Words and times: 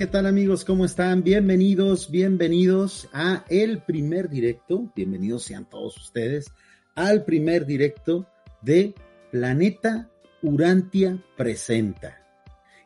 ¿Qué 0.00 0.06
tal 0.06 0.24
amigos? 0.24 0.64
¿Cómo 0.64 0.86
están? 0.86 1.22
Bienvenidos, 1.22 2.10
bienvenidos 2.10 3.10
a 3.12 3.44
el 3.50 3.82
primer 3.82 4.30
directo. 4.30 4.90
Bienvenidos 4.96 5.42
sean 5.42 5.68
todos 5.68 5.94
ustedes 5.98 6.46
al 6.94 7.26
primer 7.26 7.66
directo 7.66 8.26
de 8.62 8.94
Planeta 9.30 10.08
Urantia 10.40 11.22
Presenta. 11.36 12.18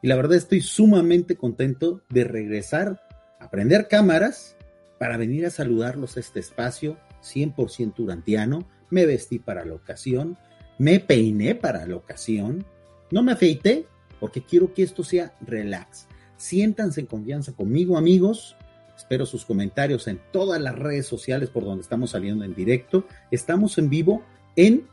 Y 0.03 0.09
la 0.09 0.17
verdad 0.17 0.37
estoy 0.37 0.61
sumamente 0.61 1.37
contento 1.37 2.03
de 2.09 2.25
regresar 2.25 3.00
a 3.39 3.49
prender 3.49 3.87
cámaras 3.87 4.57
para 4.99 5.17
venir 5.17 5.46
a 5.46 5.51
saludarlos 5.51 6.17
a 6.17 6.21
este 6.21 6.40
espacio 6.40 6.99
100% 7.23 7.96
urantiano. 8.01 8.68
Me 8.90 9.07
vestí 9.07 9.39
para 9.39 9.65
la 9.65 9.75
ocasión, 9.75 10.37
me 10.79 10.99
peiné 10.99 11.54
para 11.54 11.87
la 11.87 11.95
ocasión, 11.95 12.67
no 13.12 13.23
me 13.23 13.31
afeité 13.31 13.87
porque 14.18 14.43
quiero 14.43 14.75
que 14.75 14.82
esto 14.82 15.04
sea 15.04 15.32
relax. 15.43 16.09
Siéntanse 16.37 17.01
en 17.01 17.07
confianza 17.07 17.53
conmigo, 17.53 17.97
amigos. 17.97 18.57
Espero 18.97 19.27
sus 19.27 19.45
comentarios 19.45 20.07
en 20.07 20.21
todas 20.33 20.61
las 20.61 20.79
redes 20.79 21.07
sociales 21.07 21.51
por 21.51 21.65
donde 21.65 21.83
estamos 21.83 22.11
saliendo 22.11 22.45
en 22.45 22.55
directo. 22.55 23.07
Estamos 23.31 23.79
en 23.79 23.91
vivo 23.91 24.23
en 24.57 24.87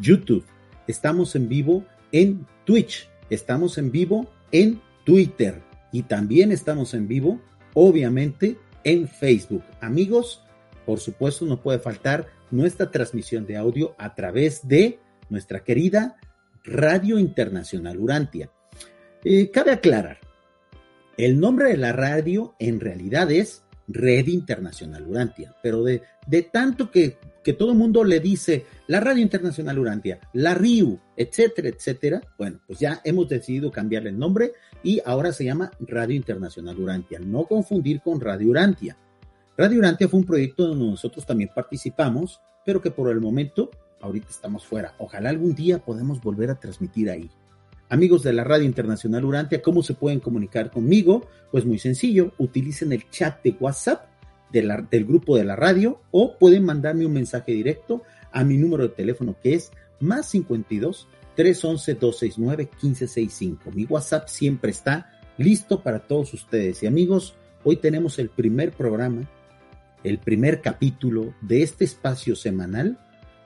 YouTube. 0.00 0.44
Estamos 0.86 1.34
en 1.34 1.48
vivo 1.48 1.84
en 2.12 2.46
Twitch. 2.64 3.08
Estamos 3.30 3.78
en 3.78 3.90
vivo 3.90 4.26
en 4.52 4.80
Twitter. 5.04 5.62
Y 5.92 6.02
también 6.02 6.52
estamos 6.52 6.94
en 6.94 7.08
vivo, 7.08 7.40
obviamente, 7.74 8.58
en 8.84 9.08
Facebook. 9.08 9.62
Amigos, 9.80 10.42
por 10.84 11.00
supuesto, 11.00 11.46
no 11.46 11.62
puede 11.62 11.78
faltar 11.78 12.26
nuestra 12.50 12.90
transmisión 12.90 13.46
de 13.46 13.56
audio 13.56 13.94
a 13.98 14.14
través 14.14 14.66
de 14.68 15.00
nuestra 15.28 15.64
querida 15.64 16.16
Radio 16.64 17.18
Internacional 17.18 17.98
Urantia. 17.98 18.50
Eh, 19.24 19.50
cabe 19.50 19.72
aclarar, 19.72 20.18
el 21.16 21.40
nombre 21.40 21.70
de 21.70 21.76
la 21.76 21.92
radio 21.92 22.54
en 22.58 22.80
realidad 22.80 23.30
es 23.30 23.62
Red 23.88 24.26
Internacional 24.26 25.06
Urantia, 25.06 25.54
pero 25.62 25.82
de, 25.82 26.02
tanto 26.52 26.90
que, 26.90 27.18
que 27.42 27.52
todo 27.52 27.72
el 27.72 27.78
mundo 27.78 28.04
le 28.04 28.20
dice 28.20 28.66
la 28.88 29.00
Radio 29.00 29.22
Internacional 29.22 29.78
Urantia, 29.78 30.18
la 30.32 30.54
RIU, 30.54 30.98
etcétera, 31.16 31.68
etcétera, 31.68 32.20
bueno, 32.36 32.60
pues 32.66 32.78
ya 32.80 33.00
hemos 33.04 33.28
decidido 33.28 33.70
cambiarle 33.70 34.10
el 34.10 34.18
nombre 34.18 34.52
y 34.82 35.00
ahora 35.04 35.32
se 35.32 35.44
llama 35.44 35.70
Radio 35.80 36.16
Internacional 36.16 36.78
Urantia, 36.78 37.18
no 37.20 37.44
confundir 37.44 38.00
con 38.00 38.20
Radio 38.20 38.50
Urantia. 38.50 38.96
Radio 39.56 39.78
Urantia 39.78 40.08
fue 40.08 40.20
un 40.20 40.26
proyecto 40.26 40.66
donde 40.66 40.84
nosotros 40.84 41.24
también 41.24 41.50
participamos, 41.54 42.40
pero 42.64 42.82
que 42.82 42.90
por 42.90 43.10
el 43.10 43.20
momento 43.20 43.70
ahorita 44.00 44.28
estamos 44.28 44.66
fuera. 44.66 44.94
Ojalá 44.98 45.30
algún 45.30 45.54
día 45.54 45.78
podamos 45.78 46.20
volver 46.20 46.50
a 46.50 46.60
transmitir 46.60 47.08
ahí. 47.08 47.30
Amigos 47.88 48.24
de 48.24 48.32
la 48.32 48.42
Radio 48.42 48.64
Internacional 48.64 49.24
Urantia, 49.24 49.62
¿cómo 49.62 49.80
se 49.80 49.94
pueden 49.94 50.18
comunicar 50.18 50.72
conmigo? 50.72 51.28
Pues 51.52 51.64
muy 51.64 51.78
sencillo, 51.78 52.32
utilicen 52.36 52.92
el 52.92 53.08
chat 53.10 53.40
de 53.44 53.56
WhatsApp 53.60 54.06
del 54.50 55.04
grupo 55.04 55.36
de 55.36 55.44
la 55.44 55.54
radio 55.54 56.00
o 56.10 56.36
pueden 56.36 56.64
mandarme 56.64 57.06
un 57.06 57.12
mensaje 57.12 57.52
directo 57.52 58.02
a 58.32 58.42
mi 58.42 58.56
número 58.56 58.84
de 58.84 58.88
teléfono 58.88 59.36
que 59.40 59.54
es 59.54 59.70
más 60.00 60.26
52 60.30 61.06
311 61.36 61.94
269 61.94 62.64
1565. 62.64 63.70
Mi 63.72 63.84
WhatsApp 63.84 64.26
siempre 64.26 64.72
está 64.72 65.12
listo 65.38 65.82
para 65.82 66.00
todos 66.00 66.34
ustedes. 66.34 66.82
Y 66.82 66.86
amigos, 66.88 67.34
hoy 67.62 67.76
tenemos 67.76 68.18
el 68.18 68.30
primer 68.30 68.72
programa, 68.72 69.30
el 70.02 70.18
primer 70.18 70.60
capítulo 70.60 71.34
de 71.40 71.62
este 71.62 71.84
espacio 71.84 72.34
semanal 72.34 72.98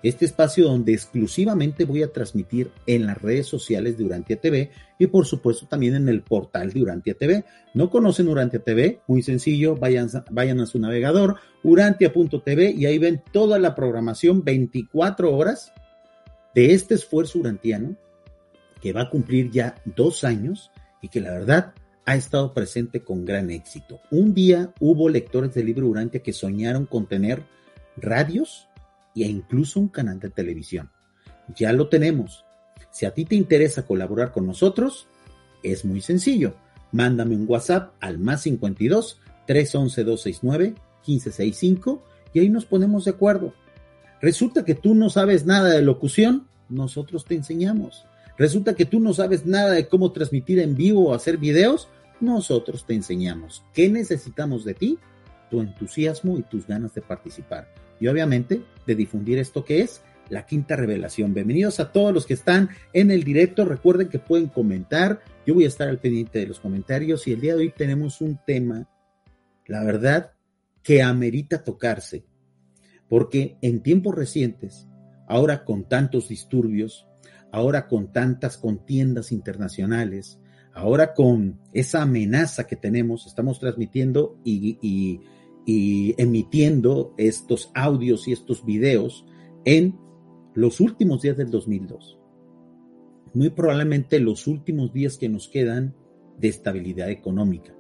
este 0.03 0.25
espacio 0.25 0.65
donde 0.65 0.93
exclusivamente 0.93 1.85
voy 1.85 2.03
a 2.03 2.13
transmitir 2.13 2.71
en 2.87 3.07
las 3.07 3.21
redes 3.21 3.47
sociales 3.47 3.99
de 3.99 4.05
Urantia 4.05 4.41
TV 4.41 4.71
y 4.99 5.07
por 5.09 5.27
supuesto 5.27 5.67
también 5.67 5.95
en 5.95 6.09
el 6.09 6.23
portal 6.23 6.73
de 6.73 6.83
Urantia 6.83 7.15
TV. 7.15 7.45
¿No 7.75 7.91
conocen 7.91 8.29
Urantia 8.29 8.61
TV? 8.61 9.01
Muy 9.07 9.23
sencillo, 9.23 9.77
vayan, 9.77 10.09
vayan 10.31 10.61
a 10.61 10.67
su 10.67 10.79
navegador, 10.79 11.37
urantia.tv 11.63 12.71
y 12.71 12.87
ahí 12.87 12.99
ven 12.99 13.23
toda 13.33 13.59
la 13.59 13.75
programación 13.75 14.43
24 14.43 15.35
horas 15.37 15.73
de 16.55 16.73
este 16.73 16.95
esfuerzo 16.95 17.39
urantiano 17.39 17.97
que 18.81 18.93
va 18.93 19.03
a 19.03 19.11
cumplir 19.11 19.51
ya 19.51 19.75
dos 19.85 20.25
años 20.25 20.71
y 21.03 21.09
que 21.09 21.21
la 21.21 21.33
verdad 21.33 21.75
ha 22.07 22.17
estado 22.17 22.55
presente 22.55 23.03
con 23.03 23.25
gran 23.25 23.51
éxito. 23.51 24.01
Un 24.11 24.35
día 24.35 24.73
hubo 24.81 25.09
lectores 25.09 25.55
del 25.55 25.67
libro 25.67 25.87
Urantia 25.87 26.23
que 26.23 26.33
soñaron 26.33 26.87
con 26.87 27.07
tener 27.07 27.45
radios 27.97 28.70
e 29.15 29.27
incluso 29.27 29.81
un 29.81 29.89
canal 29.89 30.19
de 30.21 30.31
televisión. 30.31 30.91
Ya 31.57 31.73
lo 31.73 31.89
tenemos. 31.89 32.45
Si 32.91 33.07
a 33.07 33.13
ti 33.13 33.25
te 33.25 33.35
interesa 33.35 33.87
colaborar 33.87 34.33
con 34.33 34.47
nosotros, 34.47 35.07
es 35.63 35.85
muy 35.85 36.01
sencillo. 36.01 36.55
Mándame 36.93 37.37
un 37.37 37.47
WhatsApp 37.49 37.95
al 38.01 38.19
más 38.19 38.43
52 38.43 39.21
311 39.47 40.05
269 40.05 40.75
1565 41.07 42.03
y 42.33 42.41
ahí 42.41 42.49
nos 42.49 42.65
ponemos 42.65 43.05
de 43.05 43.13
acuerdo. 43.13 43.55
Resulta 44.21 44.65
que 44.65 44.75
tú 44.75 44.95
no 44.95 45.09
sabes 45.09 45.47
nada 45.47 45.71
de 45.71 45.83
locución, 45.83 46.49
nosotros 46.69 47.25
te 47.25 47.35
enseñamos. 47.35 48.07
Resulta 48.37 48.75
que 48.75 48.85
tú 48.85 49.01
no 49.01 49.13
sabes 49.13 49.47
nada 49.47 49.73
de 49.73 49.89
cómo 49.89 50.13
transmitir 50.13 50.59
en 50.61 50.75
vivo 50.75 51.09
o 51.09 51.15
hacer 51.15 51.37
videos, 51.37 51.89
nosotros 52.21 52.85
te 52.87 52.95
enseñamos. 52.95 53.63
¿Qué 53.73 53.89
necesitamos 53.89 54.65
de 54.65 54.75
ti? 54.75 54.99
Tu 55.51 55.61
entusiasmo 55.61 56.39
y 56.39 56.43
tus 56.43 56.67
ganas 56.67 56.95
de 56.95 57.03
participar 57.03 57.69
y 58.01 58.09
obviamente 58.09 58.63
de 58.87 58.95
difundir 58.95 59.39
esto 59.39 59.65
que 59.65 59.83
es 59.83 60.03
la 60.31 60.47
quinta 60.47 60.77
revelación. 60.77 61.35
Bienvenidos 61.35 61.81
a 61.81 61.93
todos 61.93 62.15
los 62.15 62.25
que 62.25 62.35
están 62.35 62.71
en 62.93 63.11
el 63.11 63.25
directo. 63.25 63.65
Recuerden 63.65 64.09
que 64.09 64.21
pueden 64.21 64.47
comentar. 64.47 65.21
Yo 65.47 65.55
voy 65.55 65.65
a 65.65 65.69
estar 65.69 65.89
al 65.89 65.99
pendiente 65.99 66.39
de 66.39 66.47
los 66.47 66.61
comentarios 66.61 67.27
y 67.27 67.33
el 67.33 67.41
día 67.41 67.55
de 67.55 67.63
hoy 67.63 67.73
tenemos 67.77 68.21
un 68.21 68.39
tema, 68.47 68.89
la 69.67 69.85
verdad, 69.85 70.33
que 70.83 71.03
amerita 71.03 71.65
tocarse. 71.65 72.25
Porque 73.09 73.59
en 73.61 73.83
tiempos 73.83 74.15
recientes, 74.15 74.87
ahora 75.27 75.65
con 75.65 75.89
tantos 75.89 76.29
disturbios, 76.29 77.09
ahora 77.51 77.89
con 77.89 78.13
tantas 78.13 78.57
contiendas 78.57 79.33
internacionales, 79.33 80.39
ahora 80.73 81.13
con 81.13 81.59
esa 81.73 82.03
amenaza 82.03 82.69
que 82.69 82.77
tenemos, 82.77 83.27
estamos 83.27 83.59
transmitiendo 83.59 84.39
y, 84.45 84.79
y 84.81 85.23
y 85.73 86.21
emitiendo 86.21 87.15
estos 87.17 87.71
audios 87.75 88.27
y 88.27 88.33
estos 88.33 88.65
videos 88.65 89.25
en 89.65 89.97
los 90.53 90.81
últimos 90.81 91.23
días 91.23 91.37
del 91.37 91.49
2002. 91.53 92.19
Muy 93.35 93.51
probablemente 93.51 94.19
los 94.19 94.49
últimos 94.49 94.93
días 94.93 95.17
que 95.17 95.29
nos 95.29 95.47
quedan 95.47 95.95
de 96.41 96.49
estabilidad 96.49 97.09
económica. 97.11 97.73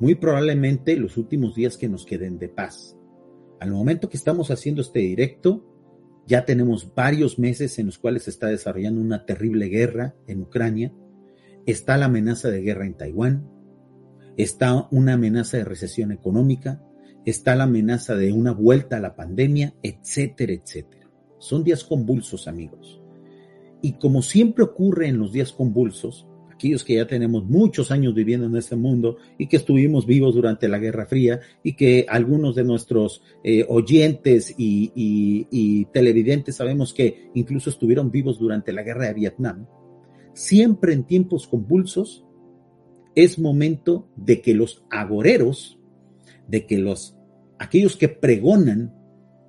Muy 0.00 0.16
probablemente 0.16 0.96
los 0.96 1.16
últimos 1.16 1.54
días 1.54 1.76
que 1.76 1.88
nos 1.88 2.04
queden 2.04 2.40
de 2.40 2.48
paz. 2.48 2.96
Al 3.60 3.70
momento 3.70 4.08
que 4.08 4.16
estamos 4.16 4.50
haciendo 4.50 4.82
este 4.82 4.98
directo, 4.98 5.64
ya 6.26 6.44
tenemos 6.44 6.96
varios 6.96 7.38
meses 7.38 7.78
en 7.78 7.86
los 7.86 7.98
cuales 7.98 8.24
se 8.24 8.30
está 8.30 8.48
desarrollando 8.48 9.00
una 9.00 9.24
terrible 9.24 9.68
guerra 9.68 10.16
en 10.26 10.40
Ucrania. 10.40 10.92
Está 11.64 11.96
la 11.96 12.06
amenaza 12.06 12.50
de 12.50 12.60
guerra 12.60 12.86
en 12.86 12.96
Taiwán 12.96 13.58
está 14.38 14.86
una 14.92 15.14
amenaza 15.14 15.56
de 15.56 15.64
recesión 15.64 16.12
económica, 16.12 16.80
está 17.30 17.54
la 17.56 17.64
amenaza 17.64 18.14
de 18.16 18.32
una 18.32 18.52
vuelta 18.52 18.96
a 18.96 19.00
la 19.00 19.14
pandemia, 19.14 19.74
etcétera, 19.82 20.52
etcétera. 20.52 21.08
Son 21.38 21.64
días 21.64 21.84
convulsos, 21.84 22.48
amigos. 22.48 23.00
Y 23.82 23.92
como 23.92 24.22
siempre 24.22 24.64
ocurre 24.64 25.08
en 25.08 25.18
los 25.18 25.32
días 25.32 25.52
convulsos, 25.52 26.26
aquellos 26.52 26.84
que 26.84 26.96
ya 26.96 27.06
tenemos 27.06 27.44
muchos 27.44 27.92
años 27.92 28.14
viviendo 28.14 28.46
en 28.46 28.56
este 28.56 28.74
mundo 28.74 29.18
y 29.38 29.46
que 29.46 29.58
estuvimos 29.58 30.06
vivos 30.06 30.34
durante 30.34 30.66
la 30.66 30.78
Guerra 30.78 31.06
Fría 31.06 31.38
y 31.62 31.74
que 31.74 32.04
algunos 32.08 32.56
de 32.56 32.64
nuestros 32.64 33.22
eh, 33.44 33.64
oyentes 33.68 34.54
y, 34.58 34.90
y 34.94 35.84
televidentes 35.86 36.56
sabemos 36.56 36.92
que 36.92 37.30
incluso 37.34 37.70
estuvieron 37.70 38.10
vivos 38.10 38.40
durante 38.40 38.72
la 38.72 38.82
Guerra 38.82 39.06
de 39.06 39.14
Vietnam, 39.14 39.66
siempre 40.32 40.92
en 40.94 41.04
tiempos 41.04 41.46
convulsos 41.46 42.24
es 43.14 43.38
momento 43.38 44.08
de 44.16 44.40
que 44.40 44.54
los 44.54 44.84
agoreros, 44.90 45.78
de 46.46 46.66
que 46.66 46.78
los 46.78 47.17
aquellos 47.58 47.96
que 47.96 48.08
pregonan 48.08 48.94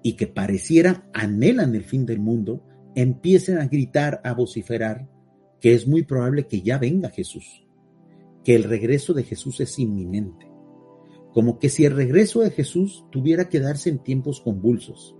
y 0.03 0.13
que 0.13 0.27
pareciera 0.27 1.09
anhelan 1.13 1.75
el 1.75 1.83
fin 1.83 2.05
del 2.05 2.19
mundo, 2.19 2.63
empiecen 2.95 3.57
a 3.57 3.67
gritar, 3.67 4.21
a 4.23 4.33
vociferar 4.33 5.07
que 5.59 5.73
es 5.73 5.87
muy 5.87 6.03
probable 6.03 6.47
que 6.47 6.61
ya 6.61 6.77
venga 6.77 7.09
Jesús, 7.09 7.65
que 8.43 8.55
el 8.55 8.63
regreso 8.63 9.13
de 9.13 9.23
Jesús 9.23 9.59
es 9.59 9.77
inminente, 9.77 10.49
como 11.33 11.59
que 11.59 11.69
si 11.69 11.85
el 11.85 11.95
regreso 11.95 12.41
de 12.41 12.51
Jesús 12.51 13.05
tuviera 13.11 13.49
que 13.49 13.59
darse 13.59 13.89
en 13.89 13.99
tiempos 13.99 14.41
convulsos, 14.41 15.15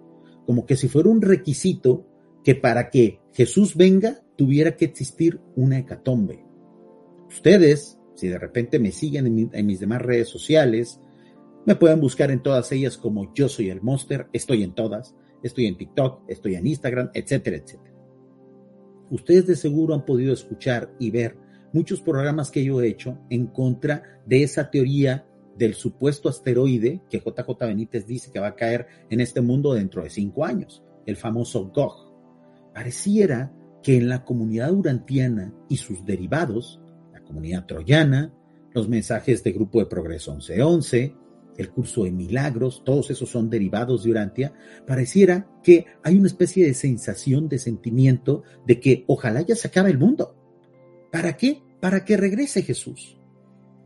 como 0.45 0.65
que 0.65 0.75
si 0.75 0.87
fuera 0.87 1.09
un 1.09 1.21
requisito 1.21 2.07
que 2.43 2.55
para 2.55 2.89
que 2.89 3.19
Jesús 3.33 3.75
venga 3.75 4.21
tuviera 4.35 4.75
que 4.75 4.85
existir 4.85 5.39
una 5.55 5.77
hecatombe. 5.77 6.43
Ustedes, 7.27 7.99
si 8.15 8.27
de 8.27 8.39
repente 8.39 8.79
me 8.79 8.91
siguen 8.91 9.49
en, 9.53 9.65
mis 9.65 9.79
demás 9.79 10.01
redes 10.01 10.29
sociales, 10.29 10.99
me 11.65 11.75
pueden 11.75 11.99
buscar 11.99 12.31
en 12.31 12.41
todas 12.41 12.71
ellas 12.71 12.97
como 12.97 13.33
yo 13.33 13.49
soy 13.49 13.69
el 13.69 13.81
Monster, 13.81 14.27
estoy 14.33 14.63
en 14.63 14.73
todas, 14.73 15.15
estoy 15.43 15.67
en 15.67 15.77
TikTok, 15.77 16.23
estoy 16.27 16.55
en 16.55 16.67
Instagram, 16.67 17.11
etcétera, 17.13 17.57
etcétera. 17.57 17.95
Ustedes 19.09 19.47
de 19.47 19.55
seguro 19.55 19.93
han 19.93 20.05
podido 20.05 20.33
escuchar 20.33 20.93
y 20.99 21.11
ver 21.11 21.37
muchos 21.73 22.01
programas 22.01 22.51
que 22.51 22.63
yo 22.63 22.81
he 22.81 22.87
hecho 22.87 23.17
en 23.29 23.47
contra 23.47 24.21
de 24.25 24.43
esa 24.43 24.69
teoría 24.69 25.25
del 25.57 25.73
supuesto 25.73 26.29
asteroide 26.29 27.01
que 27.09 27.19
JJ 27.19 27.59
Benítez 27.59 28.05
dice 28.07 28.31
que 28.31 28.39
va 28.39 28.47
a 28.47 28.55
caer 28.55 28.87
en 29.09 29.19
este 29.19 29.41
mundo 29.41 29.73
dentro 29.73 30.03
de 30.03 30.09
cinco 30.09 30.45
años, 30.45 30.83
el 31.05 31.17
famoso 31.17 31.67
GOG. 31.67 32.71
Pareciera 32.73 33.51
que 33.83 33.97
en 33.97 34.09
la 34.09 34.23
comunidad 34.23 34.71
urantiana 34.71 35.53
y 35.67 35.77
sus 35.77 36.05
derivados, 36.05 36.81
la 37.11 37.21
comunidad 37.21 37.65
troyana, 37.65 38.33
los 38.73 38.87
mensajes 38.87 39.43
de 39.43 39.51
Grupo 39.51 39.79
de 39.79 39.87
Progreso 39.87 40.33
1111, 40.33 41.15
el 41.59 41.69
curso 41.71 42.05
de 42.05 42.11
milagros, 42.11 42.83
todos 42.85 43.11
esos 43.11 43.29
son 43.29 43.49
derivados 43.49 44.03
de 44.03 44.11
Urantia, 44.11 44.53
pareciera 44.87 45.45
que 45.61 45.85
hay 46.03 46.17
una 46.17 46.27
especie 46.27 46.65
de 46.65 46.73
sensación, 46.73 47.49
de 47.49 47.59
sentimiento 47.59 48.43
de 48.65 48.79
que 48.79 49.03
ojalá 49.07 49.41
ya 49.41 49.55
se 49.55 49.67
acabe 49.67 49.91
el 49.91 49.97
mundo. 49.97 50.35
¿Para 51.11 51.35
qué? 51.35 51.61
Para 51.81 52.05
que 52.05 52.15
regrese 52.15 52.61
Jesús. 52.61 53.17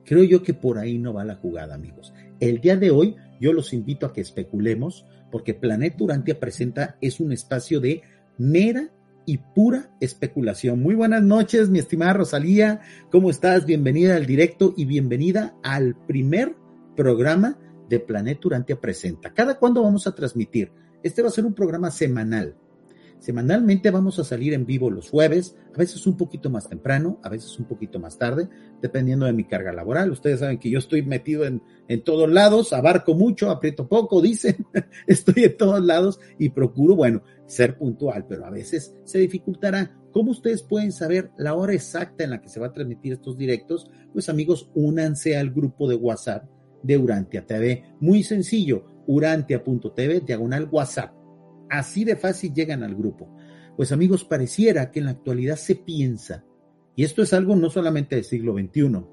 Creo 0.05 0.23
yo 0.23 0.43
que 0.43 0.53
por 0.53 0.77
ahí 0.77 0.99
no 0.99 1.13
va 1.13 1.25
la 1.25 1.35
jugada, 1.35 1.73
amigos. 1.73 2.13
El 2.39 2.61
día 2.61 2.75
de 2.77 2.91
hoy 2.91 3.15
yo 3.41 3.53
los 3.53 3.73
invito 3.73 4.05
a 4.05 4.13
que 4.13 4.21
especulemos, 4.21 5.07
porque 5.31 5.55
Planeta 5.55 6.03
Urantia 6.03 6.39
presenta 6.39 6.97
es 7.01 7.19
un 7.19 7.31
espacio 7.31 7.79
de 7.79 8.03
mera 8.37 8.91
y 9.25 9.37
pura 9.37 9.95
especulación. 9.99 10.79
Muy 10.79 10.93
buenas 10.93 11.23
noches, 11.23 11.69
mi 11.69 11.79
estimada 11.79 12.13
Rosalía. 12.13 12.81
¿Cómo 13.09 13.31
estás? 13.31 13.65
Bienvenida 13.65 14.15
al 14.15 14.27
directo 14.27 14.75
y 14.77 14.85
bienvenida 14.85 15.55
al 15.63 15.95
primer 16.05 16.55
programa 16.95 17.57
de 17.89 17.99
Planeta 17.99 18.47
Urantia 18.47 18.79
Presenta. 18.79 19.33
¿Cada 19.33 19.57
cuándo 19.57 19.83
vamos 19.83 20.07
a 20.07 20.15
transmitir? 20.15 20.71
Este 21.01 21.21
va 21.21 21.27
a 21.27 21.31
ser 21.31 21.45
un 21.45 21.53
programa 21.53 21.91
semanal. 21.91 22.55
Semanalmente 23.23 23.89
vamos 23.89 24.19
a 24.19 24.25
salir 24.25 24.53
en 24.53 24.65
vivo 24.65 24.91
los 24.91 25.09
jueves, 25.09 25.55
a 25.73 25.77
veces 25.77 26.05
un 26.07 26.17
poquito 26.17 26.49
más 26.49 26.67
temprano, 26.67 27.21
a 27.23 27.29
veces 27.29 27.57
un 27.57 27.63
poquito 27.63 27.97
más 27.97 28.17
tarde, 28.17 28.49
dependiendo 28.81 29.25
de 29.25 29.31
mi 29.31 29.45
carga 29.45 29.71
laboral. 29.71 30.11
Ustedes 30.11 30.41
saben 30.41 30.59
que 30.59 30.69
yo 30.69 30.77
estoy 30.77 31.03
metido 31.03 31.45
en, 31.45 31.61
en 31.87 32.03
todos 32.03 32.29
lados, 32.29 32.73
abarco 32.73 33.13
mucho, 33.13 33.49
aprieto 33.49 33.87
poco, 33.87 34.21
dicen, 34.21 34.67
estoy 35.07 35.45
en 35.45 35.55
todos 35.55 35.81
lados 35.81 36.19
y 36.37 36.49
procuro, 36.49 36.97
bueno, 36.97 37.23
ser 37.45 37.77
puntual, 37.77 38.25
pero 38.27 38.45
a 38.45 38.49
veces 38.49 38.93
se 39.05 39.19
dificultará. 39.19 39.97
¿Cómo 40.11 40.31
ustedes 40.31 40.61
pueden 40.61 40.91
saber 40.91 41.31
la 41.37 41.53
hora 41.53 41.73
exacta 41.73 42.25
en 42.25 42.31
la 42.31 42.41
que 42.41 42.49
se 42.49 42.59
va 42.59 42.67
a 42.67 42.73
transmitir 42.73 43.13
estos 43.13 43.37
directos? 43.37 43.89
Pues 44.11 44.27
amigos, 44.27 44.69
únanse 44.75 45.37
al 45.37 45.49
grupo 45.49 45.87
de 45.87 45.95
WhatsApp 45.95 46.43
de 46.83 46.97
Urantia 46.97 47.45
TV. 47.45 47.83
Muy 47.99 48.23
sencillo, 48.23 48.85
urantia.tv, 49.07 50.21
diagonal 50.21 50.69
WhatsApp 50.71 51.23
Así 51.73 52.03
de 52.03 52.15
fácil 52.15 52.53
llegan 52.53 52.83
al 52.83 52.93
grupo. 52.93 53.27
Pues 53.75 53.91
amigos, 53.91 54.23
pareciera 54.23 54.91
que 54.91 54.99
en 54.99 55.05
la 55.05 55.11
actualidad 55.11 55.55
se 55.55 55.73
piensa, 55.73 56.45
y 56.95 57.03
esto 57.03 57.23
es 57.23 57.33
algo 57.33 57.55
no 57.55 57.71
solamente 57.71 58.15
del 58.15 58.25
siglo 58.25 58.53
XXI, 58.53 59.03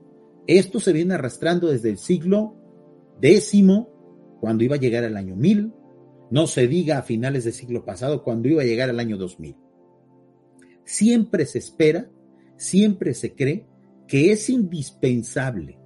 esto 0.46 0.78
se 0.78 0.92
viene 0.92 1.14
arrastrando 1.14 1.68
desde 1.68 1.88
el 1.88 1.96
siglo 1.96 2.56
X, 3.22 3.54
cuando 4.40 4.62
iba 4.62 4.76
a 4.76 4.78
llegar 4.78 5.04
el 5.04 5.16
año 5.16 5.36
1000, 5.36 5.72
no 6.30 6.46
se 6.46 6.68
diga 6.68 6.98
a 6.98 7.02
finales 7.02 7.44
del 7.44 7.54
siglo 7.54 7.82
pasado, 7.86 8.22
cuando 8.22 8.48
iba 8.48 8.60
a 8.60 8.66
llegar 8.66 8.90
el 8.90 9.00
año 9.00 9.16
2000. 9.16 9.56
Siempre 10.84 11.46
se 11.46 11.60
espera, 11.60 12.10
siempre 12.56 13.14
se 13.14 13.34
cree 13.34 13.66
que 14.06 14.32
es 14.32 14.50
indispensable 14.50 15.78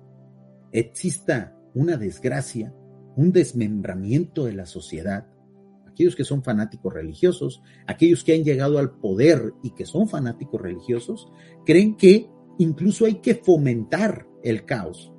exista 0.72 1.56
una 1.74 1.96
desgracia, 1.96 2.74
un 3.16 3.32
desmembramiento 3.32 4.44
de 4.44 4.54
la 4.54 4.66
sociedad, 4.66 5.26
aquellos 5.86 6.16
que 6.16 6.24
son 6.24 6.42
fanáticos 6.42 6.92
religiosos, 6.92 7.62
aquellos 7.86 8.24
que 8.24 8.34
han 8.34 8.44
llegado 8.44 8.78
al 8.78 8.98
poder 8.98 9.52
y 9.62 9.70
que 9.70 9.86
son 9.86 10.08
fanáticos 10.08 10.60
religiosos, 10.60 11.30
creen 11.64 11.96
que 11.96 12.28
incluso 12.58 13.06
hay 13.06 13.16
que 13.16 13.34
fomentar 13.34 14.26
el 14.42 14.64
caos 14.64 15.12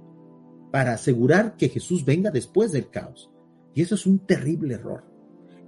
para 0.71 0.93
asegurar 0.93 1.55
que 1.55 1.69
Jesús 1.69 2.03
venga 2.03 2.31
después 2.31 2.71
del 2.71 2.89
caos. 2.89 3.31
Y 3.73 3.81
eso 3.81 3.95
es 3.95 4.05
un 4.05 4.19
terrible 4.19 4.75
error. 4.75 5.05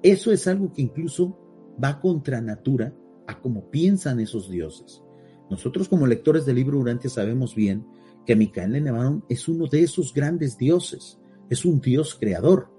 Eso 0.04 0.32
es 0.32 0.48
algo 0.48 0.72
que 0.74 0.82
incluso 0.82 1.40
va 1.82 2.00
contra 2.00 2.42
natura 2.42 2.94
a 3.28 3.40
cómo 3.40 3.70
piensan 3.70 4.20
esos 4.20 4.50
dioses. 4.50 5.02
Nosotros 5.50 5.88
como 5.88 6.08
lectores 6.08 6.46
del 6.46 6.56
libro 6.56 6.78
Durante 6.78 7.10
sabemos 7.10 7.56
bien 7.56 7.86
que 8.28 8.36
Micael 8.36 8.84
Nevarón 8.84 9.24
es 9.30 9.48
uno 9.48 9.68
de 9.68 9.82
esos 9.82 10.14
grandes 10.14 10.58
dioses, 10.58 11.18
es 11.50 11.64
un 11.64 11.80
dios 11.80 12.14
creador, 12.14 12.70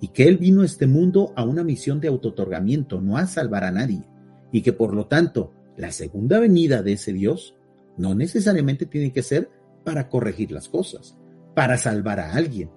y 0.00 0.08
que 0.08 0.28
Él 0.28 0.38
vino 0.38 0.62
a 0.62 0.66
este 0.66 0.86
mundo 0.86 1.32
a 1.34 1.42
una 1.42 1.64
misión 1.64 2.00
de 2.00 2.06
autotorgamiento, 2.06 3.00
no 3.00 3.16
a 3.16 3.26
salvar 3.26 3.64
a 3.64 3.72
nadie, 3.72 4.04
y 4.52 4.62
que 4.62 4.72
por 4.72 4.94
lo 4.94 5.06
tanto 5.06 5.52
la 5.76 5.90
segunda 5.90 6.38
venida 6.38 6.82
de 6.82 6.92
ese 6.92 7.12
Dios 7.12 7.56
no 7.98 8.14
necesariamente 8.14 8.86
tiene 8.86 9.12
que 9.12 9.24
ser 9.24 9.50
para 9.82 10.08
corregir 10.08 10.52
las 10.52 10.68
cosas, 10.68 11.18
para 11.56 11.76
salvar 11.76 12.20
a 12.20 12.34
alguien. 12.34 12.70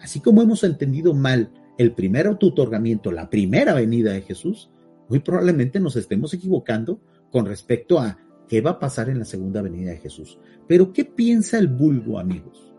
Así 0.00 0.20
como 0.20 0.40
hemos 0.40 0.64
entendido 0.64 1.12
mal 1.12 1.52
el 1.76 1.92
primer 1.92 2.28
autotorgamiento, 2.28 3.12
la 3.12 3.28
primera 3.28 3.74
venida 3.74 4.12
de 4.12 4.22
Jesús, 4.22 4.70
muy 5.10 5.18
probablemente 5.18 5.80
nos 5.80 5.96
estemos 5.96 6.32
equivocando 6.32 7.02
con 7.30 7.44
respecto 7.44 8.00
a 8.00 8.18
qué 8.48 8.60
va 8.60 8.72
a 8.72 8.78
pasar 8.78 9.08
en 9.10 9.18
la 9.18 9.24
segunda 9.24 9.62
venida 9.62 9.90
de 9.90 9.98
Jesús. 9.98 10.38
Pero 10.66 10.92
¿qué 10.92 11.04
piensa 11.04 11.58
el 11.58 11.68
vulgo, 11.68 12.18
amigos? 12.18 12.72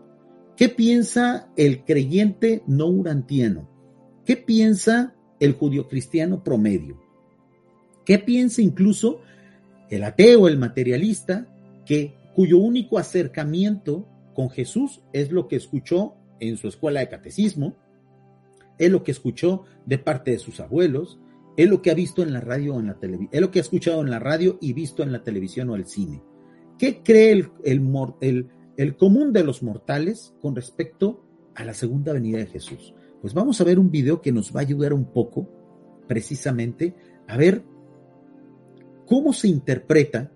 ¿Qué 0.56 0.68
piensa 0.68 1.50
el 1.56 1.84
creyente 1.84 2.62
no 2.66 2.86
urantiano? 2.86 3.68
¿Qué 4.24 4.36
piensa 4.36 5.14
el 5.38 5.54
judío 5.54 5.88
cristiano 5.88 6.44
promedio? 6.44 7.00
¿Qué 8.04 8.18
piensa 8.18 8.60
incluso 8.60 9.20
el 9.88 10.04
ateo, 10.04 10.48
el 10.48 10.58
materialista, 10.58 11.46
que, 11.84 12.14
cuyo 12.34 12.58
único 12.58 12.98
acercamiento 12.98 14.06
con 14.34 14.50
Jesús 14.50 15.02
es 15.12 15.32
lo 15.32 15.48
que 15.48 15.56
escuchó 15.56 16.14
en 16.38 16.56
su 16.56 16.68
escuela 16.68 17.00
de 17.00 17.08
catecismo, 17.08 17.76
es 18.78 18.90
lo 18.90 19.02
que 19.02 19.10
escuchó 19.10 19.64
de 19.84 19.98
parte 19.98 20.30
de 20.30 20.38
sus 20.38 20.60
abuelos, 20.60 21.18
es 21.56 21.68
lo 21.68 21.82
que 21.82 21.90
ha 21.90 21.94
visto 21.94 22.22
en 22.22 22.32
la 22.32 22.40
radio 22.40 22.74
o 22.74 22.80
en 22.80 22.86
la 22.86 22.98
televisión, 22.98 23.30
es 23.32 23.40
lo 23.40 23.50
que 23.50 23.58
ha 23.58 23.62
escuchado 23.62 24.00
en 24.00 24.10
la 24.10 24.18
radio 24.18 24.58
y 24.60 24.72
visto 24.72 25.02
en 25.02 25.12
la 25.12 25.22
televisión 25.22 25.70
o 25.70 25.76
el 25.76 25.86
cine. 25.86 26.22
¿Qué 26.78 27.02
cree 27.02 27.50
el, 27.62 28.96
común 28.96 29.32
de 29.32 29.44
los 29.44 29.62
mortales 29.62 30.34
con 30.40 30.56
respecto 30.56 31.22
a 31.54 31.64
la 31.64 31.74
segunda 31.74 32.12
venida 32.12 32.38
de 32.38 32.46
Jesús? 32.46 32.94
Pues 33.20 33.34
vamos 33.34 33.60
a 33.60 33.64
ver 33.64 33.78
un 33.78 33.90
video 33.90 34.22
que 34.22 34.32
nos 34.32 34.54
va 34.54 34.60
a 34.60 34.62
ayudar 34.62 34.94
un 34.94 35.12
poco, 35.12 35.46
precisamente, 36.08 36.94
a 37.26 37.36
ver 37.36 37.62
cómo 39.04 39.34
se 39.34 39.48
interpreta 39.48 40.32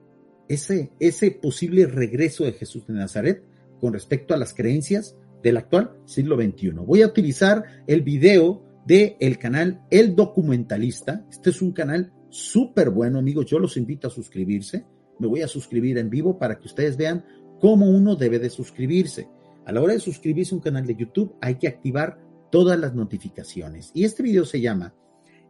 ese, 0.49 0.93
ese 1.01 1.31
posible 1.31 1.87
regreso 1.87 2.45
de 2.45 2.53
Jesús 2.53 2.87
de 2.87 2.95
Nazaret 2.95 3.43
con 3.81 3.95
respecto 3.95 4.35
a 4.35 4.37
las 4.37 4.53
creencias 4.53 5.17
del 5.43 5.57
actual 5.57 5.97
siglo 6.05 6.37
XXI. 6.37 6.71
Voy 6.73 7.03
a 7.03 7.07
utilizar 7.07 7.65
el 7.87 8.03
video 8.03 8.63
del 8.87 9.17
el 9.21 9.39
canal 9.39 9.83
El 9.91 10.15
Documentalista. 10.15 11.25
Este 11.31 11.51
es 11.51 11.63
un 11.63 11.73
canal 11.73 12.13
súper 12.29 12.91
bueno, 12.91 13.19
amigos. 13.19 13.47
Yo 13.47 13.59
los 13.59 13.77
invito 13.77 14.09
a 14.09 14.11
suscribirse. 14.11 14.85
Me 15.19 15.27
voy 15.27 15.43
a 15.43 15.49
suscribir 15.49 15.99
en 15.99 16.11
vivo 16.11 16.39
para 16.39 16.59
que 16.59 16.67
ustedes 16.67 16.97
vean 16.97 17.25
cómo 17.61 17.89
uno 17.89 18.17
debe 18.17 18.39
de 18.39 18.51
suscribirse. 18.51 19.29
A 19.65 19.73
la 19.73 19.81
hora 19.81 19.95
de 19.95 20.01
suscribirse 20.01 20.55
a 20.55 20.59
un 20.59 20.63
canal 20.63 20.87
de 20.87 20.97
YouTube 20.97 21.37
hay 21.41 21.55
que 21.57 21.69
activar 21.69 22.19
todas 22.51 22.79
las 22.79 22.95
notificaciones. 22.95 23.91
Y 23.95 24.05
este 24.05 24.23
video 24.23 24.45
se 24.45 24.61
llama 24.61 24.95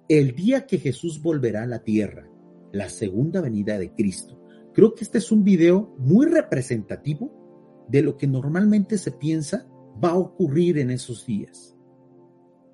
El 0.09 0.35
día 0.35 0.67
que 0.67 0.79
Jesús 0.79 1.21
volverá 1.21 1.65
a 1.65 1.67
la 1.67 1.83
tierra, 1.83 2.29
la 2.73 2.89
segunda 2.89 3.41
venida 3.41 3.79
de 3.79 3.93
Cristo. 3.93 4.41
Creo 4.73 4.95
que 4.95 5.05
este 5.05 5.19
es 5.19 5.33
un 5.33 5.45
video 5.45 5.95
muy 5.99 6.27
representativo 6.27 7.87
de 7.89 8.03
lo 8.03 8.17
que 8.17 8.27
normalmente 8.27 8.99
se 8.99 9.13
piensa 9.13 9.67
va 10.03 10.11
a 10.11 10.17
ocurrir 10.17 10.79
en 10.79 10.91
esos 10.91 11.27
días. 11.27 11.74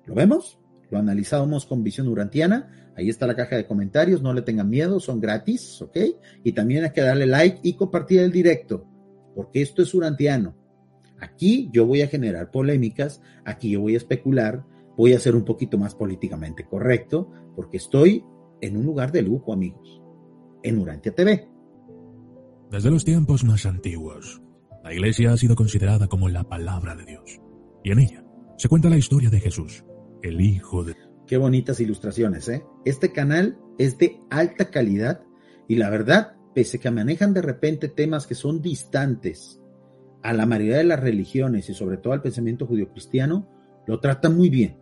¿Lo 0.05 0.15
vemos? 0.15 0.59
Lo 0.89 0.97
analizamos 0.97 1.65
con 1.65 1.83
visión 1.83 2.07
urantiana. 2.07 2.91
Ahí 2.95 3.09
está 3.09 3.25
la 3.25 3.35
caja 3.35 3.55
de 3.55 3.65
comentarios, 3.65 4.21
no 4.21 4.33
le 4.33 4.41
tengan 4.41 4.69
miedo, 4.69 4.99
son 4.99 5.21
gratis, 5.21 5.81
¿ok? 5.81 5.97
Y 6.43 6.51
también 6.51 6.83
hay 6.83 6.91
que 6.91 7.01
darle 7.01 7.25
like 7.25 7.59
y 7.63 7.73
compartir 7.73 8.19
el 8.19 8.31
directo, 8.31 8.85
porque 9.33 9.61
esto 9.61 9.81
es 9.81 9.93
urantiano. 9.93 10.55
Aquí 11.19 11.69
yo 11.71 11.85
voy 11.85 12.01
a 12.01 12.07
generar 12.07 12.51
polémicas, 12.51 13.21
aquí 13.45 13.71
yo 13.71 13.81
voy 13.81 13.93
a 13.93 13.97
especular, 13.97 14.65
voy 14.97 15.13
a 15.13 15.19
ser 15.19 15.35
un 15.35 15.45
poquito 15.45 15.77
más 15.77 15.95
políticamente 15.95 16.65
correcto, 16.65 17.31
porque 17.55 17.77
estoy 17.77 18.25
en 18.59 18.75
un 18.75 18.85
lugar 18.85 19.11
de 19.11 19.21
lujo, 19.21 19.53
amigos, 19.53 20.01
en 20.63 20.79
Urantia 20.79 21.13
TV. 21.13 21.47
Desde 22.69 22.91
los 22.91 23.05
tiempos 23.05 23.43
más 23.43 23.65
antiguos, 23.65 24.41
la 24.83 24.93
Iglesia 24.93 25.31
ha 25.31 25.37
sido 25.37 25.55
considerada 25.55 26.07
como 26.07 26.27
la 26.27 26.43
palabra 26.43 26.95
de 26.95 27.05
Dios, 27.05 27.39
y 27.83 27.91
en 27.91 27.99
ella 27.99 28.25
se 28.57 28.67
cuenta 28.67 28.89
la 28.89 28.97
historia 28.97 29.29
de 29.29 29.39
Jesús, 29.39 29.83
el 30.21 30.41
Hijo 30.41 30.83
de... 30.83 30.95
Qué 31.27 31.37
bonitas 31.37 31.79
ilustraciones, 31.79 32.49
¿eh? 32.49 32.63
Este 32.83 33.11
canal 33.11 33.57
es 33.77 33.97
de 33.97 34.19
alta 34.29 34.69
calidad 34.69 35.23
y 35.67 35.75
la 35.75 35.89
verdad, 35.89 36.35
pese 36.53 36.79
que 36.79 36.91
manejan 36.91 37.33
de 37.33 37.41
repente 37.41 37.87
temas 37.87 38.27
que 38.27 38.35
son 38.35 38.61
distantes 38.61 39.61
a 40.23 40.33
la 40.33 40.45
mayoría 40.45 40.77
de 40.77 40.83
las 40.83 40.99
religiones 40.99 41.69
y 41.69 41.73
sobre 41.73 41.97
todo 41.97 42.13
al 42.13 42.21
pensamiento 42.21 42.67
judío-cristiano, 42.67 43.47
lo 43.87 43.99
trata 43.99 44.29
muy 44.29 44.49
bien. 44.49 44.77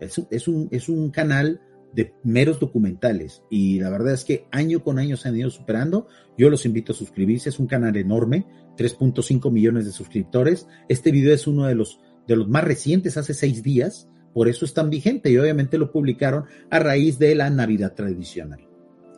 Es, 0.00 0.20
es, 0.30 0.46
un, 0.48 0.68
es 0.70 0.88
un 0.88 1.10
canal 1.10 1.60
de 1.94 2.12
meros 2.24 2.58
documentales 2.60 3.42
y 3.50 3.80
la 3.80 3.88
verdad 3.88 4.12
es 4.12 4.24
que 4.24 4.46
año 4.50 4.82
con 4.82 4.98
año 4.98 5.16
se 5.16 5.28
han 5.28 5.36
ido 5.36 5.50
superando. 5.50 6.08
Yo 6.36 6.50
los 6.50 6.66
invito 6.66 6.92
a 6.92 6.96
suscribirse, 6.96 7.48
es 7.48 7.58
un 7.58 7.66
canal 7.66 7.96
enorme, 7.96 8.46
3.5 8.76 9.50
millones 9.50 9.86
de 9.86 9.92
suscriptores. 9.92 10.66
Este 10.88 11.10
video 11.10 11.32
es 11.32 11.46
uno 11.46 11.66
de 11.66 11.74
los, 11.74 12.00
de 12.26 12.36
los 12.36 12.48
más 12.48 12.64
recientes, 12.64 13.16
hace 13.16 13.34
seis 13.34 13.62
días, 13.62 14.08
por 14.34 14.48
eso 14.48 14.64
es 14.64 14.74
tan 14.74 14.90
vigente 14.90 15.30
y 15.30 15.38
obviamente 15.38 15.78
lo 15.78 15.92
publicaron 15.92 16.44
a 16.68 16.80
raíz 16.80 17.18
de 17.18 17.34
la 17.36 17.48
Navidad 17.48 17.94
tradicional. 17.94 18.68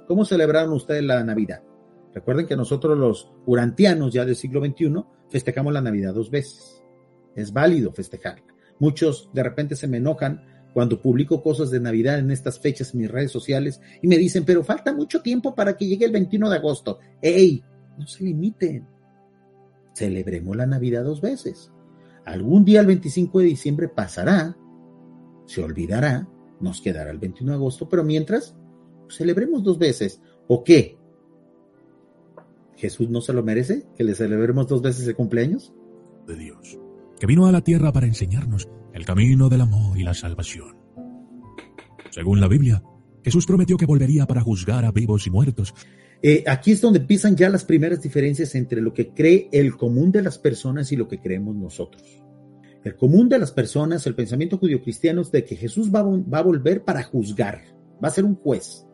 ¿Cómo 0.07 0.25
celebraron 0.25 0.75
ustedes 0.75 1.03
la 1.03 1.25
Navidad? 1.25 1.63
Recuerden 2.15 2.47
que 2.47 2.57
nosotros 2.57 2.97
los 2.97 3.33
urantianos 3.47 4.13
ya 4.13 4.25
del 4.25 4.37
siglo 4.37 4.65
XXI 4.65 5.05
festejamos 5.29 5.73
la 5.73 5.81
Navidad 5.81 6.15
dos 6.15 6.31
veces. 6.31 6.83
Es 7.35 7.53
válido 7.53 7.93
festejarla. 7.93 8.45
Muchos 8.79 9.31
de 9.33 9.43
repente 9.43 9.75
se 9.75 9.89
me 9.89 9.97
enojan 9.97 10.45
cuando 10.75 11.01
publico 11.01 11.43
cosas 11.43 11.71
de 11.71 11.81
Navidad 11.81 12.19
en 12.19 12.31
estas 12.31 12.61
fechas 12.61 12.93
en 12.93 13.01
mis 13.01 13.11
redes 13.11 13.33
sociales 13.33 13.81
y 14.03 14.09
me 14.09 14.19
dicen, 14.19 14.45
pero 14.45 14.63
falta 14.63 14.93
mucho 14.93 15.23
tiempo 15.23 15.55
para 15.55 15.75
que 15.77 15.87
llegue 15.87 16.05
el 16.05 16.13
21 16.13 16.51
de 16.51 16.57
agosto. 16.57 16.99
¡Ey! 17.23 17.65
No 17.99 18.07
se 18.07 18.25
limiten. 18.25 18.87
Celebremos 19.95 20.55
la 20.55 20.67
Navidad 20.67 21.05
dos 21.05 21.23
veces. 21.23 21.73
Algún 22.27 22.67
día 22.67 22.81
el 22.81 22.87
25 22.87 23.39
de 23.39 23.45
diciembre 23.47 23.89
pasará, 23.89 24.55
se 25.47 25.63
olvidará, 25.63 26.29
nos 26.61 26.81
quedará 26.81 27.11
el 27.11 27.19
21 27.19 27.53
de 27.53 27.57
agosto, 27.57 27.89
pero 27.89 28.05
mientras, 28.05 28.55
pues, 29.05 29.17
celebremos 29.17 29.63
dos 29.63 29.79
veces. 29.79 30.21
¿O 30.49 30.63
qué? 30.63 30.99
¿Jesús 32.77 33.09
no 33.09 33.21
se 33.21 33.33
lo 33.33 33.43
merece? 33.43 33.87
¿Que 33.97 34.05
le 34.05 34.15
celebremos 34.15 34.69
dos 34.69 34.83
veces 34.83 35.07
de 35.07 35.15
cumpleaños? 35.15 35.73
De 36.27 36.37
Dios, 36.37 36.79
que 37.19 37.27
vino 37.27 37.47
a 37.47 37.53
la 37.53 37.63
tierra 37.63 37.93
para 37.93 38.07
enseñarnos 38.07 38.69
el 38.93 39.05
camino 39.05 39.49
del 39.49 39.63
amor 39.63 39.97
y 39.97 40.03
la 40.03 40.15
salvación. 40.15 40.77
Según 42.11 42.41
la 42.41 42.49
Biblia, 42.49 42.83
Jesús 43.25 43.47
prometió 43.47 43.77
que 43.77 43.87
volvería 43.87 44.27
para 44.27 44.41
juzgar 44.41 44.85
a 44.85 44.93
vivos 44.93 45.27
y 45.27 45.31
muertos. 45.31 45.75
Eh, 46.23 46.45
aquí 46.47 46.73
es 46.73 46.81
donde 46.81 47.01
empiezan 47.01 47.37
ya 47.37 47.49
las 47.49 47.65
primeras 47.65 48.03
diferencias 48.03 48.55
entre 48.55 48.81
lo 48.81 48.93
que 48.93 49.11
cree 49.11 49.49
el 49.53 49.77
común 49.77 50.11
de 50.13 50.23
las 50.23 50.39
personas 50.39 50.91
y 50.93 50.97
lo 50.97 51.09
que 51.09 51.21
creemos 51.21 51.55
nosotros. 51.55 52.23
El 52.87 52.95
común 52.95 53.29
de 53.29 53.41
las 53.41 53.51
personas, 53.51 54.07
el 54.07 54.15
pensamiento 54.15 54.59
judío-cristiano 54.59 55.23
es 55.23 55.33
de 55.33 55.45
que 55.45 55.57
Jesús 55.57 55.93
va, 55.93 56.05
va 56.05 56.39
a 56.39 56.43
volver 56.43 56.85
para 56.85 57.03
juzgar, 57.03 57.63
va 57.95 58.07
a 58.07 58.13
ser 58.13 58.25
un 58.25 58.37
juez. 58.37 58.87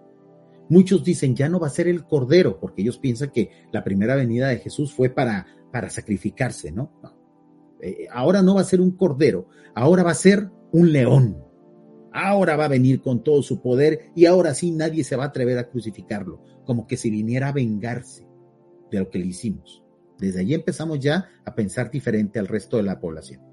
Muchos 0.71 1.05
dicen 1.05 1.37
ya 1.37 1.51
no 1.51 1.61
va 1.61 1.67
a 1.67 1.71
ser 1.71 1.89
el 1.89 2.07
cordero, 2.07 2.59
porque 2.59 2.81
ellos 2.81 2.97
piensan 2.97 3.29
que 3.29 3.51
la 3.71 3.85
primera 3.85 4.17
venida 4.17 4.49
de 4.49 4.61
Jesús 4.61 4.95
fue 4.95 5.11
para, 5.11 5.47
para 5.71 5.91
sacrificarse, 5.91 6.73
¿no? 6.73 6.91
no 7.03 7.13
eh, 7.83 8.07
ahora 8.11 8.41
no 8.41 8.55
va 8.55 8.63
a 8.63 8.65
ser 8.65 8.81
un 8.81 8.93
cordero, 8.93 9.49
ahora 9.75 10.03
va 10.03 10.13
a 10.13 10.15
ser 10.15 10.49
un 10.73 10.91
león. 10.91 11.45
Ahora 12.15 12.57
va 12.57 12.65
a 12.65 12.69
venir 12.69 13.03
con 13.03 13.23
todo 13.23 13.43
su 13.43 13.61
poder 13.61 14.11
y 14.17 14.25
ahora 14.25 14.55
sí 14.55 14.71
nadie 14.71 15.05
se 15.05 15.17
va 15.17 15.25
a 15.25 15.27
atrever 15.27 15.59
a 15.59 15.69
crucificarlo, 15.69 16.43
como 16.65 16.87
que 16.87 16.97
si 16.97 17.11
viniera 17.11 17.49
a 17.49 17.53
vengarse 17.53 18.27
de 18.91 19.01
lo 19.01 19.11
que 19.11 19.19
le 19.19 19.27
hicimos. 19.27 19.85
Desde 20.19 20.41
allí 20.41 20.55
empezamos 20.55 20.99
ya 20.99 21.29
a 21.45 21.55
pensar 21.55 21.91
diferente 21.91 22.39
al 22.39 22.49
resto 22.49 22.79
de 22.79 22.85
la 22.85 22.99
población. 22.99 23.52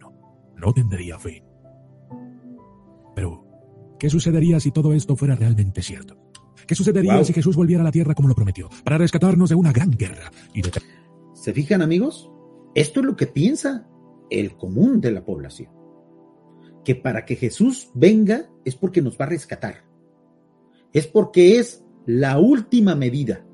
No, 0.00 0.12
no 0.56 0.72
tendría 0.72 1.18
fin. 1.18 1.44
Pero, 3.14 3.44
¿qué 3.98 4.08
sucedería 4.08 4.60
si 4.60 4.70
todo 4.70 4.92
esto 4.92 5.16
fuera 5.16 5.34
realmente 5.34 5.82
cierto? 5.82 6.16
¿Qué 6.66 6.74
sucedería 6.74 7.22
si 7.24 7.32
Jesús 7.32 7.56
volviera 7.56 7.82
a 7.82 7.84
la 7.84 7.92
tierra 7.92 8.14
como 8.14 8.28
lo 8.28 8.34
prometió, 8.34 8.68
para 8.84 8.98
rescatarnos 8.98 9.48
de 9.48 9.54
una 9.54 9.72
gran 9.72 9.90
guerra 9.90 10.30
y 10.54 10.62
de... 10.62 10.70
¿Se 11.34 11.52
fijan 11.52 11.82
amigos? 11.82 12.30
Esto 12.74 13.00
es 13.00 13.06
lo 13.06 13.16
que 13.16 13.26
piensa 13.26 13.86
el 14.30 14.56
común 14.56 15.00
de 15.00 15.10
la 15.10 15.24
población. 15.24 15.72
Que 16.84 16.94
para 16.94 17.24
que 17.24 17.36
Jesús 17.36 17.90
venga 17.94 18.50
es 18.64 18.76
porque 18.76 19.02
nos 19.02 19.18
va 19.18 19.26
a 19.26 19.30
rescatar. 19.30 19.84
Es 20.92 21.06
porque 21.06 21.58
es 21.58 21.84
la 22.06 22.38
última 22.38 22.94
medida. 22.94 23.44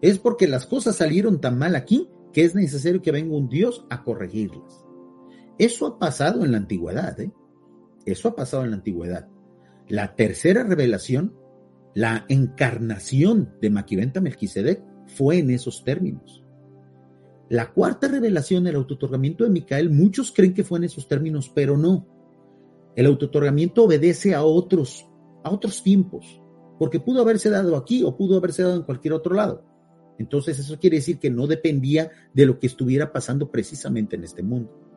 Es 0.00 0.18
porque 0.18 0.46
las 0.46 0.66
cosas 0.66 0.96
salieron 0.96 1.40
tan 1.40 1.58
mal 1.58 1.76
aquí 1.76 2.08
que 2.32 2.44
es 2.44 2.54
necesario 2.54 3.02
que 3.02 3.12
venga 3.12 3.36
un 3.36 3.48
Dios 3.48 3.86
a 3.90 4.04
corregirlas. 4.04 4.84
Eso 5.58 5.86
ha 5.86 5.98
pasado 5.98 6.44
en 6.44 6.52
la 6.52 6.58
antigüedad. 6.58 7.18
¿eh? 7.20 7.32
Eso 8.06 8.28
ha 8.28 8.36
pasado 8.36 8.64
en 8.64 8.70
la 8.70 8.76
antigüedad. 8.76 9.28
La 9.88 10.14
tercera 10.14 10.62
revelación, 10.64 11.34
la 11.94 12.24
encarnación 12.28 13.54
de 13.60 13.70
Maquiventa 13.70 14.20
Melquisedec, 14.20 14.82
fue 15.06 15.38
en 15.38 15.50
esos 15.50 15.84
términos. 15.84 16.44
La 17.48 17.72
cuarta 17.72 18.08
revelación, 18.08 18.66
el 18.66 18.76
autotorgamiento 18.76 19.44
de 19.44 19.50
Micael, 19.50 19.90
muchos 19.90 20.30
creen 20.32 20.52
que 20.52 20.64
fue 20.64 20.78
en 20.78 20.84
esos 20.84 21.08
términos, 21.08 21.50
pero 21.54 21.78
no. 21.78 22.06
El 22.94 23.06
autotorgamiento 23.06 23.84
obedece 23.84 24.34
a 24.34 24.44
otros, 24.44 25.08
a 25.42 25.50
otros 25.50 25.82
tiempos, 25.82 26.42
porque 26.78 27.00
pudo 27.00 27.22
haberse 27.22 27.48
dado 27.48 27.76
aquí 27.76 28.02
o 28.02 28.16
pudo 28.16 28.36
haberse 28.36 28.62
dado 28.62 28.76
en 28.76 28.82
cualquier 28.82 29.14
otro 29.14 29.34
lado. 29.34 29.64
Entonces 30.18 30.58
eso 30.58 30.78
quiere 30.78 30.96
decir 30.96 31.18
que 31.18 31.30
no 31.30 31.46
dependía 31.46 32.10
de 32.34 32.44
lo 32.44 32.58
que 32.58 32.66
estuviera 32.66 33.12
pasando 33.12 33.50
precisamente 33.50 34.16
en 34.16 34.24
este 34.24 34.42
mundo. 34.42 34.87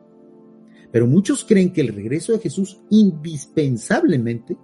Pero 0.92 1.06
muchos 1.06 1.44
creen 1.44 1.72
que 1.72 1.80
el 1.80 1.88
regreso 1.88 2.32
de 2.32 2.38
Jesús 2.38 2.80
indispensablemente 2.90 4.56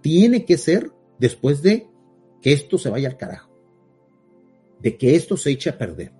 tiene 0.00 0.44
que 0.44 0.58
ser 0.58 0.90
después 1.18 1.62
de 1.62 1.88
que 2.40 2.52
esto 2.52 2.78
se 2.78 2.90
vaya 2.90 3.08
al 3.08 3.16
carajo, 3.16 3.52
de 4.80 4.96
que 4.96 5.14
esto 5.14 5.36
se 5.36 5.50
eche 5.50 5.70
a 5.70 5.78
perder 5.78 6.18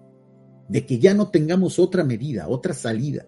de 0.69 0.85
que 0.85 0.99
ya 0.99 1.15
no 1.15 1.29
tengamos 1.29 1.79
otra 1.79 2.05
medida, 2.05 2.49
otra 2.49 2.75
salida. 2.75 3.27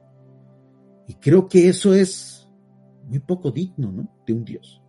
Y 1.09 1.15
creo 1.15 1.49
que 1.49 1.69
eso 1.69 1.95
es 1.95 2.49
muy 3.09 3.19
poco 3.19 3.51
digno 3.51 3.91
¿no? 3.91 4.09
de 4.27 4.33
un 4.33 4.45
Dios. 4.45 4.83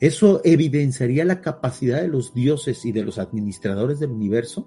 Eso 0.00 0.40
evidenciaría 0.42 1.24
la 1.24 1.40
capacidad 1.40 2.00
de 2.00 2.08
los 2.08 2.34
dioses 2.34 2.84
y 2.84 2.90
de 2.90 3.04
los 3.04 3.18
administradores 3.18 4.00
del 4.00 4.10
universo 4.10 4.66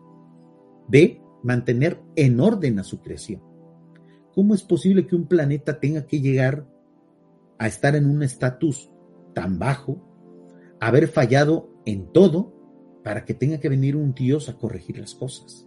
de 0.88 1.22
mantener 1.44 2.00
en 2.16 2.40
orden 2.40 2.80
a 2.80 2.84
su 2.84 3.02
creación. 3.02 3.42
¿Cómo 4.36 4.54
es 4.54 4.64
posible 4.64 5.08
que 5.08 5.16
un 5.16 5.28
planeta 5.28 5.80
tenga 5.80 6.06
que 6.06 6.20
llegar 6.20 6.68
a 7.58 7.68
estar 7.68 7.96
en 7.96 8.06
un 8.06 8.22
estatus 8.22 8.92
tan 9.34 9.58
bajo, 9.58 10.06
haber 10.82 11.08
fallado 11.08 11.70
en 11.86 12.12
todo, 12.12 12.54
para 13.02 13.24
que 13.24 13.34
tenga 13.34 13.60
que 13.62 13.70
venir 13.70 13.96
un 13.96 14.14
Dios 14.14 14.50
a 14.50 14.58
corregir 14.58 15.00
las 15.00 15.16
cosas? 15.16 15.66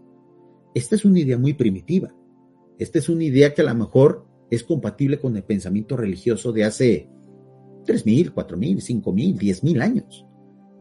Esta 0.75 0.97
es 0.97 1.07
una 1.07 1.21
idea 1.21 1.39
muy 1.39 1.55
primitiva. 1.55 2.15
Esta 2.79 2.99
es 2.99 3.09
una 3.09 3.25
idea 3.25 3.55
que 3.55 3.63
a 3.63 3.65
lo 3.65 3.75
mejor 3.75 4.27
es 4.51 4.63
compatible 4.65 5.19
con 5.19 5.35
el 5.35 5.45
pensamiento 5.45 5.97
religioso 5.97 6.53
de 6.53 6.65
hace 6.65 7.09
3.000, 7.87 8.35
4.000, 8.35 9.03
5.000, 9.03 9.39
10.000 9.39 9.83
años, 9.83 10.27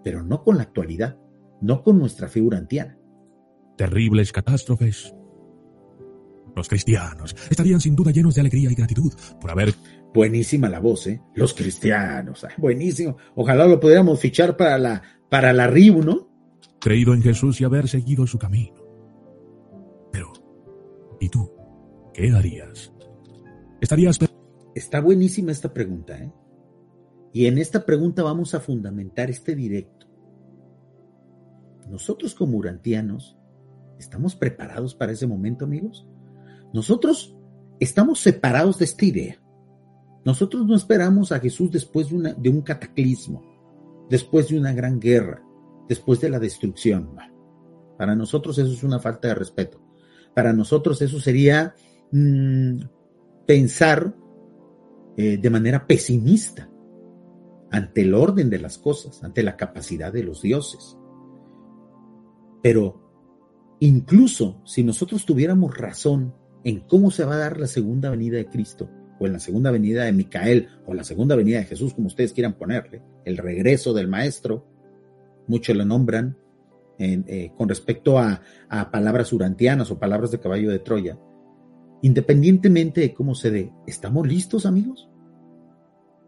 pero 0.03 0.23
no 0.23 0.43
con 0.43 0.57
la 0.57 0.63
actualidad, 0.63 1.17
no 1.61 1.83
con 1.83 1.99
nuestra 1.99 2.27
figura 2.27 2.57
antiana. 2.57 2.99
Terribles 3.77 4.33
catástrofes. 4.33 5.13
Los 6.57 6.67
cristianos 6.67 7.35
estarían 7.51 7.79
sin 7.79 7.95
duda 7.95 8.11
llenos 8.11 8.33
de 8.33 8.41
alegría 8.41 8.71
y 8.71 8.73
gratitud 8.73 9.13
por 9.39 9.51
haber... 9.51 9.75
Buenísima 10.11 10.67
la 10.67 10.79
voz, 10.79 11.05
¿eh? 11.05 11.21
Los 11.35 11.53
cristianos, 11.53 12.43
buenísimo. 12.57 13.17
Ojalá 13.35 13.67
lo 13.67 13.79
pudiéramos 13.79 14.19
fichar 14.19 14.57
para 14.57 14.79
la, 14.79 15.03
para 15.29 15.53
la 15.53 15.67
RIU, 15.67 16.01
¿no? 16.01 16.27
Creído 16.79 17.13
en 17.13 17.21
Jesús 17.21 17.61
y 17.61 17.63
haber 17.63 17.87
seguido 17.87 18.25
su 18.25 18.39
camino. 18.39 18.73
¿Y 21.19 21.29
tú? 21.29 21.51
¿Qué 22.13 22.31
harías? 22.31 22.91
¿Estarías... 23.81 24.17
Está 24.73 24.99
buenísima 25.01 25.51
esta 25.51 25.73
pregunta, 25.73 26.17
¿eh? 26.17 26.31
Y 27.33 27.45
en 27.45 27.59
esta 27.59 27.85
pregunta 27.85 28.23
vamos 28.23 28.55
a 28.55 28.59
fundamentar 28.59 29.29
este 29.29 29.55
directo. 29.55 30.07
Nosotros 31.87 32.33
como 32.33 32.57
urantianos, 32.57 33.37
¿estamos 33.99 34.35
preparados 34.35 34.95
para 34.95 35.11
ese 35.11 35.27
momento, 35.27 35.65
amigos? 35.65 36.07
Nosotros 36.73 37.35
estamos 37.79 38.19
separados 38.19 38.79
de 38.79 38.85
esta 38.85 39.05
idea. 39.05 39.41
Nosotros 40.25 40.65
no 40.65 40.75
esperamos 40.75 41.31
a 41.31 41.39
Jesús 41.39 41.71
después 41.71 42.09
de, 42.09 42.49
un 42.49 42.61
cataclismo, 42.61 43.43
después 44.09 44.49
de 44.49 44.59
una 44.59 44.73
gran 44.73 44.99
guerra, 44.99 45.41
después 45.87 46.19
de 46.19 46.29
la 46.29 46.39
destrucción. 46.39 47.15
Para 47.97 48.15
nosotros 48.15 48.57
eso 48.57 48.71
es 48.71 48.83
una 48.83 48.99
falta 48.99 49.29
de 49.29 49.35
respeto. 49.35 49.81
Para 50.35 50.53
nosotros 50.53 51.01
eso 51.01 51.19
sería 51.19 51.73
mm, 52.11 52.79
pensar 53.45 54.13
eh, 55.15 55.37
de 55.37 55.49
manera 55.49 55.87
pesimista 55.87 56.69
ante 57.71 58.01
el 58.01 58.13
orden 58.13 58.49
de 58.49 58.59
las 58.59 58.77
cosas, 58.77 59.23
ante 59.23 59.43
la 59.43 59.55
capacidad 59.55 60.11
de 60.11 60.23
los 60.23 60.41
dioses. 60.41 60.97
Pero 62.61 63.77
incluso 63.79 64.61
si 64.65 64.83
nosotros 64.83 65.25
tuviéramos 65.25 65.77
razón 65.77 66.35
en 66.67 66.81
cómo 66.81 67.11
se 67.11 67.23
va 67.23 67.35
a 67.35 67.37
dar 67.37 67.57
la 67.57 67.67
segunda 67.67 68.09
venida 68.09 68.35
de 68.35 68.47
Cristo, 68.47 68.89
o 69.19 69.25
en 69.25 69.31
la 69.31 69.39
segunda 69.39 69.71
venida 69.71 70.03
de 70.03 70.11
Micael, 70.11 70.67
o 70.85 70.93
la 70.93 71.05
segunda 71.05 71.37
venida 71.37 71.59
de 71.59 71.63
Jesús, 71.63 71.93
como 71.93 72.07
ustedes 72.07 72.33
quieran 72.33 72.57
ponerle, 72.57 73.01
el 73.23 73.37
regreso 73.37 73.93
del 73.93 74.09
Maestro, 74.09 74.67
muchos 75.47 75.77
lo 75.77 75.85
nombran, 75.85 76.37
eh, 76.99 77.53
con 77.55 77.69
respecto 77.69 78.19
a, 78.19 78.41
palabras 78.91 79.31
urantianas 79.31 79.91
o 79.91 79.97
palabras 79.97 80.31
de 80.31 80.41
caballo 80.41 80.69
de 80.69 80.79
Troya, 80.79 81.17
independientemente 82.01 82.99
de 82.99 83.13
cómo 83.13 83.33
se 83.33 83.49
dé, 83.49 83.71
¿estamos 83.85 84.27
listos 84.27 84.65
amigos? 84.65 85.09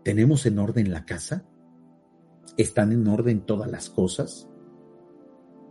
¿Tenemos 0.06 0.46
en 0.46 0.58
orden 0.58 0.90
la 0.90 1.04
casa? 1.04 1.44
¿Están 2.56 2.94
en 2.94 3.06
orden 3.10 3.42
todas 3.42 3.70
las 3.70 3.90
cosas? 3.90 4.48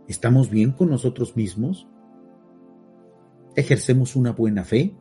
¿Estamos 0.07 0.51
bien 0.51 0.73
con 0.73 0.91
nosotros 0.91 1.35
mismos? 1.35 1.87
¿Ejercemos 3.59 4.15
una 4.15 4.31
buena 4.31 4.63
fe? 4.63 4.95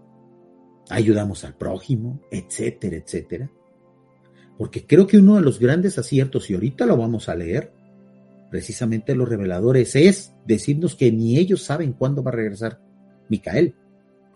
¿Ayudamos 0.91 1.45
al 1.45 1.55
prójimo? 1.55 2.21
Etcétera, 2.31 2.97
etcétera. 2.97 3.50
Porque 4.57 4.85
creo 4.85 5.07
que 5.07 5.19
uno 5.19 5.37
de 5.37 5.43
los 5.43 5.61
grandes 5.61 5.97
aciertos, 5.97 6.50
y 6.50 6.55
ahorita 6.55 6.85
lo 6.85 6.97
vamos 6.97 7.29
a 7.29 7.37
leer, 7.37 7.73
precisamente 8.50 9.15
los 9.15 9.29
reveladores, 9.29 9.95
es 9.95 10.35
decirnos 10.45 10.97
que 10.97 11.12
ni 11.12 11.38
ellos 11.38 11.62
saben 11.62 11.93
cuándo 11.93 12.25
va 12.25 12.33
a 12.33 12.35
regresar 12.35 12.81
Micael, 13.29 13.77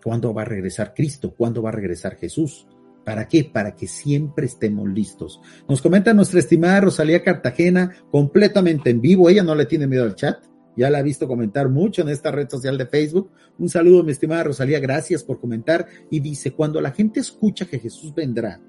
cuándo 0.01 0.33
va 0.33 0.43
a 0.43 0.45
regresar 0.45 0.93
Cristo, 0.93 1.33
cuándo 1.35 1.61
va 1.61 1.69
a 1.69 1.73
regresar 1.73 2.15
Jesús. 2.15 2.65
¿Para 3.03 3.27
qué? 3.27 3.43
Para 3.43 3.75
que 3.75 3.87
siempre 3.87 4.45
estemos 4.45 4.87
listos. 4.87 5.41
Nos 5.67 5.81
comenta 5.81 6.13
nuestra 6.13 6.39
estimada 6.39 6.79
Rosalía 6.79 7.21
Cartagena, 7.21 7.91
completamente 8.09 8.89
en 8.89 9.01
vivo. 9.01 9.29
Ella 9.29 9.43
no 9.43 9.53
le 9.53 9.65
tiene 9.65 9.87
miedo 9.87 10.05
al 10.05 10.15
chat. 10.15 10.37
Ya 10.75 10.89
la 10.89 10.99
ha 10.99 11.03
visto 11.03 11.27
comentar 11.27 11.69
mucho 11.69 12.01
en 12.01 12.09
esta 12.09 12.31
red 12.31 12.49
social 12.49 12.77
de 12.77 12.87
Facebook. 12.87 13.31
Un 13.59 13.69
saludo, 13.69 14.03
mi 14.03 14.11
estimada 14.11 14.43
Rosalía. 14.43 14.79
Gracias 14.79 15.23
por 15.23 15.39
comentar. 15.39 15.85
Y 16.09 16.19
dice, 16.19 16.51
cuando 16.51 16.81
la 16.81 16.91
gente 16.91 17.19
escucha 17.19 17.65
que 17.65 17.79
Jesús 17.79 18.13
vendrá 18.13 18.59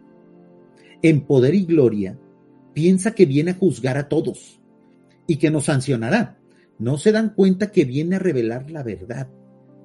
en 1.03 1.27
poder 1.27 1.55
y 1.55 1.65
gloria, 1.65 2.19
piensa 2.73 3.15
que 3.15 3.25
viene 3.25 3.53
a 3.53 3.55
juzgar 3.55 3.97
a 3.97 4.09
todos 4.09 4.61
y 5.27 5.37
que 5.37 5.51
nos 5.51 5.65
sancionará. 5.65 6.39
No 6.79 6.99
se 6.99 7.13
dan 7.13 7.35
cuenta 7.35 7.71
que 7.71 7.85
viene 7.85 8.17
a 8.17 8.19
revelar 8.19 8.71
la 8.71 8.83
verdad, 8.83 9.29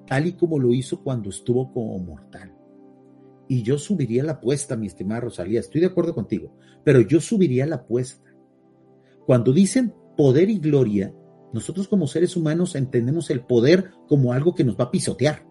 tal 0.08 0.28
y 0.28 0.34
como 0.34 0.60
lo 0.60 0.74
hizo 0.74 1.04
cuando 1.04 1.30
estuvo 1.30 1.72
como 1.72 1.98
mortal. 2.00 2.54
Y 3.48 3.64
yo 3.64 3.78
subiría 3.78 4.24
la 4.24 4.34
apuesta, 4.34 4.76
mi 4.76 4.88
estimada 4.88 5.22
Rosalía, 5.22 5.60
estoy 5.60 5.82
de 5.82 5.88
acuerdo 5.88 6.14
contigo, 6.14 6.56
pero 6.84 7.02
yo 7.02 7.22
subiría 7.22 7.66
la 7.66 7.78
apuesta. 7.78 8.30
Cuando 9.26 9.54
dicen 9.54 9.94
poder 10.18 10.50
y 10.50 10.60
gloria, 10.60 11.14
nosotros 11.54 11.88
como 11.88 12.08
seres 12.08 12.36
humanos 12.36 12.76
entendemos 12.76 13.30
el 13.30 13.42
poder 13.42 13.92
como 14.08 14.34
algo 14.34 14.54
que 14.54 14.64
nos 14.64 14.78
va 14.78 14.86
a 14.86 14.92
pisotear, 14.92 15.46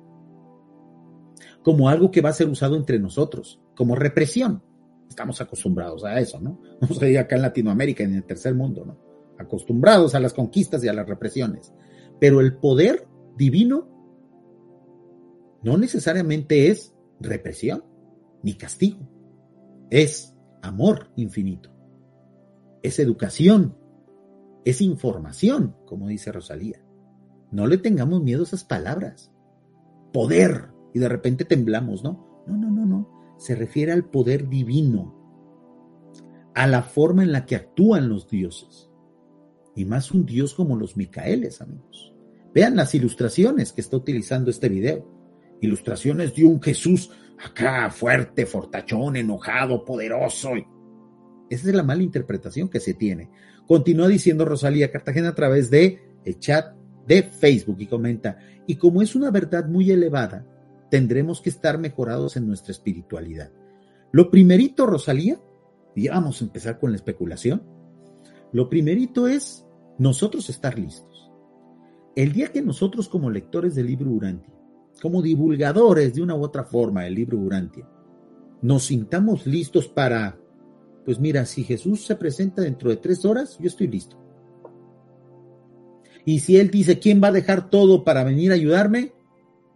como 1.63 1.89
algo 1.89 2.11
que 2.11 2.21
va 2.21 2.31
a 2.31 2.35
ser 2.35 2.49
usado 2.49 2.77
entre 2.77 2.99
nosotros, 2.99 3.61
como 3.75 3.95
represión. 3.95 4.63
Estamos 5.09 5.41
acostumbrados 5.41 6.05
a 6.05 6.21
eso, 6.21 6.41
¿no? 6.41 6.61
No 6.81 6.89
se 6.89 7.19
acá 7.19 7.37
en 7.37 7.43
Latinoamérica, 7.43 8.05
en 8.05 8.15
el 8.15 8.25
tercer 8.25 8.55
mundo, 8.55 8.85
¿no? 8.85 9.09
acostumbrados 9.39 10.15
a 10.15 10.21
las 10.21 10.35
conquistas 10.35 10.85
y 10.85 10.89
a 10.89 10.93
las 10.93 11.09
represiones. 11.09 11.73
Pero 12.21 12.41
el 12.41 12.57
poder 12.57 13.07
divino 13.37 13.89
no 15.63 15.79
necesariamente 15.79 16.69
es 16.69 16.95
represión 17.21 17.85
ni 18.43 18.55
castigo, 18.55 19.09
es 19.91 20.37
amor 20.63 21.11
infinito, 21.17 21.71
es 22.83 22.99
educación, 22.99 23.77
es 24.65 24.81
información, 24.81 25.77
como 25.87 26.09
dice 26.09 26.33
Rosalía. 26.33 26.83
No 27.51 27.67
le 27.67 27.79
tengamos 27.79 28.23
miedo 28.23 28.43
a 28.43 28.45
esas 28.45 28.65
palabras. 28.65 29.33
Poder. 30.13 30.69
Y 30.95 30.99
de 30.99 31.09
repente 31.09 31.45
temblamos, 31.45 32.03
¿no? 32.03 32.45
No, 32.47 32.57
no, 32.57 32.71
no, 32.71 32.87
no. 32.87 33.37
Se 33.39 33.55
refiere 33.55 33.93
al 33.93 34.05
poder 34.05 34.49
divino, 34.49 35.15
a 36.55 36.67
la 36.67 36.83
forma 36.83 37.23
en 37.23 37.33
la 37.33 37.47
que 37.47 37.57
actúan 37.57 38.09
los 38.09 38.29
dioses 38.29 38.89
y 39.79 39.85
más 39.85 40.11
un 40.11 40.27
Dios 40.27 40.55
como 40.55 40.77
los 40.77 40.97
Micaeles, 40.97 41.61
amigos. 41.61 42.13
Vean 42.53 42.75
las 42.75 42.97
ilustraciones 42.97 43.73
que 43.73 43.81
está 43.81 43.97
utilizando 43.97 44.51
este 44.51 44.69
video. 44.69 45.07
Ilustraciones 45.61 46.35
de 46.35 46.45
un 46.45 46.61
Jesús 46.61 47.13
acá 47.39 47.89
fuerte, 47.91 48.45
fortachón, 48.45 49.15
enojado, 49.15 49.85
poderoso. 49.85 50.51
Esa 51.49 51.69
es 51.69 51.75
la 51.77 51.85
mala 51.85 52.03
interpretación 52.03 52.69
que 52.69 52.81
se 52.81 52.95
tiene. 52.95 53.31
Continúa 53.69 54.09
diciendo 54.09 54.47
Rosalía 54.47 54.91
Cartagena 54.91 55.29
a 55.29 55.35
través 55.35 55.71
de 55.71 56.01
el 56.25 56.39
chat 56.39 56.75
de 57.07 57.23
Facebook 57.23 57.77
y 57.79 57.87
comenta, 57.87 58.39
y 58.67 58.77
como 58.77 59.03
es 59.03 59.15
una 59.15 59.31
verdad 59.31 59.67
muy 59.67 59.91
elevada, 59.91 60.47
tendremos 60.91 61.43
que 61.43 61.51
estar 61.51 61.79
mejorados 61.79 62.39
en 62.39 62.47
nuestra 62.47 62.73
espiritualidad. 62.73 63.53
Lo 64.11 64.31
primerito, 64.31 64.87
Rosalía, 64.87 65.39
y 65.95 66.09
vamos 66.09 66.41
a 66.41 66.47
empezar 66.47 66.79
con 66.79 66.93
la 66.93 66.97
especulación, 66.97 67.63
lo 68.53 68.71
primerito 68.71 69.29
es 69.29 69.67
nosotros 69.99 70.49
estar 70.49 70.79
listos. 70.79 71.31
El 72.17 72.33
día 72.33 72.51
que 72.51 72.63
nosotros 72.63 73.07
como 73.07 73.31
lectores 73.31 73.75
del 73.75 73.87
libro 73.87 74.11
Urantia, 74.11 74.55
como 75.03 75.21
divulgadores 75.21 76.15
de 76.15 76.23
una 76.23 76.35
u 76.35 76.43
otra 76.43 76.65
forma 76.65 77.05
del 77.05 77.15
libro 77.15 77.37
Urantia, 77.37 77.87
nos 78.63 78.85
sintamos 78.85 79.47
listos 79.47 79.89
para, 79.89 80.39
pues 81.09 81.19
mira, 81.19 81.47
si 81.47 81.65
Jesús 81.65 82.05
se 82.05 82.17
presenta 82.17 82.61
dentro 82.61 82.91
de 82.91 82.99
tres 82.99 83.25
horas, 83.25 83.57
yo 83.59 83.67
estoy 83.69 83.87
listo. 83.87 84.23
Y 86.27 86.41
si 86.41 86.59
Él 86.59 86.71
dice, 86.71 86.99
¿quién 86.99 87.19
va 87.25 87.29
a 87.29 87.33
dejar 87.33 87.71
todo 87.71 88.05
para 88.05 88.25
venir 88.25 88.51
a 88.51 88.57
ayudarme? 88.57 89.15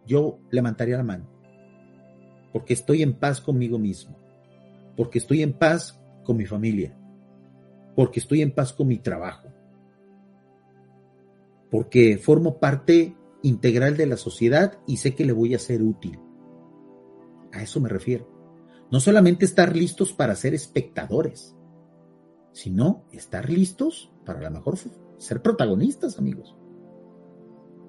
Yo 0.07 0.41
levantaría 0.51 0.99
la 0.99 1.05
mano. 1.05 1.27
Porque 2.53 2.75
estoy 2.75 3.03
en 3.03 3.15
paz 3.15 3.41
conmigo 3.41 3.79
mismo. 3.79 4.19
Porque 4.95 5.21
estoy 5.21 5.43
en 5.43 5.55
paz 5.55 5.99
con 6.23 6.37
mi 6.37 6.45
familia. 6.45 6.95
Porque 7.97 8.21
estoy 8.21 8.43
en 8.43 8.55
paz 8.55 8.75
con 8.75 8.89
mi 8.89 8.99
trabajo 8.99 9.49
porque 11.71 12.19
formo 12.19 12.59
parte 12.59 13.17
integral 13.43 13.97
de 13.97 14.05
la 14.05 14.19
sociedad 14.19 14.79
y 14.87 14.99
sé 14.99 15.15
que 15.15 15.25
le 15.25 15.33
voy 15.33 15.55
a 15.55 15.59
ser 15.59 15.83
útil. 15.83 16.21
A 17.51 17.63
eso 17.63 17.81
me 17.81 17.89
refiero. 17.89 18.32
No 18.93 19.01
solamente 19.01 19.47
estar 19.47 19.75
listos 19.75 20.13
para 20.13 20.37
ser 20.37 20.53
espectadores, 20.53 21.57
sino 22.53 23.07
estar 23.11 23.49
listos 23.49 24.13
para 24.27 24.41
a 24.41 24.43
lo 24.43 24.51
mejor 24.51 24.79
ser 25.17 25.41
protagonistas, 25.41 26.19
amigos. 26.19 26.55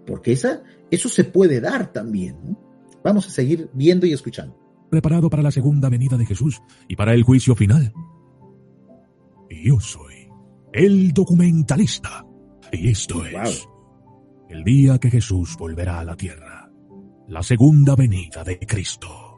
Porque 0.07 0.31
esa, 0.31 0.63
eso 0.89 1.09
se 1.09 1.25
puede 1.25 1.59
dar 1.59 1.91
también. 1.91 2.57
Vamos 3.03 3.27
a 3.27 3.31
seguir 3.31 3.69
viendo 3.73 4.05
y 4.05 4.13
escuchando. 4.13 4.57
Preparado 4.89 5.29
para 5.29 5.43
la 5.43 5.51
segunda 5.51 5.89
venida 5.89 6.17
de 6.17 6.25
Jesús 6.25 6.61
y 6.87 6.95
para 6.95 7.13
el 7.13 7.23
juicio 7.23 7.53
final. 7.53 7.91
Yo 9.49 9.79
soy 9.81 10.29
el 10.71 11.11
documentalista. 11.11 12.25
Y 12.71 12.89
esto 12.89 13.25
es 13.25 13.67
el 14.47 14.63
día 14.63 14.97
que 14.99 15.11
Jesús 15.11 15.57
volverá 15.57 15.99
a 15.99 16.05
la 16.05 16.15
tierra, 16.15 16.71
la 17.27 17.43
segunda 17.43 17.95
venida 17.95 18.43
de 18.43 18.57
Cristo. 18.59 19.32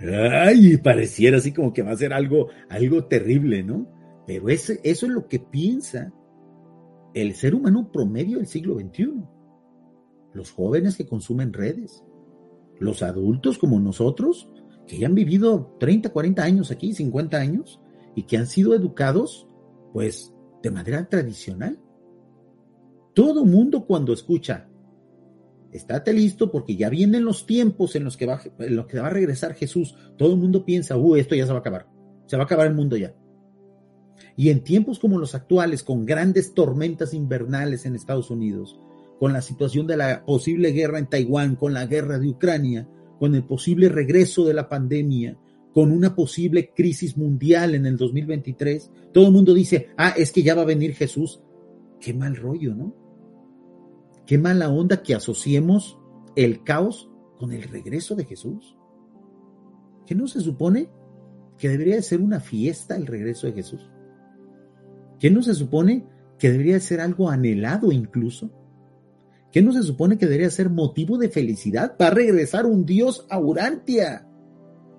Ay, 0.00 0.76
pareciera 0.76 1.38
así 1.38 1.52
como 1.52 1.72
que 1.72 1.82
va 1.82 1.92
a 1.92 1.96
ser 1.96 2.12
algo, 2.12 2.48
algo 2.68 3.04
terrible, 3.06 3.62
¿no? 3.62 3.86
Pero 4.26 4.48
ese, 4.48 4.80
eso 4.84 5.06
es 5.06 5.12
lo 5.12 5.26
que 5.26 5.38
piensa 5.38 6.12
el 7.14 7.34
ser 7.34 7.54
humano 7.54 7.90
promedio 7.90 8.38
del 8.38 8.46
siglo 8.46 8.78
XXI. 8.78 9.24
Los 10.34 10.50
jóvenes 10.52 10.96
que 10.96 11.06
consumen 11.06 11.52
redes, 11.52 12.04
los 12.78 13.02
adultos 13.02 13.58
como 13.58 13.80
nosotros, 13.80 14.50
que 14.86 14.98
ya 14.98 15.06
han 15.06 15.14
vivido 15.14 15.76
30, 15.80 16.10
40 16.10 16.42
años 16.42 16.70
aquí, 16.70 16.92
50 16.92 17.36
años, 17.36 17.80
y 18.14 18.22
que 18.22 18.36
han 18.36 18.46
sido 18.46 18.74
educados, 18.74 19.48
pues, 19.92 20.32
de 20.62 20.70
manera 20.70 21.08
tradicional. 21.08 21.78
Todo 23.14 23.44
mundo 23.44 23.84
cuando 23.84 24.12
escucha, 24.12 24.68
estate 25.72 26.12
listo 26.12 26.50
porque 26.50 26.76
ya 26.76 26.88
vienen 26.88 27.24
los 27.24 27.46
tiempos 27.46 27.96
en 27.96 28.04
los 28.04 28.16
que 28.16 28.26
va, 28.26 28.40
en 28.58 28.76
los 28.76 28.86
que 28.86 28.98
va 28.98 29.08
a 29.08 29.10
regresar 29.10 29.54
Jesús. 29.54 29.94
Todo 30.16 30.32
el 30.32 30.38
mundo 30.38 30.64
piensa, 30.64 30.96
uh, 30.96 31.16
esto 31.16 31.34
ya 31.34 31.46
se 31.46 31.52
va 31.52 31.58
a 31.58 31.60
acabar. 31.60 31.86
Se 32.26 32.36
va 32.36 32.42
a 32.42 32.46
acabar 32.46 32.66
el 32.66 32.74
mundo 32.74 32.96
ya. 32.96 33.14
Y 34.36 34.50
en 34.50 34.62
tiempos 34.62 34.98
como 34.98 35.18
los 35.18 35.34
actuales, 35.34 35.82
con 35.82 36.06
grandes 36.06 36.54
tormentas 36.54 37.14
invernales 37.14 37.86
en 37.86 37.94
Estados 37.94 38.30
Unidos, 38.30 38.78
con 39.18 39.32
la 39.32 39.42
situación 39.42 39.86
de 39.86 39.96
la 39.96 40.24
posible 40.24 40.70
guerra 40.72 40.98
en 40.98 41.08
Taiwán, 41.08 41.56
con 41.56 41.74
la 41.74 41.86
guerra 41.86 42.18
de 42.18 42.28
Ucrania, 42.28 42.88
con 43.18 43.34
el 43.34 43.44
posible 43.44 43.88
regreso 43.88 44.44
de 44.44 44.54
la 44.54 44.68
pandemia, 44.68 45.36
con 45.74 45.92
una 45.92 46.14
posible 46.14 46.72
crisis 46.74 47.16
mundial 47.16 47.74
en 47.74 47.86
el 47.86 47.96
2023, 47.96 48.90
todo 49.12 49.26
el 49.26 49.32
mundo 49.32 49.54
dice, 49.54 49.88
ah, 49.96 50.14
es 50.16 50.32
que 50.32 50.42
ya 50.42 50.54
va 50.54 50.62
a 50.62 50.66
venir 50.66 50.94
Jesús. 50.94 51.40
Qué 52.00 52.14
mal 52.14 52.36
rollo, 52.36 52.74
¿no? 52.74 52.94
Qué 54.28 54.36
mala 54.36 54.68
onda 54.68 55.02
que 55.02 55.14
asociemos 55.14 55.98
el 56.36 56.62
caos 56.62 57.10
con 57.38 57.50
el 57.50 57.62
regreso 57.62 58.14
de 58.14 58.26
Jesús. 58.26 58.76
¿Qué 60.04 60.14
no 60.14 60.26
se 60.26 60.42
supone 60.42 60.90
que 61.56 61.70
debería 61.70 61.94
de 61.94 62.02
ser 62.02 62.20
una 62.20 62.38
fiesta 62.38 62.94
el 62.94 63.06
regreso 63.06 63.46
de 63.46 63.54
Jesús? 63.54 63.90
¿Qué 65.18 65.30
no 65.30 65.42
se 65.42 65.54
supone 65.54 66.04
que 66.38 66.50
debería 66.50 66.74
de 66.74 66.80
ser 66.80 67.00
algo 67.00 67.30
anhelado 67.30 67.90
incluso? 67.90 68.50
¿Qué 69.50 69.62
no 69.62 69.72
se 69.72 69.82
supone 69.82 70.18
que 70.18 70.26
debería 70.26 70.50
ser 70.50 70.68
motivo 70.68 71.16
de 71.16 71.30
felicidad? 71.30 71.96
para 71.96 72.14
regresar 72.14 72.66
un 72.66 72.84
Dios 72.84 73.24
a 73.30 73.40
Urantia, 73.40 74.28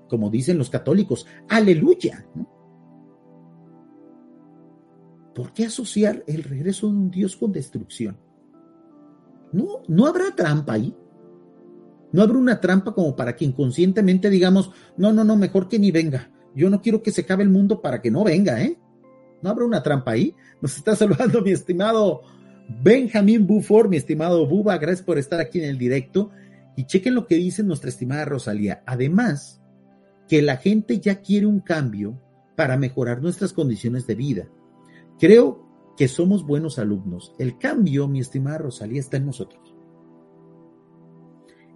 como 0.08 0.32
dicen 0.32 0.58
los 0.58 0.72
católicos. 0.72 1.28
Aleluya. 1.50 2.26
¿Por 5.36 5.54
qué 5.54 5.66
asociar 5.66 6.24
el 6.26 6.42
regreso 6.42 6.88
de 6.88 6.94
un 6.94 7.12
Dios 7.12 7.38
con 7.38 7.52
destrucción? 7.52 8.18
No, 9.52 9.84
no 9.88 10.08
habrá 10.08 10.36
trampa 10.36 10.74
ahí. 10.74 10.96
No 12.12 12.24
habrá 12.24 12.38
una 12.38 12.60
trampa 12.60 12.94
como 12.94 13.16
para 13.16 13.36
que 13.36 13.46
inconscientemente 13.46 14.30
digamos, 14.30 14.72
no, 14.98 15.14
no, 15.14 15.24
no, 15.24 15.36
mejor 15.36 15.68
que 15.68 15.78
ni 15.78 15.92
venga, 15.92 16.32
yo 16.56 16.70
no 16.70 16.82
quiero 16.82 17.04
que 17.04 17.12
se 17.12 17.22
acabe 17.22 17.44
el 17.44 17.50
mundo 17.50 17.82
para 17.82 18.02
que 18.02 18.10
no 18.10 18.24
venga, 18.24 18.62
¿eh? 18.64 18.80
¿No 19.42 19.50
habrá 19.50 19.66
una 19.66 19.84
trampa 19.84 20.12
ahí? 20.12 20.36
Nos 20.62 20.76
está 20.76 20.96
saludando 20.96 21.42
mi 21.42 21.52
estimado 21.52 22.22
Benjamín 22.84 23.48
Buford, 23.48 23.90
mi 23.90 23.98
estimado 23.98 24.46
Buba, 24.48 24.78
gracias 24.78 25.06
por 25.06 25.18
estar 25.18 25.40
aquí 25.40 25.60
en 25.60 25.66
el 25.66 25.78
directo. 25.78 26.32
Y 26.76 26.86
chequen 26.86 27.16
lo 27.16 27.28
que 27.28 27.36
dice 27.36 27.64
nuestra 27.64 27.90
estimada 27.90 28.26
Rosalía. 28.26 28.84
Además, 28.86 29.62
que 30.28 30.42
la 30.42 30.58
gente 30.58 31.00
ya 31.00 31.22
quiere 31.22 31.46
un 31.46 31.60
cambio 31.60 32.22
para 32.56 32.78
mejorar 32.78 33.22
nuestras 33.22 33.52
condiciones 33.52 34.06
de 34.06 34.16
vida. 34.16 34.48
Creo 35.20 35.69
que 36.00 36.08
somos 36.08 36.46
buenos 36.46 36.80
alumnos. 36.80 37.36
El 37.38 37.58
cambio, 37.58 38.08
mi 38.08 38.22
estimada 38.22 38.60
Rosalía, 38.60 39.02
está 39.02 39.18
en 39.18 39.26
nosotros. 39.26 39.76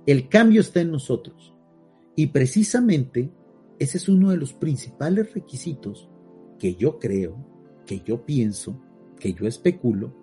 El 0.06 0.30
cambio 0.30 0.62
está 0.62 0.80
en 0.80 0.92
nosotros. 0.92 1.54
Y 2.16 2.28
precisamente 2.28 3.34
ese 3.80 3.98
es 3.98 4.08
uno 4.08 4.32
de 4.32 4.38
los 4.38 4.54
principales 4.54 5.34
requisitos 5.34 6.10
que 6.58 6.76
yo 6.76 7.00
creo, 7.00 7.36
que 7.86 8.00
yo 8.00 8.26
pienso, 8.26 8.82
que 9.20 9.34
yo 9.34 9.46
especulo, 9.46 10.16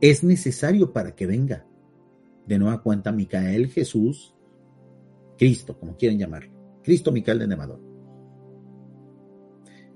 es 0.00 0.24
necesario 0.24 0.92
para 0.92 1.14
que 1.14 1.28
venga. 1.28 1.68
De 2.48 2.58
nueva 2.58 2.82
cuenta, 2.82 3.12
Micael, 3.12 3.68
Jesús, 3.68 4.34
Cristo, 5.38 5.78
como 5.78 5.96
quieren 5.96 6.18
llamarlo. 6.18 6.50
Cristo 6.82 7.12
Micael 7.12 7.38
de 7.38 7.46
Nevador. 7.46 7.85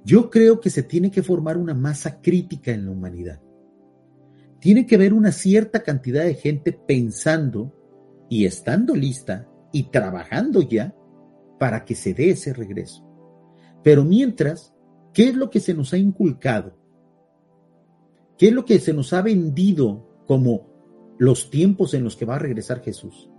Yo 0.04 0.30
creo 0.30 0.60
que 0.60 0.70
se 0.70 0.82
tiene 0.82 1.10
que 1.10 1.22
formar 1.22 1.56
una 1.58 1.74
masa 1.74 2.20
crítica 2.20 2.72
en 2.72 2.86
la 2.86 2.90
humanidad. 2.90 3.40
Tiene 4.58 4.86
que 4.86 4.94
haber 4.94 5.12
una 5.12 5.32
cierta 5.32 5.82
cantidad 5.82 6.24
de 6.24 6.34
gente 6.34 6.72
pensando 6.72 7.74
y 8.28 8.44
estando 8.44 8.94
lista 8.94 9.48
y 9.72 9.84
trabajando 9.84 10.62
ya 10.62 10.94
para 11.58 11.84
que 11.84 11.94
se 11.94 12.14
dé 12.14 12.30
ese 12.30 12.52
regreso. 12.52 13.06
Pero 13.82 14.04
mientras, 14.04 14.74
¿qué 15.12 15.28
es 15.28 15.34
lo 15.34 15.50
que 15.50 15.60
se 15.60 15.74
nos 15.74 15.92
ha 15.92 15.98
inculcado? 15.98 16.76
¿Qué 18.38 18.48
es 18.48 18.54
lo 18.54 18.64
que 18.64 18.78
se 18.78 18.94
nos 18.94 19.12
ha 19.12 19.20
vendido 19.20 20.22
como 20.26 20.66
los 21.18 21.50
tiempos 21.50 21.92
en 21.92 22.04
los 22.04 22.16
que 22.16 22.24
va 22.24 22.36
a 22.36 22.38
regresar 22.38 22.82
Jesús? 22.82 23.30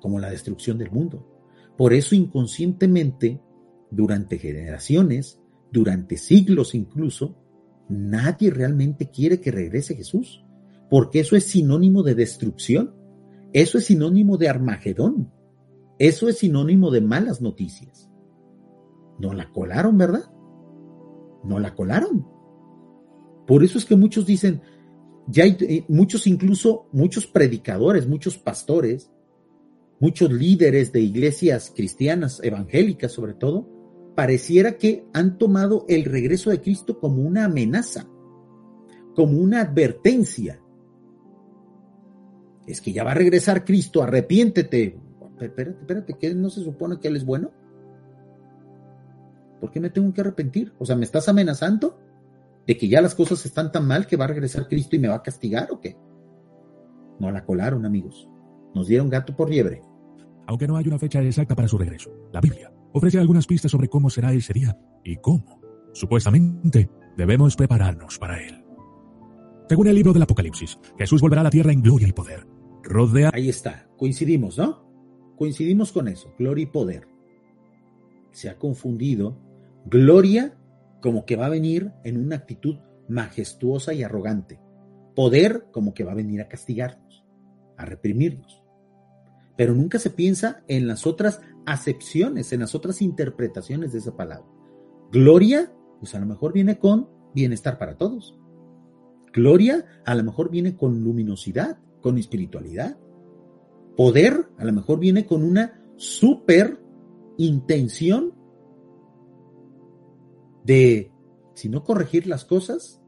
Como 0.00 0.20
la 0.20 0.30
destrucción 0.30 0.78
del 0.78 0.92
mundo. 0.92 1.26
Por 1.76 1.92
eso 1.92 2.14
inconscientemente, 2.14 3.40
durante 3.90 4.38
generaciones, 4.38 5.40
durante 5.72 6.16
siglos 6.16 6.74
incluso, 6.74 7.36
nadie 7.88 8.50
realmente 8.50 9.10
quiere 9.10 9.40
que 9.40 9.50
regrese 9.50 9.94
Jesús, 9.94 10.44
porque 10.90 11.20
eso 11.20 11.36
es 11.36 11.44
sinónimo 11.44 12.02
de 12.02 12.14
destrucción, 12.14 12.94
eso 13.52 13.78
es 13.78 13.86
sinónimo 13.86 14.36
de 14.36 14.48
Armagedón, 14.48 15.32
eso 15.98 16.28
es 16.28 16.38
sinónimo 16.38 16.90
de 16.90 17.00
malas 17.00 17.40
noticias. 17.40 18.10
No 19.18 19.32
la 19.32 19.50
colaron, 19.50 19.98
¿verdad? 19.98 20.30
No 21.44 21.58
la 21.58 21.74
colaron. 21.74 22.26
Por 23.46 23.64
eso 23.64 23.78
es 23.78 23.84
que 23.84 23.96
muchos 23.96 24.26
dicen, 24.26 24.62
ya 25.26 25.44
hay 25.44 25.56
eh, 25.60 25.84
muchos 25.88 26.26
incluso, 26.26 26.88
muchos 26.92 27.26
predicadores, 27.26 28.06
muchos 28.06 28.38
pastores, 28.38 29.10
muchos 30.00 30.32
líderes 30.32 30.92
de 30.92 31.00
iglesias 31.00 31.72
cristianas, 31.74 32.40
evangélicas 32.42 33.12
sobre 33.12 33.34
todo, 33.34 33.77
pareciera 34.18 34.76
que 34.78 35.06
han 35.12 35.38
tomado 35.38 35.84
el 35.86 36.04
regreso 36.04 36.50
de 36.50 36.60
Cristo 36.60 36.98
como 36.98 37.22
una 37.22 37.44
amenaza, 37.44 38.08
como 39.14 39.38
una 39.38 39.60
advertencia. 39.60 40.60
Es 42.66 42.80
que 42.80 42.92
ya 42.92 43.04
va 43.04 43.12
a 43.12 43.14
regresar 43.14 43.64
Cristo, 43.64 44.02
arrepiéntete. 44.02 44.98
Espérate, 45.40 45.78
espérate, 45.78 46.16
¿qué 46.18 46.34
no 46.34 46.50
se 46.50 46.64
supone 46.64 46.98
que 46.98 47.06
Él 47.06 47.14
es 47.14 47.24
bueno? 47.24 47.52
¿Por 49.60 49.70
qué 49.70 49.78
me 49.78 49.90
tengo 49.90 50.12
que 50.12 50.22
arrepentir? 50.22 50.72
O 50.80 50.84
sea, 50.84 50.96
¿me 50.96 51.04
estás 51.04 51.28
amenazando 51.28 52.00
de 52.66 52.76
que 52.76 52.88
ya 52.88 53.00
las 53.00 53.14
cosas 53.14 53.46
están 53.46 53.70
tan 53.70 53.86
mal 53.86 54.08
que 54.08 54.16
va 54.16 54.24
a 54.24 54.28
regresar 54.28 54.66
Cristo 54.66 54.96
y 54.96 54.98
me 54.98 55.06
va 55.06 55.14
a 55.14 55.22
castigar 55.22 55.68
o 55.70 55.78
qué? 55.78 55.96
No 57.20 57.30
la 57.30 57.44
colaron, 57.44 57.86
amigos. 57.86 58.28
Nos 58.74 58.88
dieron 58.88 59.10
gato 59.10 59.36
por 59.36 59.48
liebre. 59.48 59.80
Aunque 60.48 60.66
no 60.66 60.76
hay 60.76 60.88
una 60.88 60.98
fecha 60.98 61.22
exacta 61.22 61.54
para 61.54 61.68
su 61.68 61.78
regreso, 61.78 62.10
la 62.32 62.40
Biblia 62.40 62.72
ofrece 62.92 63.18
algunas 63.18 63.46
pistas 63.46 63.70
sobre 63.70 63.88
cómo 63.88 64.10
será 64.10 64.32
ese 64.32 64.52
día 64.52 64.78
y 65.04 65.16
cómo, 65.16 65.60
supuestamente, 65.92 66.90
debemos 67.16 67.56
prepararnos 67.56 68.18
para 68.18 68.42
él. 68.42 68.64
Según 69.68 69.88
el 69.88 69.94
libro 69.94 70.12
del 70.12 70.22
Apocalipsis, 70.22 70.78
Jesús 70.96 71.20
volverá 71.20 71.42
a 71.42 71.44
la 71.44 71.50
tierra 71.50 71.72
en 71.72 71.82
gloria 71.82 72.08
y 72.08 72.12
poder. 72.12 72.46
Rodea. 72.82 73.30
Ahí 73.34 73.48
está, 73.48 73.88
coincidimos, 73.96 74.56
¿no? 74.56 74.88
Coincidimos 75.36 75.92
con 75.92 76.08
eso, 76.08 76.34
gloria 76.38 76.62
y 76.62 76.66
poder. 76.66 77.06
Se 78.30 78.48
ha 78.48 78.58
confundido 78.58 79.38
gloria 79.84 80.56
como 81.00 81.24
que 81.24 81.36
va 81.36 81.46
a 81.46 81.50
venir 81.50 81.92
en 82.04 82.16
una 82.16 82.36
actitud 82.36 82.76
majestuosa 83.08 83.92
y 83.92 84.02
arrogante. 84.02 84.58
Poder 85.14 85.66
como 85.70 85.94
que 85.94 86.04
va 86.04 86.12
a 86.12 86.16
venir 86.16 86.40
a 86.40 86.48
castigarnos, 86.48 87.24
a 87.76 87.84
reprimirnos. 87.84 88.62
Pero 89.56 89.74
nunca 89.74 89.98
se 89.98 90.10
piensa 90.10 90.62
en 90.68 90.86
las 90.86 91.06
otras 91.06 91.40
acepciones, 91.72 92.52
en 92.52 92.60
las 92.60 92.74
otras 92.74 93.02
interpretaciones 93.02 93.92
de 93.92 93.98
esa 93.98 94.16
palabra. 94.16 94.46
Gloria, 95.12 95.72
pues 96.00 96.14
a 96.14 96.20
lo 96.20 96.26
mejor 96.26 96.52
viene 96.52 96.78
con 96.78 97.08
bienestar 97.34 97.78
para 97.78 97.96
todos. 97.96 98.38
Gloria 99.32 99.84
a 100.04 100.14
lo 100.14 100.24
mejor 100.24 100.50
viene 100.50 100.76
con 100.76 101.02
luminosidad, 101.02 101.78
con 102.00 102.18
espiritualidad. 102.18 102.98
Poder 103.96 104.48
a 104.58 104.64
lo 104.64 104.72
mejor 104.72 104.98
viene 104.98 105.26
con 105.26 105.42
una 105.42 105.82
super 105.96 106.80
intención 107.36 108.34
de, 110.64 111.12
si 111.54 111.68
no 111.68 111.84
corregir 111.84 112.26
las 112.26 112.44
cosas, 112.44 113.02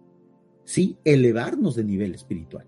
sí 0.64 0.98
elevarnos 1.04 1.76
de 1.76 1.84
nivel 1.84 2.14
espiritual. 2.14 2.66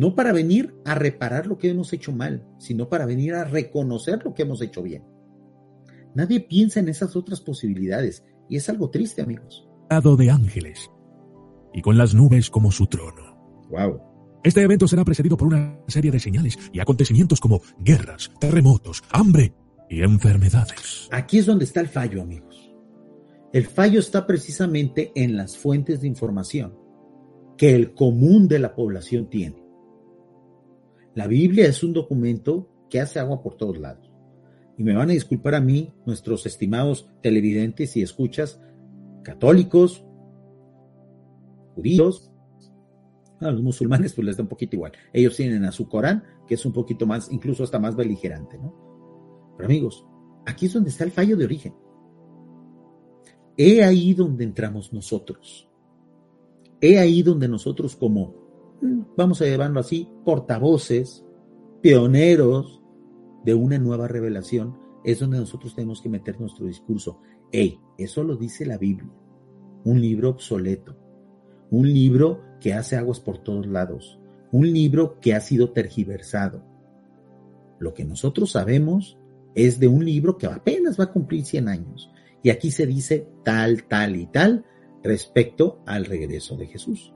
No 0.00 0.14
para 0.14 0.32
venir 0.32 0.74
a 0.86 0.94
reparar 0.94 1.46
lo 1.46 1.58
que 1.58 1.68
hemos 1.68 1.92
hecho 1.92 2.10
mal, 2.10 2.48
sino 2.56 2.88
para 2.88 3.04
venir 3.04 3.34
a 3.34 3.44
reconocer 3.44 4.24
lo 4.24 4.32
que 4.32 4.44
hemos 4.44 4.62
hecho 4.62 4.82
bien. 4.82 5.04
Nadie 6.14 6.40
piensa 6.40 6.80
en 6.80 6.88
esas 6.88 7.16
otras 7.16 7.42
posibilidades 7.42 8.24
y 8.48 8.56
es 8.56 8.70
algo 8.70 8.88
triste, 8.88 9.20
amigos. 9.20 9.68
de 9.90 10.30
ángeles 10.30 10.90
y 11.74 11.82
con 11.82 11.98
las 11.98 12.14
nubes 12.14 12.48
como 12.48 12.72
su 12.72 12.86
trono. 12.86 13.66
Wow. 13.68 14.00
Este 14.42 14.62
evento 14.62 14.88
será 14.88 15.04
precedido 15.04 15.36
por 15.36 15.48
una 15.48 15.78
serie 15.86 16.10
de 16.10 16.18
señales 16.18 16.58
y 16.72 16.80
acontecimientos 16.80 17.38
como 17.38 17.60
guerras, 17.78 18.32
terremotos, 18.40 19.04
hambre 19.10 19.52
y 19.90 20.02
enfermedades. 20.02 21.10
Aquí 21.12 21.40
es 21.40 21.44
donde 21.44 21.66
está 21.66 21.80
el 21.80 21.88
fallo, 21.88 22.22
amigos. 22.22 22.72
El 23.52 23.66
fallo 23.66 24.00
está 24.00 24.26
precisamente 24.26 25.12
en 25.14 25.36
las 25.36 25.58
fuentes 25.58 26.00
de 26.00 26.08
información 26.08 26.74
que 27.58 27.74
el 27.74 27.92
común 27.92 28.48
de 28.48 28.60
la 28.60 28.74
población 28.74 29.28
tiene. 29.28 29.60
La 31.14 31.26
Biblia 31.26 31.66
es 31.66 31.82
un 31.82 31.92
documento 31.92 32.68
que 32.88 33.00
hace 33.00 33.18
agua 33.18 33.42
por 33.42 33.56
todos 33.56 33.78
lados. 33.78 34.10
Y 34.76 34.84
me 34.84 34.94
van 34.94 35.10
a 35.10 35.12
disculpar 35.12 35.54
a 35.54 35.60
mí, 35.60 35.92
nuestros 36.06 36.46
estimados 36.46 37.10
televidentes 37.22 37.96
y 37.96 38.02
escuchas 38.02 38.60
católicos, 39.22 40.04
judíos, 41.74 42.30
a 43.40 43.50
los 43.50 43.62
musulmanes 43.62 44.12
pues 44.12 44.26
les 44.26 44.36
da 44.36 44.42
un 44.42 44.48
poquito 44.48 44.76
igual. 44.76 44.92
Ellos 45.12 45.36
tienen 45.36 45.64
a 45.64 45.72
su 45.72 45.88
Corán, 45.88 46.24
que 46.46 46.54
es 46.54 46.64
un 46.64 46.72
poquito 46.72 47.06
más, 47.06 47.30
incluso 47.30 47.64
hasta 47.64 47.78
más 47.78 47.96
beligerante, 47.96 48.58
¿no? 48.58 49.54
Pero 49.56 49.66
amigos, 49.66 50.06
aquí 50.46 50.66
es 50.66 50.72
donde 50.72 50.90
está 50.90 51.04
el 51.04 51.10
fallo 51.10 51.36
de 51.36 51.44
origen. 51.44 51.74
He 53.56 53.82
ahí 53.82 54.14
donde 54.14 54.44
entramos 54.44 54.92
nosotros. 54.92 55.68
He 56.80 56.98
ahí 56.98 57.22
donde 57.22 57.48
nosotros 57.48 57.96
como 57.96 58.39
vamos 59.16 59.40
a 59.40 59.44
llevarlo 59.44 59.80
así, 59.80 60.08
portavoces, 60.24 61.24
pioneros 61.80 62.82
de 63.44 63.54
una 63.54 63.78
nueva 63.78 64.08
revelación, 64.08 64.76
es 65.04 65.20
donde 65.20 65.38
nosotros 65.38 65.74
tenemos 65.74 66.00
que 66.02 66.08
meter 66.08 66.40
nuestro 66.40 66.66
discurso. 66.66 67.20
Hey, 67.52 67.80
eso 67.98 68.22
lo 68.22 68.36
dice 68.36 68.66
la 68.66 68.78
Biblia, 68.78 69.10
un 69.84 70.00
libro 70.00 70.30
obsoleto, 70.30 70.96
un 71.70 71.92
libro 71.92 72.42
que 72.60 72.74
hace 72.74 72.96
aguas 72.96 73.20
por 73.20 73.38
todos 73.38 73.66
lados, 73.66 74.18
un 74.52 74.70
libro 74.70 75.20
que 75.20 75.34
ha 75.34 75.40
sido 75.40 75.70
tergiversado. 75.72 76.64
Lo 77.78 77.94
que 77.94 78.04
nosotros 78.04 78.52
sabemos 78.52 79.18
es 79.54 79.80
de 79.80 79.88
un 79.88 80.04
libro 80.04 80.36
que 80.36 80.46
apenas 80.46 80.98
va 80.98 81.04
a 81.04 81.12
cumplir 81.12 81.44
100 81.44 81.68
años. 81.68 82.10
Y 82.42 82.50
aquí 82.50 82.70
se 82.70 82.86
dice 82.86 83.28
tal, 83.44 83.84
tal 83.84 84.16
y 84.16 84.26
tal 84.26 84.64
respecto 85.02 85.82
al 85.86 86.04
regreso 86.04 86.56
de 86.56 86.66
Jesús. 86.66 87.12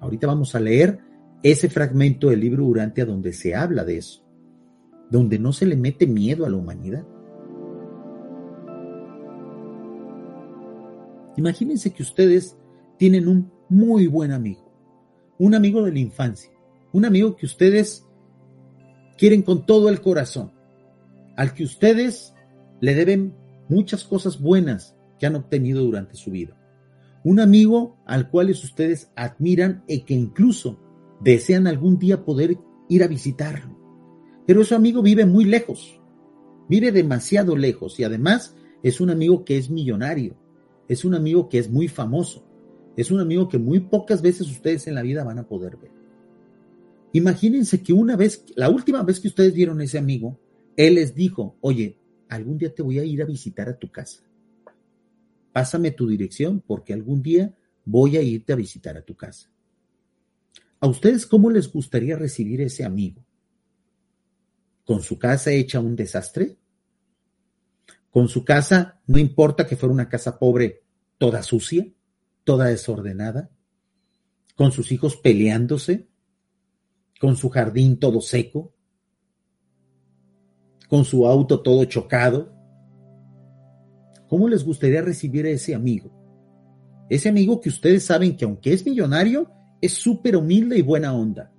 Ahorita 0.00 0.26
vamos 0.26 0.54
a 0.54 0.60
leer 0.60 1.00
ese 1.42 1.68
fragmento 1.68 2.30
del 2.30 2.40
libro 2.40 2.64
Urantia 2.64 3.04
donde 3.04 3.32
se 3.32 3.54
habla 3.54 3.84
de 3.84 3.98
eso, 3.98 4.24
donde 5.10 5.38
no 5.38 5.52
se 5.52 5.66
le 5.66 5.76
mete 5.76 6.06
miedo 6.06 6.44
a 6.44 6.50
la 6.50 6.56
humanidad. 6.56 7.06
Imagínense 11.36 11.92
que 11.92 12.02
ustedes 12.02 12.56
tienen 12.96 13.28
un 13.28 13.52
muy 13.68 14.08
buen 14.08 14.32
amigo, 14.32 14.72
un 15.38 15.54
amigo 15.54 15.84
de 15.84 15.92
la 15.92 16.00
infancia, 16.00 16.50
un 16.92 17.04
amigo 17.04 17.36
que 17.36 17.46
ustedes 17.46 18.04
quieren 19.16 19.42
con 19.42 19.64
todo 19.64 19.88
el 19.88 20.00
corazón, 20.00 20.52
al 21.36 21.54
que 21.54 21.62
ustedes 21.62 22.34
le 22.80 22.94
deben 22.94 23.34
muchas 23.68 24.02
cosas 24.02 24.40
buenas 24.40 24.96
que 25.18 25.26
han 25.26 25.36
obtenido 25.36 25.84
durante 25.84 26.14
su 26.14 26.30
vida. 26.32 26.56
Un 27.22 27.40
amigo 27.40 27.96
al 28.06 28.30
cual 28.30 28.50
ustedes 28.50 29.10
admiran 29.14 29.84
y 29.86 30.00
que 30.00 30.14
incluso 30.14 30.80
desean 31.20 31.66
algún 31.66 31.98
día 31.98 32.24
poder 32.24 32.58
ir 32.88 33.02
a 33.02 33.08
visitarlo. 33.08 33.76
Pero 34.46 34.62
ese 34.62 34.74
amigo 34.74 35.02
vive 35.02 35.26
muy 35.26 35.44
lejos, 35.44 36.00
vive 36.68 36.92
demasiado 36.92 37.56
lejos 37.56 37.98
y 38.00 38.04
además 38.04 38.56
es 38.82 39.00
un 39.00 39.10
amigo 39.10 39.44
que 39.44 39.58
es 39.58 39.70
millonario, 39.70 40.36
es 40.88 41.04
un 41.04 41.14
amigo 41.14 41.48
que 41.48 41.58
es 41.58 41.70
muy 41.70 41.88
famoso, 41.88 42.44
es 42.96 43.10
un 43.10 43.20
amigo 43.20 43.48
que 43.48 43.58
muy 43.58 43.80
pocas 43.80 44.22
veces 44.22 44.50
ustedes 44.50 44.86
en 44.86 44.94
la 44.94 45.02
vida 45.02 45.24
van 45.24 45.38
a 45.38 45.46
poder 45.46 45.76
ver. 45.76 45.90
Imagínense 47.12 47.82
que 47.82 47.92
una 47.92 48.16
vez, 48.16 48.44
la 48.54 48.68
última 48.68 49.02
vez 49.02 49.20
que 49.20 49.28
ustedes 49.28 49.54
vieron 49.54 49.80
a 49.80 49.84
ese 49.84 49.98
amigo, 49.98 50.38
él 50.76 50.94
les 50.94 51.14
dijo, 51.14 51.56
oye, 51.60 51.98
algún 52.28 52.58
día 52.58 52.74
te 52.74 52.82
voy 52.82 52.98
a 52.98 53.04
ir 53.04 53.22
a 53.22 53.26
visitar 53.26 53.68
a 53.68 53.78
tu 53.78 53.90
casa. 53.90 54.22
Pásame 55.52 55.90
tu 55.90 56.06
dirección 56.06 56.62
porque 56.64 56.92
algún 56.92 57.22
día 57.22 57.54
voy 57.84 58.16
a 58.16 58.22
irte 58.22 58.52
a 58.52 58.56
visitar 58.56 58.96
a 58.96 59.02
tu 59.02 59.16
casa. 59.16 59.50
¿A 60.80 60.86
ustedes 60.86 61.26
cómo 61.26 61.50
les 61.50 61.72
gustaría 61.72 62.16
recibir 62.16 62.60
ese 62.60 62.84
amigo? 62.84 63.24
¿Con 64.84 65.02
su 65.02 65.18
casa 65.18 65.50
hecha 65.50 65.80
un 65.80 65.96
desastre? 65.96 66.56
¿Con 68.10 68.28
su 68.28 68.44
casa, 68.44 69.00
no 69.06 69.18
importa 69.18 69.66
que 69.66 69.76
fuera 69.76 69.92
una 69.92 70.08
casa 70.08 70.38
pobre, 70.38 70.84
toda 71.18 71.42
sucia, 71.42 71.86
toda 72.44 72.66
desordenada? 72.66 73.50
¿Con 74.54 74.72
sus 74.72 74.92
hijos 74.92 75.16
peleándose? 75.16 76.08
¿Con 77.20 77.36
su 77.36 77.50
jardín 77.50 77.98
todo 77.98 78.20
seco? 78.20 78.72
¿Con 80.88 81.04
su 81.04 81.26
auto 81.26 81.60
todo 81.60 81.84
chocado? 81.84 82.54
¿Cómo 84.28 84.48
les 84.48 84.64
gustaría 84.64 85.02
recibir 85.02 85.44
a 85.46 85.50
ese 85.50 85.74
amigo? 85.74 86.12
Ese 87.10 87.28
amigo 87.28 87.60
que 87.60 87.68
ustedes 87.68 88.04
saben 88.04 88.36
que 88.36 88.44
aunque 88.44 88.72
es 88.72 88.86
millonario, 88.86 89.50
es 89.80 89.94
súper 89.94 90.36
humilde 90.36 90.78
y 90.78 90.82
buena 90.82 91.14
onda. 91.14 91.52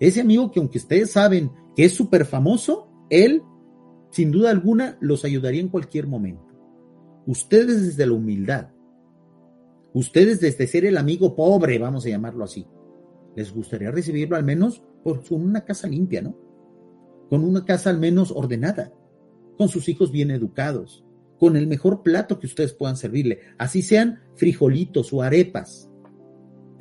Ese 0.00 0.20
amigo 0.20 0.50
que 0.50 0.60
aunque 0.60 0.78
ustedes 0.78 1.12
saben 1.12 1.50
que 1.76 1.84
es 1.84 1.94
súper 1.94 2.24
famoso, 2.24 2.88
él, 3.08 3.42
sin 4.10 4.30
duda 4.30 4.50
alguna, 4.50 4.98
los 5.00 5.24
ayudaría 5.24 5.60
en 5.60 5.68
cualquier 5.68 6.06
momento. 6.06 6.52
Ustedes 7.26 7.82
desde 7.82 8.06
la 8.06 8.14
humildad, 8.14 8.68
ustedes 9.94 10.40
desde 10.40 10.66
ser 10.66 10.84
el 10.86 10.96
amigo 10.96 11.36
pobre, 11.36 11.78
vamos 11.78 12.04
a 12.04 12.08
llamarlo 12.08 12.44
así, 12.44 12.66
les 13.36 13.52
gustaría 13.52 13.90
recibirlo 13.90 14.36
al 14.36 14.44
menos 14.44 14.82
por, 15.04 15.24
con 15.24 15.42
una 15.42 15.64
casa 15.64 15.86
limpia, 15.86 16.20
¿no? 16.20 16.36
Con 17.28 17.44
una 17.44 17.64
casa 17.64 17.90
al 17.90 17.98
menos 17.98 18.32
ordenada, 18.32 18.92
con 19.56 19.68
sus 19.68 19.88
hijos 19.88 20.10
bien 20.10 20.30
educados, 20.30 21.04
con 21.38 21.56
el 21.56 21.66
mejor 21.66 22.02
plato 22.02 22.38
que 22.40 22.46
ustedes 22.46 22.72
puedan 22.72 22.96
servirle, 22.96 23.40
así 23.58 23.82
sean 23.82 24.20
frijolitos 24.34 25.12
o 25.12 25.22
arepas, 25.22 25.91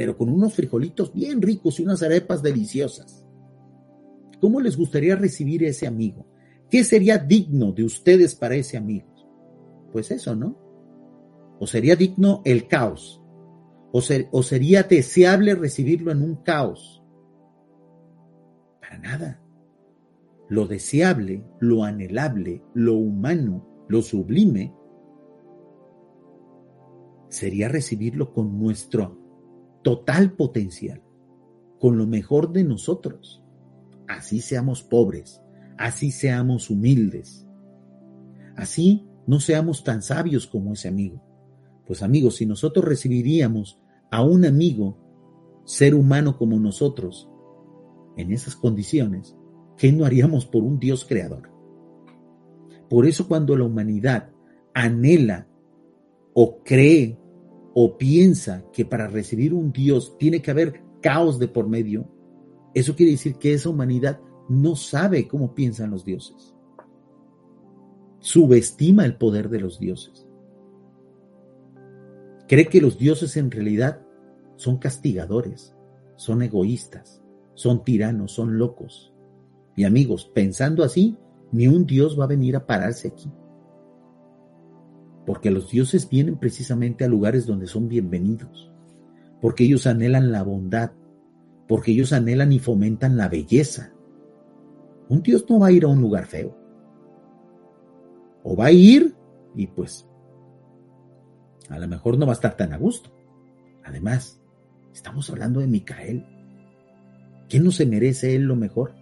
pero 0.01 0.17
con 0.17 0.29
unos 0.29 0.55
frijolitos 0.55 1.13
bien 1.13 1.43
ricos 1.43 1.79
y 1.79 1.83
unas 1.83 2.01
arepas 2.01 2.41
deliciosas. 2.41 3.23
¿Cómo 4.39 4.59
les 4.59 4.75
gustaría 4.75 5.15
recibir 5.15 5.63
ese 5.63 5.85
amigo? 5.85 6.25
¿Qué 6.71 6.83
sería 6.83 7.19
digno 7.19 7.71
de 7.71 7.83
ustedes 7.83 8.33
para 8.33 8.55
ese 8.55 8.77
amigo? 8.77 9.05
Pues 9.91 10.09
eso, 10.09 10.35
¿no? 10.35 10.57
¿O 11.59 11.67
sería 11.67 11.95
digno 11.95 12.41
el 12.45 12.67
caos? 12.67 13.21
¿O, 13.91 14.01
o 14.31 14.41
sería 14.41 14.81
deseable 14.81 15.53
recibirlo 15.53 16.11
en 16.11 16.23
un 16.23 16.37
caos? 16.37 17.03
Para 18.79 18.97
nada. 18.97 19.39
Lo 20.49 20.65
deseable, 20.65 21.45
lo 21.59 21.83
anhelable, 21.83 22.63
lo 22.73 22.95
humano, 22.95 23.85
lo 23.87 24.01
sublime, 24.01 24.73
sería 27.29 27.69
recibirlo 27.69 28.33
con 28.33 28.59
nuestro 28.59 29.20
total 29.81 30.33
potencial, 30.33 31.01
con 31.79 31.97
lo 31.97 32.07
mejor 32.07 32.51
de 32.51 32.63
nosotros. 32.63 33.43
Así 34.07 34.41
seamos 34.41 34.83
pobres, 34.83 35.41
así 35.77 36.11
seamos 36.11 36.69
humildes, 36.69 37.47
así 38.55 39.07
no 39.27 39.39
seamos 39.39 39.83
tan 39.83 40.01
sabios 40.01 40.47
como 40.47 40.73
ese 40.73 40.87
amigo. 40.87 41.23
Pues 41.85 42.03
amigos, 42.03 42.37
si 42.37 42.45
nosotros 42.45 42.85
recibiríamos 42.85 43.79
a 44.11 44.23
un 44.23 44.45
amigo, 44.45 44.97
ser 45.65 45.95
humano 45.95 46.37
como 46.37 46.59
nosotros, 46.59 47.29
en 48.17 48.31
esas 48.31 48.55
condiciones, 48.55 49.35
¿qué 49.77 49.91
no 49.91 50.05
haríamos 50.05 50.45
por 50.45 50.63
un 50.63 50.79
Dios 50.79 51.05
creador? 51.05 51.49
Por 52.89 53.05
eso 53.05 53.27
cuando 53.27 53.55
la 53.55 53.63
humanidad 53.63 54.31
anhela 54.73 55.47
o 56.33 56.61
cree 56.63 57.17
o 57.73 57.97
piensa 57.97 58.65
que 58.73 58.85
para 58.85 59.07
recibir 59.07 59.53
un 59.53 59.71
Dios 59.71 60.17
tiene 60.17 60.41
que 60.41 60.51
haber 60.51 60.81
caos 61.01 61.39
de 61.39 61.47
por 61.47 61.67
medio, 61.67 62.07
eso 62.73 62.95
quiere 62.95 63.13
decir 63.13 63.35
que 63.35 63.53
esa 63.53 63.69
humanidad 63.69 64.19
no 64.49 64.75
sabe 64.75 65.27
cómo 65.27 65.55
piensan 65.55 65.91
los 65.91 66.03
dioses. 66.03 66.53
Subestima 68.19 69.05
el 69.05 69.15
poder 69.17 69.49
de 69.49 69.59
los 69.59 69.79
dioses. 69.79 70.27
Cree 72.47 72.67
que 72.67 72.81
los 72.81 72.97
dioses 72.97 73.37
en 73.37 73.49
realidad 73.49 74.01
son 74.57 74.77
castigadores, 74.77 75.73
son 76.17 76.41
egoístas, 76.41 77.23
son 77.53 77.83
tiranos, 77.83 78.33
son 78.33 78.57
locos. 78.57 79.13
Y 79.75 79.85
amigos, 79.85 80.29
pensando 80.33 80.83
así, 80.83 81.17
ni 81.51 81.67
un 81.67 81.85
dios 81.85 82.19
va 82.19 82.25
a 82.25 82.27
venir 82.27 82.55
a 82.55 82.65
pararse 82.67 83.07
aquí 83.07 83.31
porque 85.25 85.51
los 85.51 85.69
dioses 85.69 86.09
vienen 86.09 86.37
precisamente 86.37 87.05
a 87.05 87.07
lugares 87.07 87.45
donde 87.45 87.67
son 87.67 87.87
bienvenidos, 87.87 88.71
porque 89.39 89.63
ellos 89.63 89.87
anhelan 89.87 90.31
la 90.31 90.43
bondad, 90.43 90.91
porque 91.67 91.91
ellos 91.91 92.13
anhelan 92.13 92.51
y 92.51 92.59
fomentan 92.59 93.17
la 93.17 93.29
belleza. 93.29 93.93
Un 95.09 95.21
dios 95.21 95.45
no 95.49 95.59
va 95.59 95.67
a 95.67 95.71
ir 95.71 95.83
a 95.83 95.89
un 95.89 96.01
lugar 96.01 96.25
feo, 96.25 96.57
o 98.43 98.55
va 98.55 98.67
a 98.67 98.71
ir 98.71 99.15
y 99.55 99.67
pues 99.67 100.07
a 101.69 101.79
lo 101.79 101.87
mejor 101.87 102.17
no 102.17 102.25
va 102.25 102.33
a 102.33 102.35
estar 102.35 102.57
tan 102.57 102.73
a 102.73 102.77
gusto. 102.77 103.11
Además, 103.83 104.41
estamos 104.93 105.29
hablando 105.29 105.59
de 105.59 105.67
Micael. 105.67 106.25
¿Quién 107.47 107.63
no 107.63 107.71
se 107.71 107.85
merece 107.85 108.35
él 108.35 108.43
lo 108.43 108.55
mejor? 108.55 108.93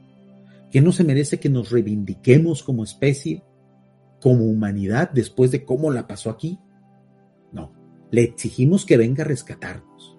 ¿Quién 0.71 0.83
no 0.83 0.91
se 0.91 1.03
merece 1.03 1.39
que 1.39 1.49
nos 1.49 1.71
reivindiquemos 1.71 2.63
como 2.63 2.83
especie? 2.83 3.43
Como 4.21 4.45
humanidad 4.45 5.11
después 5.11 5.51
de 5.51 5.65
cómo 5.65 5.91
la 5.91 6.07
pasó 6.07 6.29
aquí. 6.29 6.59
No, 7.51 7.73
le 8.11 8.23
exigimos 8.23 8.85
que 8.85 8.97
venga 8.97 9.23
a 9.23 9.27
rescatarnos, 9.27 10.17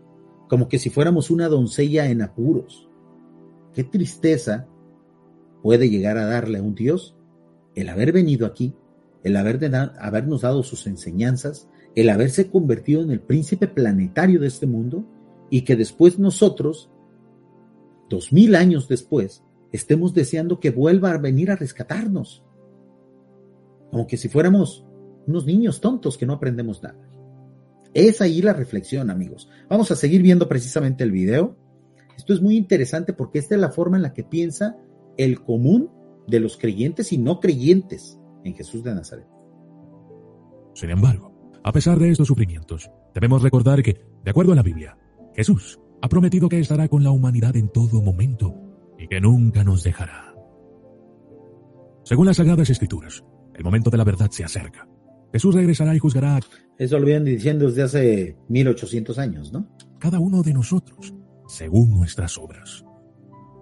como 0.49 0.69
que 0.69 0.79
si 0.79 0.91
fuéramos 0.91 1.31
una 1.31 1.49
doncella 1.49 2.09
en 2.11 2.23
apuros. 2.23 2.89
Qué 3.75 3.85
tristeza 3.85 4.67
puede 5.63 5.91
llegar 5.91 6.17
a 6.19 6.27
darle 6.27 6.59
a 6.59 6.63
un 6.63 6.75
Dios 6.75 7.17
el 7.75 7.89
haber 7.89 8.13
venido 8.13 8.47
aquí, 8.47 8.75
el 9.23 9.37
haber 9.37 9.73
habernos 10.01 10.41
dado 10.41 10.63
sus 10.63 10.87
enseñanzas, 10.87 11.69
el 11.95 12.09
haberse 12.09 12.51
convertido 12.51 13.03
en 13.03 13.11
el 13.11 13.21
príncipe 13.21 13.69
planetario 13.69 14.41
de 14.41 14.47
este 14.47 14.67
mundo 14.67 15.05
y 15.51 15.63
que 15.63 15.77
después 15.77 16.19
nosotros, 16.19 16.91
dos 18.09 18.33
mil 18.33 18.55
años 18.55 18.89
después, 18.89 19.45
estemos 19.73 20.15
deseando 20.15 20.59
que 20.59 20.71
vuelva 20.71 21.13
a 21.13 21.19
venir 21.19 21.51
a 21.51 21.57
rescatarnos 21.57 22.45
como 23.91 24.07
que 24.07 24.17
si 24.17 24.29
fuéramos 24.29 24.85
unos 25.27 25.47
niños 25.47 25.81
tontos 25.81 26.17
que 26.17 26.27
no 26.27 26.35
aprendemos 26.35 26.83
nada. 26.83 26.99
Es 27.93 28.21
ahí 28.21 28.41
la 28.41 28.53
reflexión, 28.53 29.11
amigos. 29.11 29.49
Vamos 29.69 29.91
a 29.91 29.97
seguir 29.97 30.23
viendo 30.23 30.49
precisamente 30.49 31.05
el 31.05 31.11
video. 31.11 31.57
Esto 32.17 32.33
es 32.33 32.41
muy 32.41 32.57
interesante 32.57 33.13
porque 33.13 33.39
esta 33.39 33.55
es 33.55 33.61
la 33.61 33.71
forma 33.71 33.97
en 33.97 34.03
la 34.03 34.13
que 34.13 34.23
piensa 34.23 34.77
el 35.17 35.43
común 35.43 35.91
de 36.27 36.41
los 36.41 36.57
creyentes 36.57 37.13
y 37.13 37.19
no 37.19 37.41
creyentes 37.41 38.19
en 38.45 38.55
Jesús 38.55 38.85
de 38.85 38.95
Nazaret. 38.95 39.27
Sin 40.75 40.91
embargo, 40.91 41.33
a 41.63 41.73
pesar 41.73 41.99
de 41.99 42.11
estos 42.11 42.29
sufrimientos, 42.29 42.91
debemos 43.15 43.43
recordar 43.43 43.83
que, 43.83 44.01
de 44.25 44.31
acuerdo 44.31 44.53
a 44.53 44.57
la 44.57 44.63
Biblia, 44.63 44.97
Jesús 45.35 45.81
ha 46.01 46.09
prometido 46.09 46.49
que 46.49 46.61
estará 46.61 46.89
con 46.89 47.03
la 47.03 47.11
humanidad 47.11 47.57
en 47.57 47.69
todo 47.69 48.01
momento 48.01 48.55
y 48.99 49.09
que 49.09 49.21
nunca 49.21 49.65
nos 49.65 49.83
dejará. 49.83 50.35
Según 52.05 52.27
las 52.27 52.39
Sagradas 52.39 52.71
Escrituras, 52.71 53.25
el 53.61 53.65
momento 53.65 53.91
de 53.91 53.99
la 53.99 54.05
verdad 54.05 54.31
se 54.31 54.43
acerca. 54.43 54.89
Jesús 55.33 55.55
regresará 55.55 55.95
y 55.95 55.99
juzgará. 55.99 56.41
Eso 56.79 56.99
lo 56.99 57.05
vienen 57.05 57.27
diciendo 57.27 57.67
desde 57.67 57.83
hace 57.83 58.37
1800 58.49 59.19
años, 59.19 59.53
¿no? 59.53 59.69
Cada 59.99 60.19
uno 60.19 60.43
de 60.43 60.55
nosotros, 60.55 61.15
según 61.47 61.91
nuestras 61.91 62.39
obras. 62.39 62.83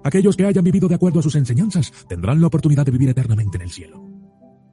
Aquellos 0.04 0.36
que 0.36 0.46
hayan 0.46 0.62
vivido 0.62 0.88
de 0.88 0.94
acuerdo 0.94 1.18
a 1.18 1.22
sus 1.22 1.34
enseñanzas 1.34 1.92
tendrán 2.08 2.40
la 2.40 2.46
oportunidad 2.46 2.86
de 2.86 2.92
vivir 2.92 3.08
eternamente 3.08 3.56
en 3.56 3.62
el 3.62 3.70
cielo. 3.70 4.00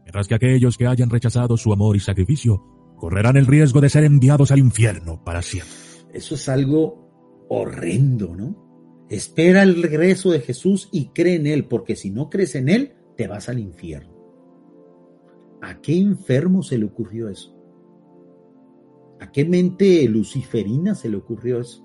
Mientras 0.03 0.27
que 0.27 0.35
aquellos 0.35 0.77
que 0.77 0.85
hayan 0.85 1.09
rechazado 1.09 1.57
su 1.57 1.73
amor 1.73 1.95
y 1.95 1.99
sacrificio 1.99 2.63
correrán 2.95 3.35
el 3.35 3.47
riesgo 3.47 3.81
de 3.81 3.89
ser 3.89 4.03
enviados 4.03 4.51
al 4.51 4.59
infierno 4.59 5.23
para 5.23 5.41
siempre. 5.41 5.73
Eso 6.13 6.35
es 6.35 6.47
algo 6.47 7.47
horrendo, 7.49 8.35
¿no? 8.35 9.07
Espera 9.09 9.63
el 9.63 9.81
regreso 9.81 10.31
de 10.31 10.41
Jesús 10.41 10.87
y 10.91 11.07
cree 11.07 11.35
en 11.35 11.47
Él, 11.47 11.65
porque 11.65 11.95
si 11.95 12.11
no 12.11 12.29
crees 12.29 12.53
en 12.53 12.69
Él, 12.69 12.93
te 13.17 13.27
vas 13.27 13.49
al 13.49 13.57
infierno. 13.57 14.14
¿A 15.65 15.81
qué 15.81 15.97
enfermo 15.97 16.61
se 16.61 16.77
le 16.77 16.85
ocurrió 16.85 17.27
eso? 17.27 17.51
¿A 19.19 19.31
qué 19.31 19.45
mente 19.45 20.07
luciferina 20.07 20.93
se 20.93 21.09
le 21.09 21.17
ocurrió 21.17 21.59
eso? 21.59 21.83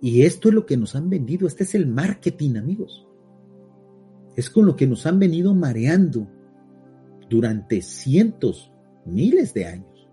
Y 0.00 0.22
esto 0.22 0.48
es 0.48 0.54
lo 0.54 0.66
que 0.66 0.76
nos 0.76 0.94
han 0.94 1.10
vendido, 1.10 1.48
este 1.48 1.64
es 1.64 1.74
el 1.74 1.88
marketing, 1.88 2.58
amigos. 2.58 3.08
Es 4.36 4.48
con 4.50 4.66
lo 4.66 4.76
que 4.76 4.86
nos 4.86 5.04
han 5.04 5.18
venido 5.18 5.52
mareando 5.52 6.28
durante 7.28 7.82
cientos, 7.82 8.72
miles 9.04 9.52
de 9.52 9.64
años. 9.64 10.08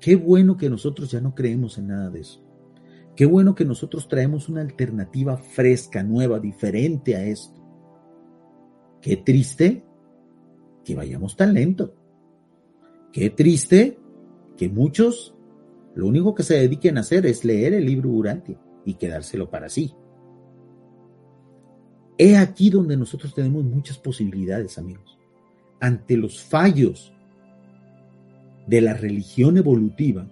Qué 0.00 0.16
bueno 0.16 0.56
que 0.56 0.68
nosotros 0.68 1.12
ya 1.12 1.20
no 1.20 1.32
creemos 1.32 1.78
en 1.78 1.86
nada 1.86 2.10
de 2.10 2.22
eso. 2.22 2.44
Qué 3.14 3.24
bueno 3.24 3.54
que 3.54 3.64
nosotros 3.64 4.08
traemos 4.08 4.48
una 4.48 4.62
alternativa 4.62 5.36
fresca, 5.36 6.02
nueva, 6.02 6.40
diferente 6.40 7.14
a 7.14 7.24
esto. 7.24 7.62
Qué 9.00 9.16
triste 9.16 9.84
que 10.84 10.94
vayamos 10.94 11.36
tan 11.36 11.54
lento. 11.54 11.94
Qué 13.12 13.30
triste 13.30 13.98
que 14.56 14.68
muchos 14.68 15.34
lo 15.94 16.06
único 16.06 16.34
que 16.34 16.42
se 16.42 16.54
dediquen 16.54 16.96
a 16.96 17.00
hacer 17.00 17.26
es 17.26 17.44
leer 17.44 17.74
el 17.74 17.84
libro 17.84 18.10
Urantia 18.10 18.58
y 18.84 18.94
quedárselo 18.94 19.50
para 19.50 19.68
sí. 19.68 19.94
He 22.18 22.36
aquí 22.36 22.70
donde 22.70 22.96
nosotros 22.96 23.34
tenemos 23.34 23.64
muchas 23.64 23.98
posibilidades, 23.98 24.78
amigos. 24.78 25.18
Ante 25.80 26.16
los 26.16 26.42
fallos 26.42 27.12
de 28.66 28.80
la 28.80 28.94
religión 28.94 29.56
evolutiva, 29.56 30.30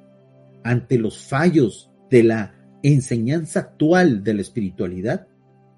ante 0.63 0.99
los 0.99 1.19
fallos 1.27 1.91
de 2.11 2.23
la 2.23 2.55
enseñanza 2.83 3.61
actual 3.61 4.23
de 4.23 4.35
la 4.35 4.43
espiritualidad, 4.43 5.27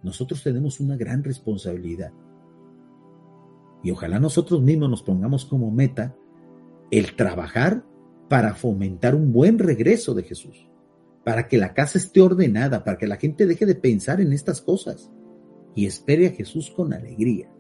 nosotros 0.03 0.43
tenemos 0.43 0.81
una 0.81 0.97
gran 0.97 1.25
responsabilidad. 1.25 2.13
Y 3.83 3.91
ojalá 3.91 4.21
nosotros 4.21 4.63
mismos 4.63 4.91
nos 4.91 5.03
pongamos 5.03 5.45
como 5.45 5.71
meta 5.71 6.15
el 6.91 7.17
trabajar 7.17 7.85
para 8.29 8.55
fomentar 8.55 9.15
un 9.15 9.33
buen 9.33 9.59
regreso 9.59 10.15
de 10.15 10.23
Jesús, 10.23 10.69
para 11.25 11.49
que 11.49 11.59
la 11.59 11.75
casa 11.75 11.99
esté 11.99 12.21
ordenada, 12.21 12.85
para 12.85 12.99
que 12.99 13.07
la 13.07 13.17
gente 13.17 13.47
deje 13.47 13.67
de 13.67 13.75
pensar 13.75 14.21
en 14.21 14.33
estas 14.33 14.61
cosas 14.61 15.11
y 15.75 15.87
espere 15.87 16.29
a 16.29 16.33
Jesús 16.33 16.71
con 16.71 16.93
alegría. 16.93 17.51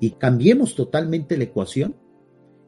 Y 0.00 0.10
cambiemos 0.12 0.74
totalmente 0.74 1.36
la 1.36 1.44
ecuación 1.44 1.96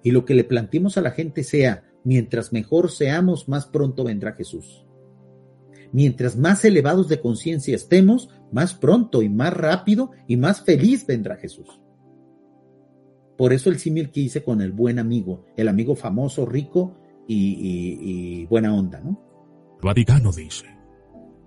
y 0.03 0.11
lo 0.11 0.25
que 0.25 0.35
le 0.35 0.45
planteemos 0.45 0.97
a 0.97 1.03
la 1.03 1.11
gente 1.11 1.45
sea, 1.45 1.85
mientras 2.05 2.53
mejor 2.53 2.91
seamos, 2.91 3.49
más 3.49 3.67
pronto 3.67 4.05
vendrá 4.05 4.33
Jesús. 4.33 4.88
Mientras 5.93 6.37
más 6.37 6.65
elevados 6.65 7.09
de 7.09 7.21
conciencia 7.21 7.75
estemos, 7.75 8.29
más 8.53 8.75
pronto 8.75 9.23
y 9.23 9.29
más 9.29 9.53
rápido 9.53 10.11
y 10.27 10.37
más 10.37 10.63
feliz 10.63 11.07
vendrá 11.07 11.37
Jesús. 11.37 11.81
Por 13.37 13.53
eso 13.53 13.71
el 13.71 13.79
símil 13.79 14.11
que 14.11 14.21
hice 14.21 14.43
con 14.43 14.61
el 14.61 14.73
buen 14.73 14.99
amigo, 14.99 15.45
el 15.57 15.69
amigo 15.69 15.95
famoso, 15.95 16.45
rico 16.45 16.99
y, 17.29 18.45
buena 18.47 18.75
onda, 18.75 19.01
¿no? 19.01 19.23
Vaticano 19.81 20.33
dice, 20.33 20.67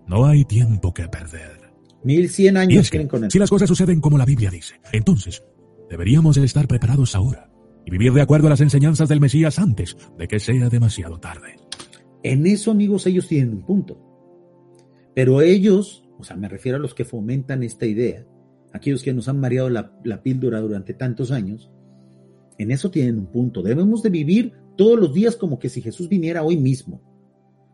no 0.08 0.26
hay 0.26 0.46
tiempo 0.46 0.94
que 0.94 1.08
perder. 1.10 1.72
Mil 2.04 2.30
cien 2.30 2.58
años 2.58 2.90
creen 2.90 3.08
con 3.08 3.26
él. 3.26 3.32
Si 3.32 3.40
las 3.40 3.50
cosas 3.50 3.68
suceden 3.68 4.00
como 4.00 4.18
la 4.18 4.26
Biblia 4.26 4.50
dice, 4.50 4.80
entonces 4.94 5.44
deberíamos 5.90 6.38
estar 6.38 6.68
preparados 6.68 7.14
ahora 7.14 7.52
y 7.86 7.92
vivir 7.92 8.14
de 8.14 8.22
acuerdo 8.22 8.48
a 8.48 8.52
las 8.52 8.62
enseñanzas 8.62 9.10
del 9.10 9.20
Mesías 9.20 9.60
antes 9.60 9.98
de 10.18 10.28
que 10.28 10.40
sea 10.40 10.70
demasiado 10.70 11.20
tarde. 11.20 11.58
En 12.24 12.48
eso, 12.48 12.72
amigos, 12.72 13.06
ellos 13.08 13.28
tienen 13.28 13.54
un 13.54 13.66
punto. 13.66 14.11
Pero 15.14 15.42
ellos, 15.42 16.04
o 16.18 16.24
sea, 16.24 16.36
me 16.36 16.48
refiero 16.48 16.78
a 16.78 16.82
los 16.82 16.94
que 16.94 17.06
fomentan 17.06 17.64
esta 17.64 17.86
idea, 17.86 18.26
aquellos 18.74 19.04
que 19.04 19.14
nos 19.14 19.28
han 19.28 19.40
mareado 19.40 19.70
la, 19.70 20.22
píldora 20.24 20.62
durante 20.62 20.94
tantos 20.94 21.32
años, 21.32 21.72
en 22.58 22.72
eso 22.72 22.92
tienen 22.92 23.18
un 23.18 23.28
punto. 23.28 23.62
Debemos 23.62 24.04
de 24.04 24.10
vivir 24.10 24.54
todos 24.78 25.00
los 25.00 25.14
días 25.14 25.36
como 25.36 25.60
que 25.60 25.70
si 25.70 25.82
Jesús 25.82 26.08
viniera 26.08 26.44
hoy 26.44 26.58
mismo. 26.58 27.02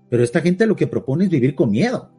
Pero 0.09 0.23
esta 0.23 0.41
gente 0.41 0.65
lo 0.65 0.75
que 0.75 0.87
propone 0.87 1.25
es 1.25 1.29
vivir 1.29 1.55
con 1.55 1.69
miedo. 1.69 2.11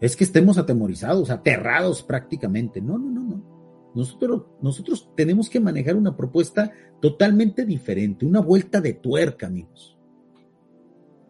Es 0.00 0.16
que 0.16 0.24
estemos 0.24 0.58
atemorizados, 0.58 1.30
aterrados 1.30 2.02
prácticamente. 2.02 2.82
No, 2.82 2.98
no, 2.98 3.10
no, 3.10 3.22
no. 3.22 3.56
Nosotros, 3.94 4.42
nosotros 4.60 5.10
tenemos 5.16 5.48
que 5.48 5.60
manejar 5.60 5.96
una 5.96 6.16
propuesta 6.16 6.70
totalmente 7.00 7.64
diferente, 7.64 8.26
una 8.26 8.40
vuelta 8.40 8.80
de 8.80 8.92
tuerca, 8.92 9.46
amigos. 9.46 9.95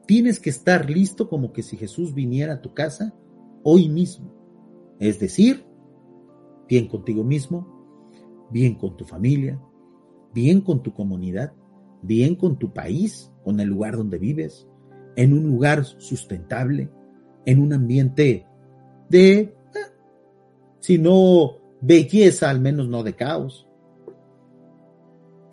Tienes 0.07 0.40
que 0.40 0.51
estar 0.51 0.88
listo 0.88 1.29
como 1.29 1.53
que 1.53 1.62
si 1.62 1.77
Jesús 1.77 2.14
viniera 2.14 2.55
a 2.55 2.62
tu 2.62 2.75
casa 2.75 3.14
hoy 3.62 3.88
mismo. 3.88 4.33
Es 5.01 5.19
decir, 5.19 5.64
bien 6.69 6.88
contigo 6.88 7.25
mismo, 7.25 7.66
bien 8.51 8.77
con 8.77 8.97
tu 8.97 9.05
familia, 9.05 9.61
bien 10.33 10.61
con 10.61 10.83
tu 10.83 10.92
comunidad, 10.92 11.53
bien 12.03 12.37
con 12.37 12.59
tu 12.59 12.73
país, 12.73 13.33
con 13.45 13.59
el 13.61 13.69
lugar 13.69 13.97
donde 13.97 14.19
vives, 14.19 14.69
en 15.16 15.33
un 15.33 15.47
lugar 15.47 15.85
sustentable, 15.85 16.90
en 17.45 17.61
un 17.61 17.73
ambiente 17.73 18.47
de, 19.09 19.38
eh, 19.38 19.55
si 20.81 20.99
no 20.99 21.57
belleza, 21.81 22.51
al 22.51 22.61
menos 22.61 22.88
no 22.88 23.03
de 23.03 23.14
caos, 23.14 23.66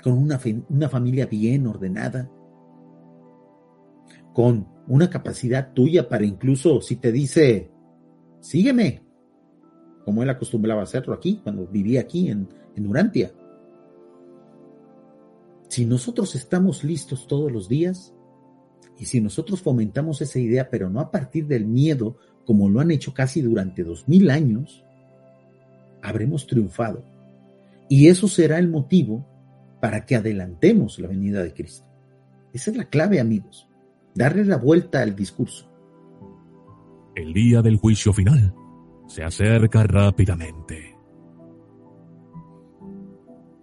con 0.03 0.13
una, 0.13 0.39
una 0.69 0.89
familia 0.89 1.25
bien 1.27 1.65
ordenada, 1.65 2.29
con 4.33 4.67
una 4.87 5.09
capacidad 5.09 5.73
tuya 5.73 6.09
para 6.09 6.25
incluso 6.25 6.81
si 6.81 6.97
te 6.97 7.11
dice, 7.11 7.71
sígueme, 8.39 9.01
como 10.03 10.23
él 10.23 10.29
acostumbraba 10.29 10.83
hacerlo 10.83 11.13
aquí, 11.13 11.39
cuando 11.43 11.67
vivía 11.67 12.01
aquí 12.01 12.29
en, 12.29 12.49
en 12.75 12.87
Urantia 12.87 13.31
si 15.73 15.87
nosotros 15.87 16.35
estamos 16.35 16.83
listos 16.83 17.25
todos 17.25 17.51
los 17.51 17.67
días 17.67 18.13
y 18.99 19.05
si 19.05 19.19
nosotros 19.19 19.63
fomentamos 19.63 20.21
esa 20.21 20.37
idea, 20.37 20.69
pero 20.69 20.87
no 20.87 20.99
a 20.99 21.09
partir 21.09 21.47
del 21.47 21.65
miedo, 21.65 22.15
como 22.45 22.69
lo 22.69 22.79
han 22.79 22.91
hecho 22.91 23.11
casi 23.11 23.41
durante 23.41 23.83
dos 23.83 24.07
mil 24.07 24.29
años, 24.29 24.85
habremos 26.03 26.45
triunfado. 26.45 27.03
Y 27.89 28.07
eso 28.07 28.27
será 28.27 28.59
el 28.59 28.69
motivo 28.69 29.25
para 29.81 30.05
que 30.05 30.15
adelantemos 30.15 30.99
la 30.99 31.07
venida 31.07 31.41
de 31.41 31.55
Cristo. 31.55 31.87
Esa 32.53 32.69
es 32.69 32.77
la 32.77 32.85
clave, 32.85 33.19
amigos. 33.19 33.67
Darle 34.15 34.45
la 34.45 34.57
vuelta 34.57 35.01
al 35.01 35.15
discurso. 35.15 35.69
El 37.15 37.33
día 37.33 37.61
del 37.61 37.77
juicio 37.77 38.13
final 38.13 38.53
se 39.07 39.23
acerca 39.23 39.83
rápidamente. 39.83 40.97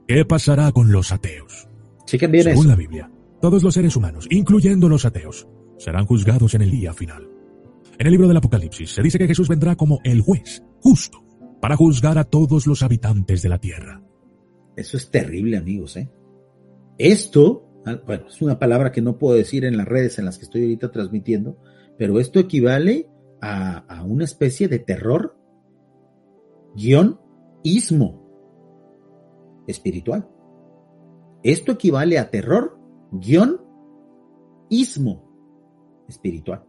¿Qué 0.07 0.25
pasará 0.25 0.73
con 0.73 0.91
los 0.91 1.13
ateos? 1.13 1.69
Según 2.07 2.67
la 2.67 2.75
Biblia, 2.75 3.11
todos 3.41 3.63
los 3.63 3.75
seres 3.75 3.95
humanos, 3.95 4.27
incluyendo 4.31 4.89
los 4.89 5.05
ateos, 5.05 5.47
serán 5.79 6.07
juzgados 6.07 6.55
en 6.55 6.63
el 6.63 6.71
día 6.71 6.93
final. 6.93 7.29
En 7.99 8.07
el 8.07 8.13
libro 8.13 8.27
del 8.27 8.37
Apocalipsis 8.37 8.91
se 8.91 9.03
dice 9.03 9.19
que 9.19 9.29
Jesús 9.29 9.49
vendrá 9.49 9.77
como 9.77 10.01
el 10.03 10.21
juez, 10.21 10.65
justo, 10.81 11.23
para 11.61 11.77
juzgar 11.77 12.19
a 12.19 12.25
todos 12.25 12.67
los 12.67 12.83
habitantes 12.83 13.43
de 13.43 13.49
la 13.49 13.59
tierra. 13.59 14.03
Eso 14.77 14.97
es 14.97 15.11
terrible, 15.11 15.57
amigos, 15.57 15.97
¿eh? 15.97 16.11
Esto, 16.99 17.70
bueno, 17.85 18.27
es 18.29 18.43
una 18.43 18.59
palabra 18.59 18.93
que 18.93 19.01
no 19.01 19.19
puedo 19.19 19.37
decir 19.37 19.65
en 19.65 19.77
las 19.77 19.87
redes 19.87 20.19
en 20.19 20.25
las 20.25 20.39
que 20.39 20.45
estoy 20.45 20.63
ahorita 20.63 20.91
transmitiendo, 20.91 21.59
pero 21.97 22.21
esto 22.21 22.39
equivale 22.39 23.09
a, 23.41 23.79
a 23.79 24.05
una 24.05 24.25
especie 24.25 24.69
de 24.69 24.79
terror 24.79 25.37
guion 26.75 27.19
ismo 27.63 28.27
espiritual. 29.67 30.29
Esto 31.43 31.73
equivale 31.73 32.19
a 32.19 32.31
terror, 32.31 32.79
guion, 33.13 33.61
ismo 34.69 36.05
espiritual. 36.09 36.65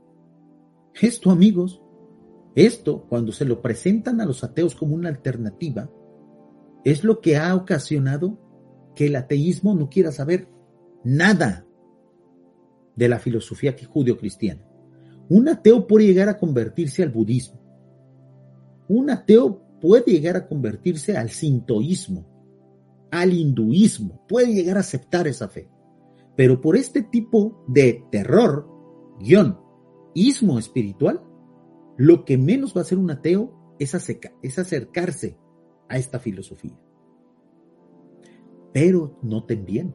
Esto, 0.93 1.31
amigos, 1.31 1.81
esto, 2.55 3.05
cuando 3.07 3.31
se 3.31 3.45
lo 3.45 3.61
presentan 3.61 4.21
a 4.21 4.25
los 4.25 4.43
ateos 4.43 4.75
como 4.75 4.95
una 4.95 5.09
alternativa, 5.09 5.89
es 6.83 7.03
lo 7.03 7.21
que 7.21 7.37
ha 7.37 7.55
ocasionado 7.55 8.37
que 8.95 9.07
el 9.07 9.15
ateísmo 9.15 9.75
no 9.75 9.89
quiera 9.89 10.11
saber 10.11 10.47
nada 11.03 11.65
de 12.95 13.07
la 13.07 13.19
filosofía 13.19 13.75
judío-cristiana. 13.87 14.65
Un 15.29 15.47
ateo 15.47 15.87
puede 15.87 16.07
llegar 16.07 16.29
a 16.29 16.37
convertirse 16.37 17.03
al 17.03 17.09
budismo. 17.09 17.59
Un 18.87 19.09
ateo 19.09 19.61
puede 19.79 20.11
llegar 20.11 20.35
a 20.35 20.47
convertirse 20.47 21.17
al 21.17 21.29
sintoísmo 21.29 22.31
al 23.11 23.33
hinduismo, 23.33 24.25
puede 24.27 24.53
llegar 24.53 24.77
a 24.77 24.79
aceptar 24.79 25.27
esa 25.27 25.49
fe. 25.49 25.69
Pero 26.35 26.61
por 26.61 26.77
este 26.77 27.03
tipo 27.03 27.63
de 27.67 28.05
terror, 28.09 28.67
guion, 29.19 29.59
ismo 30.15 30.57
espiritual, 30.57 31.21
lo 31.97 32.23
que 32.25 32.37
menos 32.37 32.73
va 32.75 32.81
a 32.81 32.83
hacer 32.83 32.97
un 32.97 33.11
ateo 33.11 33.75
es, 33.79 33.93
es 34.41 34.59
acercarse 34.59 35.37
a 35.89 35.97
esta 35.97 36.19
filosofía. 36.19 36.79
Pero 38.73 39.19
noten 39.21 39.65
bien, 39.65 39.93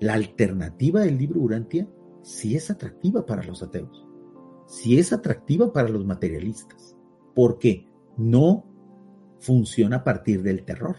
la 0.00 0.14
alternativa 0.14 1.00
del 1.00 1.18
libro 1.18 1.40
Urantia 1.40 1.88
sí 2.22 2.56
es 2.56 2.70
atractiva 2.70 3.26
para 3.26 3.42
los 3.42 3.62
ateos, 3.62 4.06
sí 4.66 4.98
es 4.98 5.12
atractiva 5.12 5.72
para 5.72 5.88
los 5.88 6.04
materialistas, 6.04 6.96
porque 7.34 7.86
no 8.16 8.64
funciona 9.38 9.96
a 9.96 10.04
partir 10.04 10.42
del 10.42 10.64
terror 10.64 10.96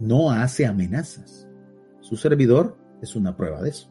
no 0.00 0.30
hace 0.30 0.66
amenazas. 0.66 1.48
Su 2.00 2.16
servidor 2.16 2.78
es 3.02 3.16
una 3.16 3.36
prueba 3.36 3.62
de 3.62 3.70
eso. 3.70 3.90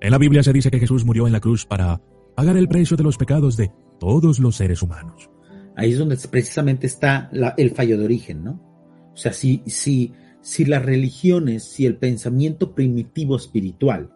En 0.00 0.10
la 0.10 0.18
Biblia 0.18 0.42
se 0.42 0.52
dice 0.52 0.70
que 0.70 0.78
Jesús 0.78 1.04
murió 1.04 1.26
en 1.26 1.32
la 1.32 1.40
cruz 1.40 1.66
para 1.66 2.00
pagar 2.34 2.56
el 2.56 2.68
precio 2.68 2.96
de 2.96 3.04
los 3.04 3.18
pecados 3.18 3.56
de 3.56 3.70
todos 3.98 4.38
los 4.38 4.56
seres 4.56 4.82
humanos. 4.82 5.30
Ahí 5.76 5.92
es 5.92 5.98
donde 5.98 6.16
precisamente 6.30 6.86
está 6.86 7.30
el 7.56 7.70
fallo 7.70 7.98
de 7.98 8.04
origen, 8.04 8.44
¿no? 8.44 9.10
O 9.12 9.16
sea, 9.16 9.32
si, 9.32 9.62
si, 9.66 10.12
si 10.40 10.64
las 10.64 10.84
religiones, 10.84 11.64
si 11.64 11.86
el 11.86 11.96
pensamiento 11.96 12.74
primitivo 12.74 13.36
espiritual 13.36 14.12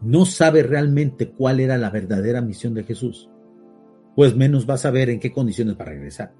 no 0.00 0.26
sabe 0.26 0.62
realmente 0.62 1.30
cuál 1.30 1.60
era 1.60 1.76
la 1.76 1.90
verdadera 1.90 2.40
misión 2.40 2.74
de 2.74 2.84
Jesús, 2.84 3.28
pues 4.14 4.36
menos 4.36 4.68
va 4.68 4.74
a 4.74 4.78
saber 4.78 5.10
en 5.10 5.20
qué 5.20 5.32
condiciones 5.32 5.78
va 5.78 5.84
a 5.84 5.88
regresar. 5.88 6.34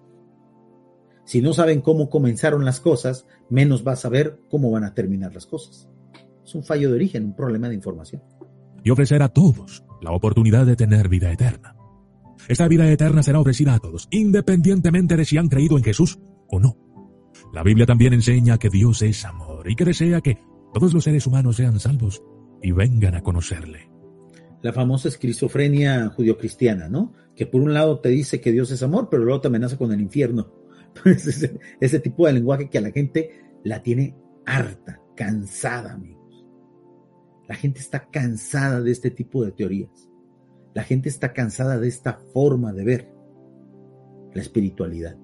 Si 1.24 1.43
no 1.43 1.53
saben 1.53 1.81
cómo 1.81 2.09
comenzaron 2.09 2.64
las 2.64 2.81
cosas, 2.81 3.26
menos 3.51 3.87
va 3.87 3.93
a 3.93 3.97
saber 3.97 4.41
cómo 4.49 4.70
van 4.70 4.85
a 4.85 4.95
terminar 4.95 5.35
las 5.35 5.47
cosas. 5.47 5.89
Es 6.45 6.55
un 6.55 6.64
fallo 6.64 6.89
de 6.89 6.95
origen, 6.95 7.24
un 7.24 7.37
problema 7.37 7.68
de 7.68 7.74
información. 7.74 8.22
Y 8.83 8.91
ofrecer 8.91 9.22
a 9.22 9.29
todos 9.29 9.85
la 10.01 10.12
oportunidad 10.12 10.64
de 10.64 10.76
tener 10.76 11.09
vida 11.09 11.31
eterna. 11.31 11.76
Esta 12.49 12.66
vida 12.66 12.91
eterna 12.91 13.22
será 13.22 13.41
ofrecida 13.41 13.74
a 13.74 13.79
todos, 13.79 14.09
independientemente 14.11 15.16
de 15.16 15.24
si 15.26 15.37
han 15.37 15.49
creído 15.49 15.76
en 15.76 15.85
Jesús 15.85 16.18
o 16.49 16.59
no. 16.61 16.88
La 17.59 17.64
Biblia 17.64 17.86
también 17.86 18.12
enseña 18.12 18.56
que 18.56 18.70
Dios 18.70 19.02
es 19.02 19.24
amor 19.24 19.68
y 19.68 19.74
que 19.74 19.84
desea 19.84 20.20
que 20.20 20.38
todos 20.72 20.94
los 20.94 21.02
seres 21.02 21.26
humanos 21.26 21.56
sean 21.56 21.80
salvos 21.80 22.22
y 22.62 22.70
vengan 22.70 23.16
a 23.16 23.22
conocerle. 23.24 23.90
La 24.62 24.72
famosa 24.72 25.09
esquizofrenia 25.09 26.09
judio-cristiana, 26.11 26.88
¿no? 26.88 27.14
Que 27.34 27.46
por 27.46 27.61
un 27.61 27.74
lado 27.74 27.98
te 27.98 28.11
dice 28.11 28.40
que 28.40 28.52
Dios 28.52 28.70
es 28.70 28.84
amor, 28.84 29.09
pero 29.11 29.24
luego 29.24 29.40
te 29.40 29.48
amenaza 29.48 29.76
con 29.76 29.90
el 29.90 30.00
infierno. 30.00 30.52
ese, 31.04 31.59
ese 31.80 31.98
tipo 31.98 32.28
de 32.28 32.34
lenguaje 32.34 32.70
que 32.70 32.78
a 32.78 32.80
la 32.80 32.92
gente 32.92 33.42
la 33.64 33.82
tiene 33.82 34.14
harta, 34.46 35.02
cansada, 35.16 35.94
amigos. 35.94 36.46
La 37.48 37.56
gente 37.56 37.80
está 37.80 38.09
cansada 38.09 38.80
de 38.80 38.92
este 38.92 39.11
tipo 39.11 39.44
de 39.44 39.50
teorías. 39.50 40.09
La 40.74 40.84
gente 40.84 41.09
está 41.09 41.32
cansada 41.32 41.76
de 41.76 41.88
esta 41.88 42.20
forma 42.32 42.72
de 42.72 42.84
ver 42.84 43.12
la 44.32 44.42
espiritualidad. 44.42 45.16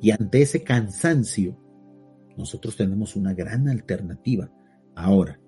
Y 0.00 0.10
ante 0.10 0.42
ese 0.42 0.62
cansancio, 0.62 1.56
nosotros 2.36 2.76
tenemos 2.76 3.16
una 3.16 3.34
gran 3.34 3.68
alternativa. 3.68 4.50
Ahora, 4.94 5.40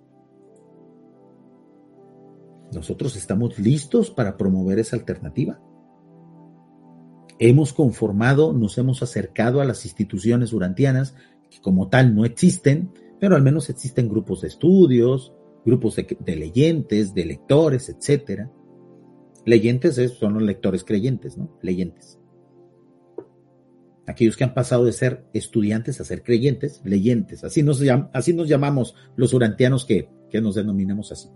nosotros 2.72 3.16
estamos 3.16 3.58
listos 3.58 4.10
para 4.10 4.36
promover 4.36 4.78
esa 4.78 4.96
alternativa. 4.96 5.60
Hemos 7.38 7.72
conformado, 7.72 8.52
nos 8.52 8.76
hemos 8.78 9.02
acercado 9.02 9.60
a 9.60 9.64
las 9.64 9.84
instituciones 9.84 10.52
urantianas, 10.52 11.14
que 11.50 11.60
como 11.60 11.88
tal 11.88 12.14
no 12.14 12.24
existen, 12.24 12.92
pero 13.18 13.34
al 13.34 13.42
menos 13.42 13.70
existen 13.70 14.08
grupos 14.08 14.42
de 14.42 14.48
estudios, 14.48 15.32
grupos 15.64 15.96
de, 15.96 16.36
leyentes, 16.36 17.14
de 17.14 17.24
lectores, 17.24 17.88
etcétera. 17.88 18.50
Leyentes 19.46 19.96
son 20.18 20.34
los 20.34 20.42
lectores 20.42 20.84
creyentes, 20.84 21.36
¿no? 21.38 21.58
Leyentes. 21.62 22.19
Aquellos 24.10 24.36
que 24.36 24.42
han 24.42 24.54
pasado 24.54 24.84
de 24.84 24.92
ser 24.92 25.24
estudiantes 25.32 26.00
a 26.00 26.04
ser 26.04 26.24
creyentes, 26.24 26.80
leyentes. 26.84 27.44
Así 27.44 27.62
nos, 27.62 27.78
llamamos 27.78 28.96
los 29.14 29.32
urantianos 29.32 29.84
que, 29.84 30.10
que 30.28 30.40
nos 30.40 30.56
denominamos 30.56 31.12
así. 31.12 31.28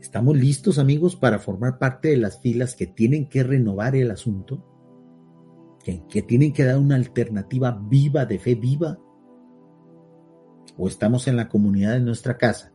¿Estamos 0.00 0.36
listos, 0.36 0.78
amigos, 0.78 1.16
para 1.16 1.40
formar 1.40 1.80
parte 1.80 2.10
de 2.10 2.16
las 2.16 2.40
filas 2.40 2.76
que 2.76 2.86
tienen 2.86 3.28
que 3.28 3.42
renovar 3.42 3.96
el 3.96 4.12
asunto? 4.12 4.64
¿Que, 5.82 6.06
que 6.08 6.22
tienen 6.22 6.52
que 6.52 6.62
dar 6.62 6.78
una 6.78 6.94
alternativa 6.94 7.76
viva, 7.90 8.24
de 8.24 8.38
fe 8.38 8.54
viva? 8.54 8.96
¿O 10.76 10.86
estamos 10.86 11.26
en 11.26 11.36
la 11.36 11.48
comunidad 11.48 11.94
de 11.94 12.00
nuestra 12.02 12.38
casa? 12.38 12.72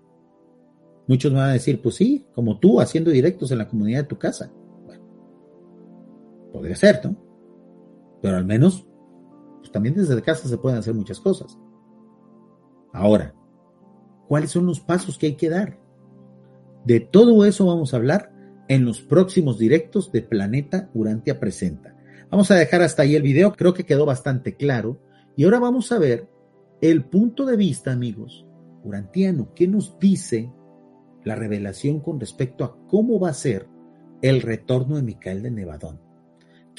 Muchos 1.07 1.31
me 1.31 1.39
van 1.39 1.51
a 1.51 1.53
decir, 1.53 1.81
pues 1.81 1.95
sí, 1.95 2.27
como 2.35 2.59
tú, 2.59 2.81
haciendo 2.81 3.11
directos 3.11 3.49
en 3.51 3.59
la 3.59 3.69
comunidad 3.69 4.01
de 4.01 4.07
tu 4.09 4.19
casa. 4.19 4.51
Bueno, 4.85 5.05
podría 6.51 6.75
ser, 6.75 6.99
¿no? 7.05 7.28
Pero 8.21 8.37
al 8.37 8.45
menos, 8.45 8.85
pues 9.59 9.71
también 9.71 9.95
desde 9.95 10.21
casa 10.21 10.47
se 10.47 10.57
pueden 10.57 10.79
hacer 10.79 10.93
muchas 10.93 11.19
cosas. 11.19 11.57
Ahora, 12.91 13.33
¿cuáles 14.27 14.51
son 14.51 14.65
los 14.65 14.79
pasos 14.79 15.17
que 15.17 15.27
hay 15.27 15.35
que 15.35 15.49
dar? 15.49 15.79
De 16.85 16.99
todo 16.99 17.45
eso 17.45 17.65
vamos 17.65 17.93
a 17.93 17.97
hablar 17.97 18.33
en 18.67 18.85
los 18.85 19.01
próximos 19.01 19.57
directos 19.57 20.11
de 20.11 20.21
Planeta 20.21 20.89
Urantia 20.93 21.39
Presenta. 21.39 21.95
Vamos 22.29 22.51
a 22.51 22.55
dejar 22.55 22.81
hasta 22.81 23.01
ahí 23.03 23.15
el 23.15 23.23
video, 23.23 23.53
creo 23.53 23.73
que 23.73 23.85
quedó 23.85 24.05
bastante 24.05 24.55
claro. 24.55 24.99
Y 25.35 25.43
ahora 25.43 25.59
vamos 25.59 25.91
a 25.91 25.99
ver 25.99 26.29
el 26.81 27.03
punto 27.05 27.45
de 27.45 27.57
vista, 27.57 27.91
amigos, 27.91 28.45
urantiano, 28.83 29.53
¿qué 29.53 29.67
nos 29.67 29.99
dice 29.99 30.51
la 31.23 31.35
revelación 31.35 31.99
con 31.99 32.19
respecto 32.19 32.63
a 32.63 32.77
cómo 32.87 33.19
va 33.19 33.29
a 33.29 33.33
ser 33.33 33.67
el 34.21 34.41
retorno 34.41 34.95
de 34.95 35.03
Micael 35.03 35.41
de 35.41 35.51
Nevadón? 35.51 36.08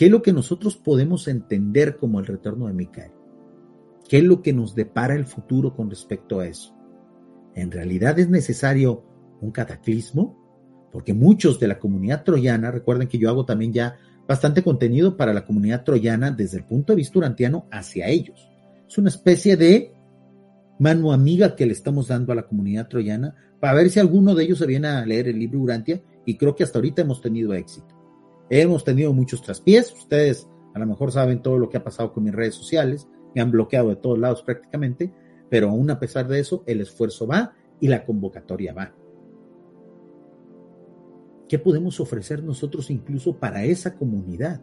¿Qué 0.01 0.07
es 0.07 0.13
lo 0.13 0.23
que 0.23 0.33
nosotros 0.33 0.79
podemos 0.79 1.29
entender 1.29 1.99
como 1.99 2.21
el 2.21 2.27
retorno 2.27 2.69
de 2.69 2.73
Micael? 2.73 3.11
¿Qué 4.09 4.17
es 4.17 4.25
lo 4.25 4.41
que 4.41 4.55
nos 4.55 4.75
depara 4.75 5.15
el 5.15 5.27
futuro 5.27 5.75
con 5.77 5.91
respecto 5.91 6.41
a 6.41 6.47
eso? 6.47 6.75
¿En 7.55 7.71
realidad 7.71 8.19
es 8.19 8.31
necesario 8.31 9.05
un 9.43 9.51
cataclismo, 9.51 10.89
porque 10.91 11.13
muchos 11.13 11.61
de 11.61 11.69
la 11.69 11.79
comunidad 11.79 12.25
troyana, 12.25 12.71
recuerden 12.71 13.09
que 13.09 13.19
yo 13.19 13.29
hago 13.29 13.45
también 13.45 13.75
ya 13.75 13.99
bastante 14.27 14.63
contenido 14.63 15.19
para 15.19 15.35
la 15.35 15.45
comunidad 15.45 15.85
troyana 15.85 16.31
desde 16.31 16.57
el 16.57 16.65
punto 16.65 16.95
de 16.95 16.97
vista 16.97 17.19
urantiano 17.19 17.67
hacia 17.71 18.09
ellos. 18.09 18.49
Es 18.89 18.97
una 18.97 19.11
especie 19.11 19.59
de 19.59 19.93
mano 20.79 21.13
amiga 21.13 21.55
que 21.55 21.67
le 21.67 21.75
estamos 21.75 22.09
dando 22.09 22.33
a 22.33 22.37
la 22.37 22.47
comunidad 22.47 22.89
troyana 22.89 23.35
para 23.61 23.75
ver 23.75 23.91
si 23.91 24.01
alguno 24.01 24.35
de 24.35 24.45
ellos 24.45 24.61
se 24.61 24.67
viene 24.67 24.89
a 24.89 25.05
leer 25.05 25.29
el 25.29 25.39
libro 25.39 25.61
Urantia 25.61 26.01
y 26.25 26.39
creo 26.39 26.57
que 26.57 26.65
hasta 26.65 26.79
ahorita 26.79 27.03
hemos 27.03 27.21
tenido 27.21 27.53
éxito. 27.53 28.00
Hemos 28.51 28.83
tenido 28.83 29.13
muchos 29.13 29.43
traspiés, 29.43 29.93
ustedes 29.93 30.49
a 30.75 30.79
lo 30.79 30.87
mejor 30.87 31.13
saben 31.13 31.41
todo 31.41 31.57
lo 31.59 31.69
que 31.69 31.77
ha 31.77 31.85
pasado 31.85 32.13
con 32.13 32.25
mis 32.25 32.35
redes 32.35 32.55
sociales, 32.55 33.09
me 33.35 33.41
han 33.41 33.51
bloqueado 33.51 33.89
de 33.89 33.97
todos 33.97 34.19
lados 34.19 34.43
prácticamente, 34.43 35.13
pero 35.49 35.69
aún 35.69 35.91
a 35.91 36.01
pesar 36.01 36.27
de 36.29 36.41
eso, 36.41 36.63
el 36.67 36.81
esfuerzo 36.81 37.27
va 37.27 37.55
y 37.81 37.89
la 37.89 38.05
convocatoria 38.05 38.73
va. 38.73 38.95
¿Qué 41.49 41.59
podemos 41.59 41.99
ofrecer 41.99 42.45
nosotros 42.45 42.91
incluso 42.91 43.37
para 43.37 43.65
esa 43.65 43.97
comunidad? 43.97 44.61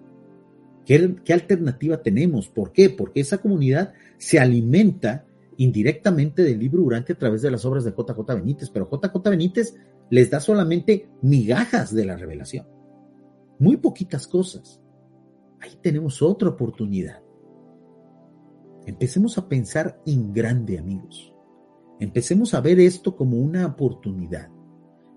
¿Qué, 0.86 1.34
alternativa 1.34 2.02
tenemos? 2.02 2.48
¿Por 2.48 2.72
qué? 2.72 2.90
Porque 2.90 3.20
esa 3.20 3.40
comunidad 3.40 3.94
se 4.18 4.40
alimenta 4.40 5.26
indirectamente 5.58 6.44
del 6.44 6.60
libro 6.60 6.84
Durante 6.84 7.14
a 7.14 7.18
través 7.18 7.42
de 7.42 7.52
las 7.52 7.66
obras 7.66 7.84
de 7.84 7.92
JJ 7.92 8.26
Benítez, 8.36 8.70
pero 8.70 8.90
JJ 8.90 9.30
Benítez 9.30 9.76
les 10.10 10.30
da 10.30 10.40
solamente 10.40 11.10
migajas 11.22 11.94
de 11.94 12.06
la 12.06 12.16
revelación. 12.16 12.77
Muy 13.60 13.78
poquitas 13.78 14.28
cosas. 14.28 14.82
Ahí 15.60 15.78
tenemos 15.82 16.22
otra 16.22 16.50
oportunidad. 16.50 17.22
Empecemos 18.86 19.38
a 19.38 19.50
pensar 19.50 20.02
en 20.06 20.32
grande, 20.32 20.78
amigos. 20.78 21.34
Empecemos 22.00 22.54
a 22.54 22.62
ver 22.62 22.80
esto 22.80 23.16
como 23.16 23.38
una 23.38 23.66
oportunidad. 23.66 24.50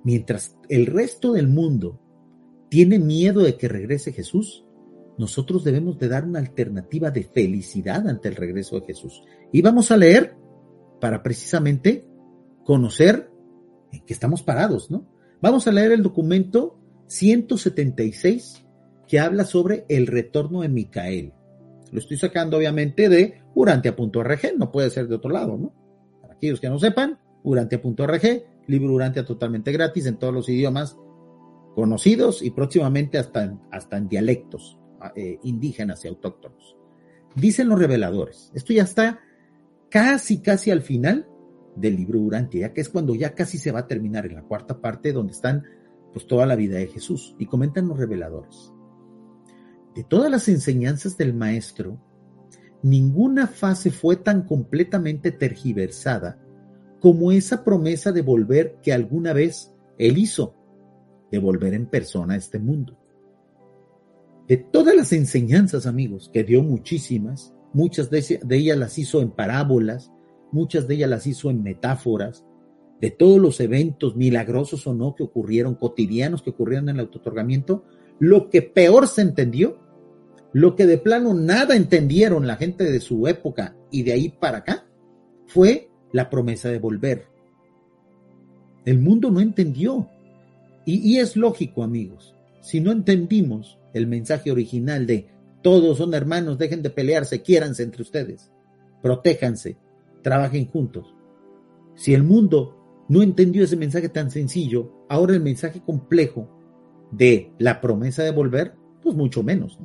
Mientras 0.02 0.56
el 0.68 0.86
resto 0.86 1.32
del 1.32 1.46
mundo 1.46 2.00
tiene 2.68 2.98
miedo 2.98 3.42
de 3.42 3.56
que 3.56 3.68
regrese 3.68 4.12
Jesús, 4.12 4.64
nosotros 5.18 5.62
debemos 5.62 5.98
de 5.98 6.08
dar 6.08 6.24
una 6.24 6.38
alternativa 6.38 7.10
de 7.10 7.24
felicidad 7.24 8.08
ante 8.08 8.28
el 8.28 8.36
regreso 8.36 8.80
de 8.80 8.86
Jesús. 8.86 9.22
Y 9.52 9.60
vamos 9.60 9.90
a 9.90 9.98
leer 9.98 10.34
para 10.98 11.22
precisamente 11.22 12.08
conocer 12.64 13.30
en 13.92 14.04
qué 14.06 14.14
estamos 14.14 14.42
parados, 14.42 14.90
¿no? 14.90 15.06
Vamos 15.42 15.66
a 15.66 15.72
leer 15.72 15.92
el 15.92 16.02
documento 16.02 16.79
176 17.10 18.64
que 19.08 19.18
habla 19.18 19.44
sobre 19.44 19.84
el 19.88 20.06
retorno 20.06 20.60
de 20.60 20.68
Micael. 20.68 21.32
Lo 21.90 21.98
estoy 21.98 22.16
sacando 22.16 22.56
obviamente 22.56 23.08
de 23.08 23.42
urantia.org, 23.54 24.40
no 24.56 24.70
puede 24.70 24.90
ser 24.90 25.08
de 25.08 25.16
otro 25.16 25.30
lado, 25.30 25.56
¿no? 25.56 25.74
Para 26.22 26.34
aquellos 26.34 26.60
que 26.60 26.68
no 26.68 26.78
sepan, 26.78 27.18
urantia.org 27.42 28.44
libro 28.70 28.94
Urantia 28.94 29.24
totalmente 29.24 29.72
gratis 29.72 30.06
en 30.06 30.16
todos 30.16 30.32
los 30.32 30.48
idiomas 30.48 30.96
conocidos 31.74 32.42
y 32.42 32.52
próximamente 32.52 33.18
hasta, 33.18 33.58
hasta 33.72 33.96
en 33.96 34.08
dialectos 34.08 34.78
eh, 35.16 35.40
indígenas 35.42 36.04
y 36.04 36.08
autóctonos. 36.08 36.76
Dicen 37.34 37.68
los 37.68 37.78
reveladores, 37.78 38.52
esto 38.54 38.72
ya 38.72 38.84
está 38.84 39.20
casi, 39.88 40.40
casi 40.40 40.70
al 40.70 40.82
final 40.82 41.26
del 41.74 41.96
libro 41.96 42.20
Urantia, 42.20 42.68
ya 42.68 42.72
que 42.72 42.80
es 42.80 42.88
cuando 42.88 43.16
ya 43.16 43.34
casi 43.34 43.58
se 43.58 43.72
va 43.72 43.80
a 43.80 43.86
terminar 43.88 44.26
en 44.26 44.34
la 44.34 44.42
cuarta 44.42 44.80
parte 44.80 45.12
donde 45.12 45.32
están 45.32 45.64
pues 46.12 46.26
toda 46.26 46.46
la 46.46 46.56
vida 46.56 46.78
de 46.78 46.86
Jesús. 46.86 47.34
Y 47.38 47.46
comentan 47.46 47.88
los 47.88 47.98
reveladores. 47.98 48.72
De 49.94 50.04
todas 50.04 50.30
las 50.30 50.48
enseñanzas 50.48 51.16
del 51.16 51.34
maestro, 51.34 51.98
ninguna 52.82 53.46
fase 53.46 53.90
fue 53.90 54.16
tan 54.16 54.42
completamente 54.42 55.32
tergiversada 55.32 56.40
como 57.00 57.32
esa 57.32 57.64
promesa 57.64 58.12
de 58.12 58.22
volver 58.22 58.78
que 58.82 58.92
alguna 58.92 59.32
vez 59.32 59.74
Él 59.98 60.18
hizo, 60.18 60.54
de 61.30 61.38
volver 61.38 61.74
en 61.74 61.86
persona 61.86 62.34
a 62.34 62.36
este 62.36 62.58
mundo. 62.58 62.96
de 64.48 64.56
todas 64.56 64.96
las 64.96 65.12
enseñanzas, 65.12 65.86
amigos, 65.86 66.28
que 66.32 66.42
dio 66.42 66.64
muchísimas, 66.64 67.54
muchas 67.72 68.10
de, 68.10 68.40
ellas 68.50 68.76
las 68.76 68.98
hizo 68.98 69.20
en 69.20 69.30
parábolas, 69.30 70.10
muchas 70.50 70.88
de 70.88 70.96
ellas 70.96 71.10
las 71.10 71.26
hizo 71.28 71.50
en 71.50 71.62
metáforas, 71.62 72.44
de 73.00 73.10
todos 73.10 73.40
los 73.40 73.60
eventos 73.60 74.16
milagrosos 74.16 74.86
o 74.86 74.94
no 74.94 75.14
que 75.14 75.22
ocurrieron, 75.22 75.74
cotidianos 75.74 76.42
que 76.42 76.50
ocurrieron 76.50 76.88
en 76.88 76.96
el 76.96 77.00
autotorgamiento, 77.02 77.84
lo 78.18 78.50
que 78.50 78.62
peor 78.62 79.08
se 79.08 79.22
entendió, 79.22 79.78
lo 80.52 80.76
que 80.76 80.86
de 80.86 80.98
plano 80.98 81.32
nada 81.32 81.76
entendieron 81.76 82.46
la 82.46 82.56
gente 82.56 82.84
de 82.84 83.00
su 83.00 83.26
época 83.26 83.76
y 83.90 84.02
de 84.02 84.12
ahí 84.12 84.28
para 84.28 84.58
acá, 84.58 84.86
fue 85.46 85.88
la 86.12 86.28
promesa 86.28 86.68
de 86.68 86.78
volver. 86.78 87.26
El 88.84 88.98
mundo 88.98 89.30
no 89.30 89.40
entendió. 89.40 90.08
Y, 90.84 91.12
y 91.12 91.18
es 91.18 91.36
lógico, 91.36 91.82
amigos, 91.82 92.34
si 92.60 92.80
no 92.80 92.90
entendimos 92.92 93.78
el 93.92 94.06
mensaje 94.06 94.50
original 94.50 95.06
de 95.06 95.28
todos 95.62 95.98
son 95.98 96.14
hermanos, 96.14 96.58
dejen 96.58 96.82
de 96.82 96.90
pelearse, 96.90 97.42
quiéranse 97.42 97.82
entre 97.82 98.02
ustedes, 98.02 98.50
protéjanse, 99.02 99.76
trabajen 100.22 100.66
juntos. 100.66 101.14
Si 101.94 102.14
el 102.14 102.22
mundo 102.22 102.79
no 103.10 103.22
entendió 103.22 103.64
ese 103.64 103.76
mensaje 103.76 104.08
tan 104.08 104.30
sencillo, 104.30 105.04
ahora 105.08 105.34
el 105.34 105.40
mensaje 105.40 105.82
complejo 105.82 106.48
de 107.10 107.50
la 107.58 107.80
promesa 107.80 108.22
de 108.22 108.30
volver, 108.30 108.74
pues 109.02 109.16
mucho 109.16 109.42
menos. 109.42 109.80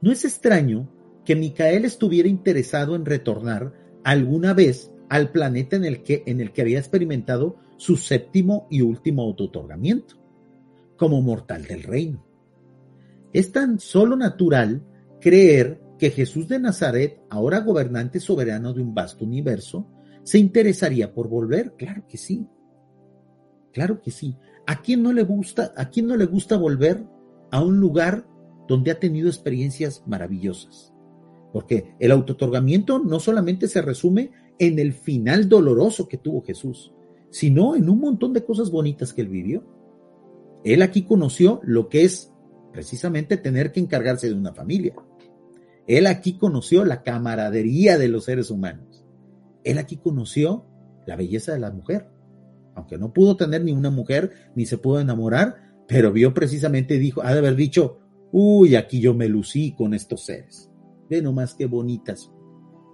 ¿no? 0.00 0.10
es 0.10 0.24
extraño 0.24 0.88
que 1.22 1.36
Micael 1.36 1.84
estuviera 1.84 2.30
interesado 2.30 2.96
en 2.96 3.04
retornar 3.04 3.74
alguna 4.04 4.54
vez 4.54 4.90
al 5.10 5.32
planeta 5.32 5.76
en 5.76 5.84
el 5.84 6.02
que, 6.02 6.22
en 6.24 6.40
el 6.40 6.50
que 6.52 6.62
había 6.62 6.78
experimentado 6.78 7.56
su 7.76 7.98
séptimo 7.98 8.66
y 8.70 8.80
último 8.80 9.20
autotorgamiento, 9.20 10.14
como 10.96 11.20
mortal 11.20 11.66
del 11.66 11.82
reino. 11.82 12.24
Es 13.34 13.52
tan 13.52 13.80
solo 13.80 14.16
natural 14.16 14.82
creer 15.20 15.78
que 15.98 16.08
Jesús 16.08 16.48
de 16.48 16.58
Nazaret, 16.58 17.20
ahora 17.28 17.60
gobernante 17.60 18.18
soberano 18.18 18.72
de 18.72 18.80
un 18.80 18.94
vasto 18.94 19.26
universo, 19.26 19.86
¿Se 20.22 20.38
interesaría 20.38 21.12
por 21.14 21.28
volver? 21.28 21.74
Claro 21.76 22.04
que 22.08 22.16
sí. 22.16 22.46
Claro 23.72 24.00
que 24.00 24.10
sí. 24.10 24.36
¿A 24.66 24.82
quién 24.82 25.02
no 25.02 25.12
le 25.12 25.22
gusta, 25.22 25.72
a 25.76 25.90
quién 25.90 26.06
no 26.06 26.16
le 26.16 26.26
gusta 26.26 26.56
volver 26.56 27.04
a 27.50 27.62
un 27.62 27.80
lugar 27.80 28.26
donde 28.68 28.90
ha 28.90 29.00
tenido 29.00 29.28
experiencias 29.28 30.02
maravillosas? 30.06 30.92
Porque 31.52 31.94
el 31.98 32.12
autotorgamiento 32.12 32.98
no 32.98 33.18
solamente 33.18 33.66
se 33.66 33.82
resume 33.82 34.30
en 34.58 34.78
el 34.78 34.92
final 34.92 35.48
doloroso 35.48 36.06
que 36.06 36.18
tuvo 36.18 36.42
Jesús, 36.42 36.92
sino 37.30 37.74
en 37.74 37.88
un 37.88 37.98
montón 37.98 38.32
de 38.32 38.44
cosas 38.44 38.70
bonitas 38.70 39.12
que 39.12 39.22
él 39.22 39.28
vivió. 39.28 39.64
Él 40.64 40.82
aquí 40.82 41.02
conoció 41.02 41.60
lo 41.64 41.88
que 41.88 42.04
es 42.04 42.32
precisamente 42.72 43.36
tener 43.36 43.72
que 43.72 43.80
encargarse 43.80 44.28
de 44.28 44.34
una 44.34 44.52
familia. 44.52 44.94
Él 45.86 46.06
aquí 46.06 46.34
conoció 46.34 46.84
la 46.84 47.02
camaradería 47.02 47.98
de 47.98 48.08
los 48.08 48.24
seres 48.24 48.50
humanos. 48.50 48.89
Él 49.64 49.78
aquí 49.78 49.96
conoció 49.96 50.66
la 51.06 51.16
belleza 51.16 51.52
de 51.52 51.60
la 51.60 51.70
mujer, 51.70 52.10
aunque 52.74 52.98
no 52.98 53.12
pudo 53.12 53.36
tener 53.36 53.64
ni 53.64 53.72
una 53.72 53.90
mujer, 53.90 54.32
ni 54.54 54.66
se 54.66 54.78
pudo 54.78 55.00
enamorar, 55.00 55.56
pero 55.88 56.12
vio 56.12 56.32
precisamente, 56.34 56.98
dijo, 56.98 57.22
ha 57.22 57.32
de 57.32 57.38
haber 57.38 57.56
dicho, 57.56 57.98
uy, 58.32 58.76
aquí 58.76 59.00
yo 59.00 59.14
me 59.14 59.28
lucí 59.28 59.74
con 59.76 59.94
estos 59.94 60.24
seres. 60.24 60.70
Ve 61.08 61.20
nomás 61.20 61.54
qué 61.54 61.66
bonitas 61.66 62.30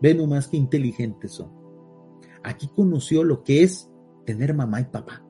ve 0.01 0.15
nomás 0.15 0.49
qué 0.49 0.57
inteligentes 0.57 1.33
son. 1.33 1.51
Aquí 2.43 2.69
conoció 2.69 3.25
lo 3.25 3.43
que 3.43 3.63
es 3.63 3.91
tener 4.25 4.55
mamá 4.55 4.81
y 4.81 4.85
papá. 4.85 5.25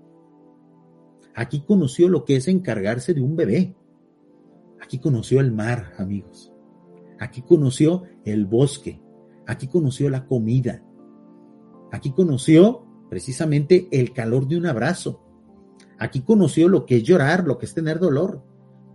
Aquí 1.35 1.61
conoció 1.61 2.09
lo 2.09 2.25
que 2.25 2.37
es 2.37 2.49
encargarse 2.49 3.15
de 3.15 3.21
un 3.21 3.37
bebé. 3.37 3.77
Aquí 4.81 4.99
conoció 4.99 5.41
el 5.41 5.53
mar, 5.53 5.95
amigos. 5.99 6.53
Aquí 7.19 7.43
conoció 7.43 8.05
el 8.25 8.47
bosque. 8.47 9.01
Aquí 9.47 9.69
conoció 9.69 10.11
la 10.11 10.27
comida. 10.27 10.83
Aquí 11.97 12.11
conoció 12.11 12.85
precisamente 13.09 13.89
el 13.91 14.13
calor 14.13 14.47
de 14.47 14.59
un 14.59 14.67
abrazo. 14.67 15.23
Aquí 15.99 16.21
conoció 16.21 16.69
lo 16.69 16.85
que 16.85 16.97
es 16.97 17.05
llorar, 17.05 17.45
lo 17.47 17.57
que 17.57 17.65
es 17.65 17.73
tener 17.73 17.99
dolor. 17.99 18.45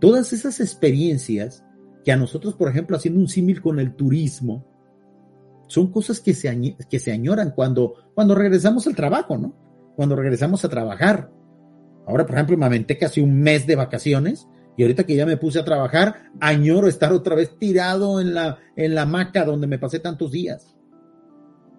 Todas 0.00 0.32
esas 0.32 0.60
experiencias 0.60 1.64
que 2.04 2.12
a 2.12 2.16
nosotros, 2.16 2.54
por 2.54 2.68
ejemplo, 2.68 2.96
haciendo 2.96 3.18
un 3.18 3.26
símil 3.26 3.60
con 3.60 3.80
el 3.80 3.96
turismo, 3.96 4.64
son 5.66 5.90
cosas 5.90 6.20
que 6.20 6.32
se, 6.32 6.76
que 6.88 7.00
se 7.00 7.10
añoran 7.10 7.50
cuando, 7.50 7.94
cuando 8.14 8.36
regresamos 8.36 8.86
al 8.86 8.94
trabajo, 8.94 9.36
¿no? 9.36 9.52
Cuando 9.96 10.14
regresamos 10.14 10.64
a 10.64 10.68
trabajar. 10.68 11.28
Ahora, 12.06 12.24
por 12.24 12.36
ejemplo, 12.36 12.56
me 12.56 12.66
aventé 12.66 12.98
casi 12.98 13.20
un 13.20 13.40
mes 13.40 13.66
de 13.66 13.74
vacaciones 13.74 14.46
y 14.76 14.82
ahorita 14.82 15.02
que 15.02 15.16
ya 15.16 15.26
me 15.26 15.36
puse 15.36 15.58
a 15.58 15.64
trabajar, 15.64 16.30
añoro 16.38 16.86
estar 16.86 17.12
otra 17.12 17.34
vez 17.34 17.58
tirado 17.58 18.20
en 18.20 18.32
la, 18.32 18.58
en 18.76 18.94
la 18.94 19.02
hamaca 19.02 19.44
donde 19.44 19.66
me 19.66 19.80
pasé 19.80 19.98
tantos 19.98 20.30
días 20.30 20.76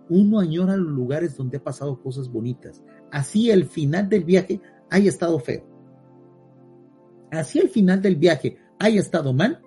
uno 0.10 0.40
añora 0.40 0.78
los 0.78 0.92
lugares 0.92 1.36
donde 1.38 1.58
ha 1.58 1.64
pasado 1.64 2.02
cosas 2.02 2.32
bonitas. 2.32 2.84
Así 3.12 3.52
el 3.52 3.66
final 3.66 4.10
del 4.10 4.24
viaje 4.24 4.62
haya 4.90 5.10
estado 5.10 5.40
feo. 5.40 5.66
Así 7.32 7.60
el 7.60 7.70
final 7.70 8.02
del 8.02 8.16
viaje 8.16 8.58
haya 8.80 9.00
estado 9.00 9.34
mal, 9.34 9.62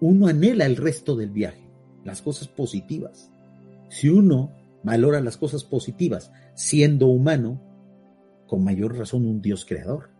uno 0.00 0.28
anhela 0.28 0.66
el 0.66 0.76
resto 0.76 1.16
del 1.16 1.30
viaje, 1.30 1.68
las 2.04 2.22
cosas 2.22 2.48
positivas. 2.48 3.32
Si 3.88 4.08
uno 4.08 4.52
valora 4.84 5.20
las 5.20 5.36
cosas 5.36 5.64
positivas 5.64 6.30
siendo 6.54 7.08
humano, 7.08 7.60
con 8.46 8.64
mayor 8.64 8.96
razón 8.96 9.26
un 9.26 9.40
Dios 9.40 9.64
creador. 9.64 10.10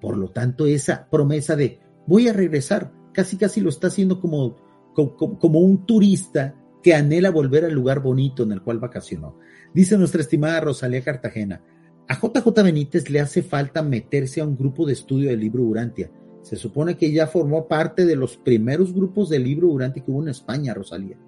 Por 0.00 0.16
lo 0.16 0.30
tanto, 0.30 0.66
esa 0.66 1.08
promesa 1.10 1.56
de 1.56 1.80
voy 2.06 2.28
a 2.28 2.32
regresar, 2.32 2.92
casi 3.12 3.36
casi 3.36 3.60
lo 3.60 3.68
está 3.68 3.88
haciendo 3.88 4.20
como, 4.20 4.56
como, 4.94 5.38
como 5.38 5.60
un 5.60 5.86
turista 5.86 6.54
que 6.88 6.94
anhela 6.94 7.30
volver 7.30 7.66
al 7.66 7.74
lugar 7.74 8.00
bonito 8.00 8.44
en 8.44 8.52
el 8.52 8.62
cual 8.62 8.78
vacacionó. 8.78 9.38
Dice 9.74 9.98
nuestra 9.98 10.22
estimada 10.22 10.58
Rosalía 10.60 11.04
Cartagena, 11.04 11.60
a 12.08 12.14
JJ 12.14 12.62
Benítez 12.62 13.10
le 13.10 13.20
hace 13.20 13.42
falta 13.42 13.82
meterse 13.82 14.40
a 14.40 14.46
un 14.46 14.56
grupo 14.56 14.86
de 14.86 14.94
estudio 14.94 15.28
del 15.28 15.38
libro 15.40 15.64
Urantia. 15.64 16.10
Se 16.40 16.56
supone 16.56 16.96
que 16.96 17.12
ya 17.12 17.26
formó 17.26 17.68
parte 17.68 18.06
de 18.06 18.16
los 18.16 18.38
primeros 18.38 18.94
grupos 18.94 19.28
del 19.28 19.44
libro 19.44 19.68
Urantia 19.68 20.02
que 20.02 20.10
hubo 20.10 20.22
en 20.22 20.30
España, 20.30 20.72
Rosalía. 20.72 21.18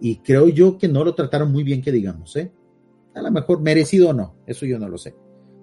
Y 0.00 0.16
creo 0.16 0.48
yo 0.48 0.76
que 0.76 0.88
no 0.88 1.04
lo 1.04 1.14
trataron 1.14 1.52
muy 1.52 1.62
bien, 1.62 1.82
que 1.82 1.92
digamos, 1.92 2.34
¿eh? 2.34 2.50
A 3.14 3.22
lo 3.22 3.30
mejor 3.30 3.60
merecido 3.60 4.08
o 4.08 4.12
no, 4.12 4.34
eso 4.44 4.66
yo 4.66 4.76
no 4.80 4.88
lo 4.88 4.98
sé. 4.98 5.14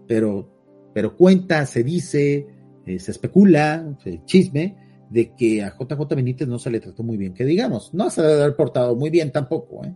Pero, 0.07 0.49
pero 0.93 1.17
cuenta, 1.17 1.65
se 1.65 1.83
dice, 1.83 2.47
eh, 2.85 2.97
se 2.99 3.11
especula, 3.11 3.93
chisme, 4.23 4.77
de 5.09 5.33
que 5.33 5.63
a 5.63 5.75
JJ 5.77 6.15
Benítez 6.15 6.47
no 6.47 6.59
se 6.59 6.69
le 6.69 6.79
trató 6.79 7.03
muy 7.03 7.17
bien, 7.17 7.33
que 7.33 7.45
digamos, 7.45 7.93
no 7.93 8.09
se 8.09 8.21
debe 8.21 8.41
haber 8.43 8.55
portado 8.55 8.95
muy 8.95 9.09
bien 9.09 9.31
tampoco. 9.31 9.85
¿eh? 9.85 9.95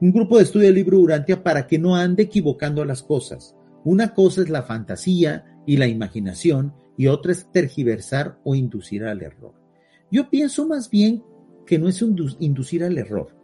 Un 0.00 0.12
grupo 0.12 0.36
de 0.36 0.44
estudio 0.44 0.66
del 0.66 0.74
libro 0.74 0.98
Urantia 0.98 1.42
para 1.42 1.66
que 1.66 1.78
no 1.78 1.94
ande 1.94 2.24
equivocando 2.24 2.84
las 2.84 3.02
cosas. 3.02 3.54
Una 3.84 4.14
cosa 4.14 4.42
es 4.42 4.50
la 4.50 4.62
fantasía 4.62 5.60
y 5.66 5.76
la 5.76 5.86
imaginación 5.86 6.74
y 6.96 7.06
otra 7.06 7.32
es 7.32 7.50
tergiversar 7.50 8.38
o 8.44 8.54
inducir 8.54 9.04
al 9.04 9.22
error. 9.22 9.54
Yo 10.10 10.28
pienso 10.28 10.66
más 10.66 10.90
bien 10.90 11.22
que 11.66 11.78
no 11.78 11.88
es 11.88 12.04
inducir 12.40 12.84
al 12.84 12.98
error. 12.98 13.36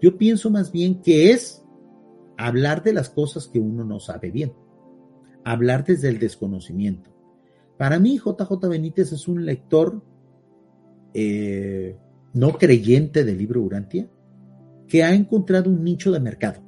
Yo 0.00 0.16
pienso 0.16 0.50
más 0.50 0.72
bien 0.72 1.02
que 1.02 1.30
es 1.30 1.62
hablar 2.38 2.82
de 2.82 2.94
las 2.94 3.10
cosas 3.10 3.48
que 3.48 3.58
uno 3.58 3.84
no 3.84 4.00
sabe 4.00 4.30
bien. 4.30 4.52
Hablar 5.44 5.84
desde 5.84 6.08
el 6.08 6.18
desconocimiento 6.18 7.10
para 7.80 7.98
mí, 7.98 8.18
JJ 8.18 8.68
Benítez 8.68 9.10
es 9.12 9.26
un 9.26 9.46
lector 9.46 10.02
eh, 11.14 11.96
no 12.34 12.52
creyente 12.58 13.24
del 13.24 13.38
libro 13.38 13.62
Urantia 13.62 14.06
que 14.86 15.02
ha 15.02 15.14
encontrado 15.14 15.70
un 15.70 15.82
nicho 15.82 16.12
de 16.12 16.20
mercado. 16.20 16.60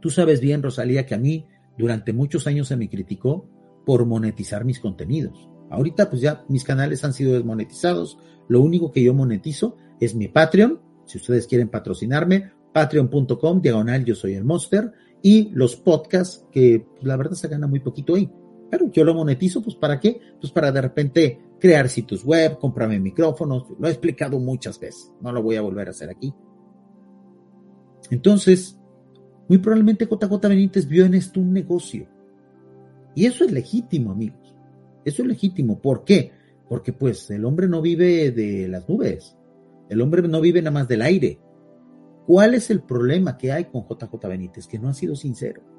Tú 0.00 0.10
sabes 0.10 0.40
bien, 0.40 0.62
Rosalía, 0.62 1.06
que 1.06 1.16
a 1.16 1.18
mí 1.18 1.48
durante 1.76 2.12
muchos 2.12 2.46
años 2.46 2.68
se 2.68 2.76
me 2.76 2.88
criticó 2.88 3.50
por 3.84 4.06
monetizar 4.06 4.64
mis 4.64 4.78
contenidos. 4.78 5.50
Ahorita 5.70 6.08
pues 6.08 6.22
ya 6.22 6.44
mis 6.48 6.62
canales 6.62 7.02
han 7.02 7.12
sido 7.12 7.32
desmonetizados. 7.32 8.16
Lo 8.46 8.60
único 8.60 8.92
que 8.92 9.02
yo 9.02 9.12
monetizo 9.12 9.76
es 9.98 10.14
mi 10.14 10.28
Patreon. 10.28 10.80
Si 11.04 11.18
ustedes 11.18 11.48
quieren 11.48 11.68
patrocinarme, 11.68 12.52
patreon.com, 12.72 13.60
diagonal 13.60 14.04
yo 14.04 14.14
soy 14.14 14.34
el 14.34 14.44
monster. 14.44 14.92
Y 15.20 15.50
los 15.50 15.74
podcasts, 15.74 16.46
que 16.52 16.86
pues, 16.92 17.02
la 17.02 17.16
verdad 17.16 17.32
se 17.32 17.48
gana 17.48 17.66
muy 17.66 17.80
poquito 17.80 18.14
ahí. 18.14 18.30
Pero 18.70 18.90
yo 18.90 19.04
lo 19.04 19.14
monetizo, 19.14 19.62
pues 19.62 19.76
¿para 19.76 20.00
qué? 20.00 20.20
Pues 20.40 20.52
para 20.52 20.72
de 20.72 20.80
repente 20.80 21.38
crear 21.58 21.88
sitios 21.88 22.24
web, 22.24 22.58
comprarme 22.58 22.98
micrófonos, 23.00 23.66
lo 23.78 23.88
he 23.88 23.90
explicado 23.90 24.38
muchas 24.38 24.78
veces, 24.78 25.12
no 25.20 25.32
lo 25.32 25.42
voy 25.42 25.56
a 25.56 25.62
volver 25.62 25.88
a 25.88 25.90
hacer 25.90 26.10
aquí. 26.10 26.34
Entonces, 28.10 28.78
muy 29.48 29.58
probablemente 29.58 30.06
JJ 30.06 30.48
Benítez 30.48 30.86
vio 30.86 31.04
en 31.04 31.14
esto 31.14 31.40
un 31.40 31.52
negocio. 31.52 32.08
Y 33.14 33.26
eso 33.26 33.44
es 33.44 33.52
legítimo, 33.52 34.10
amigos. 34.10 34.54
Eso 35.04 35.22
es 35.22 35.28
legítimo. 35.28 35.80
¿Por 35.80 36.04
qué? 36.04 36.32
Porque 36.68 36.92
pues 36.92 37.30
el 37.30 37.44
hombre 37.44 37.68
no 37.68 37.80
vive 37.80 38.30
de 38.30 38.68
las 38.68 38.88
nubes. 38.88 39.36
El 39.88 40.00
hombre 40.00 40.26
no 40.26 40.40
vive 40.40 40.60
nada 40.60 40.72
más 40.72 40.88
del 40.88 41.02
aire. 41.02 41.38
¿Cuál 42.26 42.54
es 42.54 42.70
el 42.70 42.82
problema 42.82 43.36
que 43.36 43.52
hay 43.52 43.66
con 43.66 43.86
JJ 43.86 44.26
Benítez? 44.28 44.66
Que 44.66 44.78
no 44.78 44.88
ha 44.88 44.94
sido 44.94 45.14
sincero 45.14 45.73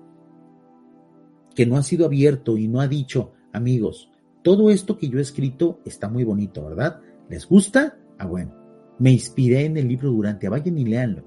que 1.56 1.66
no 1.66 1.78
ha 1.78 1.84
sido 1.84 2.06
abierto 2.06 2.58
y 2.58 2.68
no 2.68 2.82
ha 2.82 2.88
dicho, 2.88 3.32
amigos, 3.54 4.12
todo 4.44 4.70
esto 4.70 4.98
que 4.98 5.10
yo 5.10 5.18
he 5.18 5.22
escrito 5.22 5.80
está 5.86 6.10
muy 6.10 6.24
bonito, 6.24 6.64
¿verdad? 6.66 7.02
¿Les 7.30 7.48
gusta? 7.48 7.98
Ah, 8.20 8.28
bueno, 8.28 8.54
me 9.00 9.12
inspiré 9.12 9.66
en 9.66 9.78
el 9.78 9.88
libro 9.88 10.12
Durante, 10.12 10.50
vayan 10.50 10.78
y 10.78 10.86
léanlo. 10.86 11.26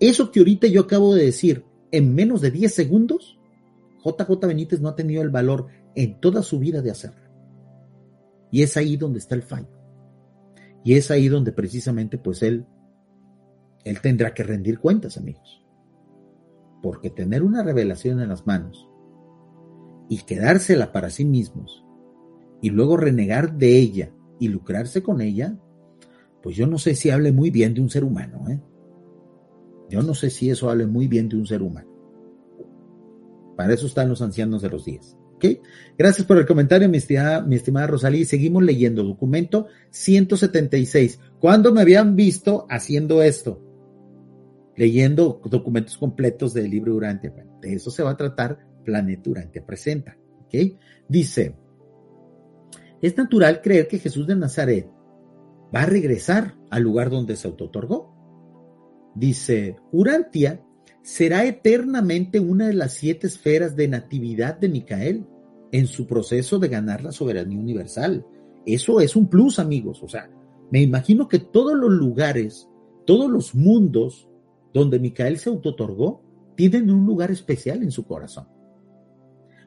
Eso 0.00 0.30
que 0.30 0.40
ahorita 0.40 0.66
yo 0.68 0.82
acabo 0.82 1.14
de 1.14 1.26
decir 1.26 1.64
en 1.90 2.14
menos 2.14 2.40
de 2.40 2.50
10 2.50 2.74
segundos, 2.74 3.38
JJ 4.04 4.46
Benítez 4.46 4.80
no 4.80 4.88
ha 4.88 4.96
tenido 4.96 5.22
el 5.22 5.30
valor 5.30 5.66
en 5.94 6.18
toda 6.20 6.42
su 6.42 6.58
vida 6.58 6.82
de 6.82 6.90
hacerlo. 6.90 7.20
Y 8.50 8.62
es 8.62 8.76
ahí 8.76 8.96
donde 8.96 9.18
está 9.18 9.34
el 9.34 9.42
fallo. 9.42 9.68
Y 10.84 10.94
es 10.94 11.10
ahí 11.10 11.28
donde 11.28 11.52
precisamente 11.52 12.18
pues 12.18 12.42
él, 12.42 12.66
él 13.84 14.00
tendrá 14.00 14.34
que 14.34 14.42
rendir 14.42 14.78
cuentas, 14.78 15.16
amigos. 15.16 15.61
Porque 16.82 17.10
tener 17.10 17.42
una 17.42 17.62
revelación 17.62 18.20
en 18.20 18.28
las 18.28 18.46
manos 18.46 18.88
y 20.08 20.18
quedársela 20.18 20.92
para 20.92 21.10
sí 21.10 21.24
mismos 21.24 21.84
y 22.60 22.70
luego 22.70 22.96
renegar 22.96 23.56
de 23.56 23.78
ella 23.78 24.10
y 24.38 24.48
lucrarse 24.48 25.02
con 25.02 25.20
ella, 25.20 25.56
pues 26.42 26.56
yo 26.56 26.66
no 26.66 26.78
sé 26.78 26.94
si 26.94 27.10
hable 27.10 27.32
muy 27.32 27.50
bien 27.50 27.74
de 27.74 27.80
un 27.80 27.88
ser 27.88 28.04
humano. 28.04 28.44
¿eh? 28.50 28.60
Yo 29.88 30.02
no 30.02 30.14
sé 30.14 30.30
si 30.30 30.50
eso 30.50 30.68
hable 30.68 30.86
muy 30.86 31.06
bien 31.06 31.28
de 31.28 31.36
un 31.36 31.46
ser 31.46 31.62
humano. 31.62 31.88
Para 33.56 33.74
eso 33.74 33.86
están 33.86 34.08
los 34.08 34.22
ancianos 34.22 34.62
de 34.62 34.70
los 34.70 34.84
días. 34.84 35.16
Gracias 35.98 36.26
por 36.26 36.38
el 36.38 36.46
comentario, 36.46 36.88
mi 36.88 36.98
estimada, 36.98 37.40
mi 37.42 37.56
estimada 37.56 37.86
Rosalí. 37.86 38.24
Seguimos 38.24 38.62
leyendo 38.62 39.02
documento 39.02 39.66
176. 39.90 41.18
¿Cuándo 41.38 41.72
me 41.72 41.80
habían 41.80 42.16
visto 42.16 42.66
haciendo 42.70 43.22
esto? 43.22 43.60
Leyendo 44.76 45.40
documentos 45.44 45.98
completos 45.98 46.54
del 46.54 46.70
libro 46.70 46.94
Durante. 46.94 47.32
De 47.60 47.74
eso 47.74 47.90
se 47.90 48.02
va 48.02 48.10
a 48.10 48.16
tratar 48.16 48.58
Planeta 48.84 49.22
Durante 49.24 49.60
Presenta. 49.62 50.16
Dice, 51.08 51.56
es 53.00 53.16
natural 53.16 53.62
creer 53.62 53.88
que 53.88 53.98
Jesús 53.98 54.26
de 54.26 54.36
Nazaret 54.36 54.88
va 55.74 55.82
a 55.82 55.86
regresar 55.86 56.56
al 56.70 56.82
lugar 56.82 57.10
donde 57.10 57.36
se 57.36 57.48
autotorgó. 57.48 58.12
Dice, 59.14 59.76
Urantia 59.90 60.64
será 61.02 61.44
eternamente 61.44 62.38
una 62.38 62.68
de 62.68 62.74
las 62.74 62.94
siete 62.94 63.26
esferas 63.26 63.76
de 63.76 63.88
natividad 63.88 64.58
de 64.58 64.68
Micael 64.68 65.26
en 65.72 65.86
su 65.86 66.06
proceso 66.06 66.58
de 66.58 66.68
ganar 66.68 67.02
la 67.02 67.12
soberanía 67.12 67.58
universal. 67.58 68.26
Eso 68.66 69.00
es 69.00 69.16
un 69.16 69.28
plus, 69.28 69.58
amigos. 69.58 70.02
O 70.02 70.08
sea, 70.08 70.30
me 70.70 70.80
imagino 70.80 71.28
que 71.28 71.38
todos 71.38 71.74
los 71.76 71.90
lugares, 71.90 72.68
todos 73.06 73.30
los 73.30 73.54
mundos 73.54 74.28
donde 74.72 74.98
Micael 74.98 75.38
se 75.38 75.50
autotorgó, 75.50 76.22
tienen 76.56 76.90
un 76.90 77.06
lugar 77.06 77.30
especial 77.30 77.82
en 77.82 77.90
su 77.90 78.04
corazón. 78.04 78.46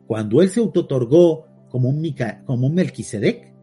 Cuando 0.07 0.41
él 0.41 0.49
se 0.49 0.59
autotorgó 0.59 1.45
como 1.69 1.89
un, 1.89 2.15
como 2.45 2.67
un 2.67 2.75
Melquisedec, 2.75 3.53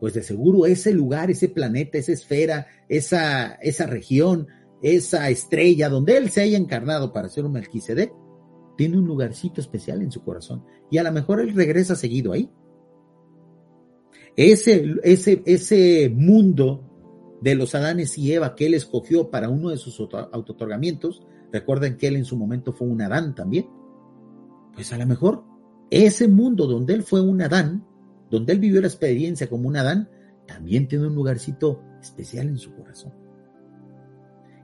pues 0.00 0.14
de 0.14 0.22
seguro 0.22 0.66
ese 0.66 0.92
lugar, 0.92 1.30
ese 1.30 1.48
planeta, 1.48 1.98
esa 1.98 2.12
esfera, 2.12 2.66
esa, 2.88 3.54
esa 3.54 3.86
región, 3.86 4.48
esa 4.82 5.30
estrella 5.30 5.88
donde 5.88 6.16
él 6.16 6.30
se 6.30 6.42
haya 6.42 6.58
encarnado 6.58 7.12
para 7.12 7.28
ser 7.28 7.44
un 7.44 7.52
Melquisedec, 7.52 8.12
tiene 8.76 8.98
un 8.98 9.06
lugarcito 9.06 9.60
especial 9.60 10.02
en 10.02 10.10
su 10.10 10.22
corazón. 10.22 10.64
Y 10.90 10.98
a 10.98 11.02
lo 11.02 11.12
mejor 11.12 11.40
él 11.40 11.54
regresa 11.54 11.94
seguido 11.94 12.32
ahí. 12.32 12.50
Ese, 14.36 14.96
ese, 15.04 15.42
ese 15.46 16.12
mundo 16.14 16.93
de 17.44 17.54
los 17.54 17.74
Adanes 17.74 18.18
y 18.18 18.32
Eva 18.32 18.54
que 18.56 18.66
él 18.66 18.74
escogió 18.74 19.30
para 19.30 19.48
uno 19.48 19.70
de 19.70 19.76
sus 19.76 20.00
autotorgamientos, 20.32 21.22
recuerden 21.52 21.96
que 21.96 22.08
él 22.08 22.16
en 22.16 22.24
su 22.24 22.36
momento 22.36 22.72
fue 22.72 22.88
un 22.88 23.02
Adán 23.02 23.34
también. 23.34 23.68
Pues 24.74 24.92
a 24.92 24.98
lo 24.98 25.06
mejor 25.06 25.44
ese 25.90 26.26
mundo 26.26 26.66
donde 26.66 26.94
él 26.94 27.02
fue 27.02 27.20
un 27.20 27.40
Adán, 27.42 27.86
donde 28.30 28.52
él 28.52 28.58
vivió 28.58 28.80
la 28.80 28.88
experiencia 28.88 29.48
como 29.48 29.68
un 29.68 29.76
Adán, 29.76 30.08
también 30.46 30.88
tiene 30.88 31.06
un 31.06 31.14
lugarcito 31.14 31.80
especial 32.00 32.48
en 32.48 32.58
su 32.58 32.74
corazón 32.74 33.12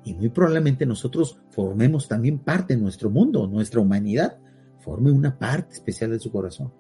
y 0.05 0.15
muy 0.15 0.31
probablemente 0.31 0.87
nosotros 0.87 1.39
formemos 1.51 2.09
también 2.09 2.39
parte 2.39 2.75
de 2.75 2.83
nuestro 2.83 3.11
mundo, 3.11 3.47
nuestra 3.47 3.81
humanidad, 3.81 4.39
forme 4.79 5.11
una 5.11 5.39
parte 5.39 5.75
especial 5.75 6.11
de 6.11 6.19
su 6.19 6.31
corazón. 6.31 6.73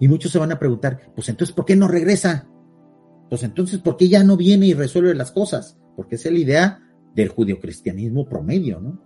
Y 0.00 0.08
muchos 0.08 0.32
se 0.32 0.38
van 0.38 0.52
a 0.52 0.58
preguntar, 0.58 1.12
pues 1.14 1.28
entonces, 1.28 1.54
¿por 1.54 1.64
qué 1.64 1.76
no 1.76 1.88
regresa? 1.88 2.48
Pues 3.28 3.42
entonces, 3.42 3.80
¿por 3.80 3.96
qué 3.96 4.08
ya 4.08 4.22
no 4.22 4.36
viene 4.36 4.66
y 4.66 4.74
resuelve 4.74 5.14
las 5.14 5.32
cosas? 5.32 5.78
Porque 5.96 6.16
esa 6.16 6.28
es 6.28 6.34
la 6.34 6.40
idea 6.40 6.82
del 7.14 7.28
judio-cristianismo 7.28 8.28
promedio, 8.28 8.80
¿no? 8.80 9.00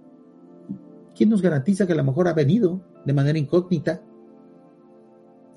¿Quién 1.14 1.30
nos 1.30 1.42
garantiza 1.42 1.86
que 1.86 1.92
a 1.92 1.96
lo 1.96 2.04
mejor 2.04 2.28
ha 2.28 2.32
venido 2.32 2.82
de 3.04 3.12
manera 3.12 3.38
incógnita? 3.38 4.02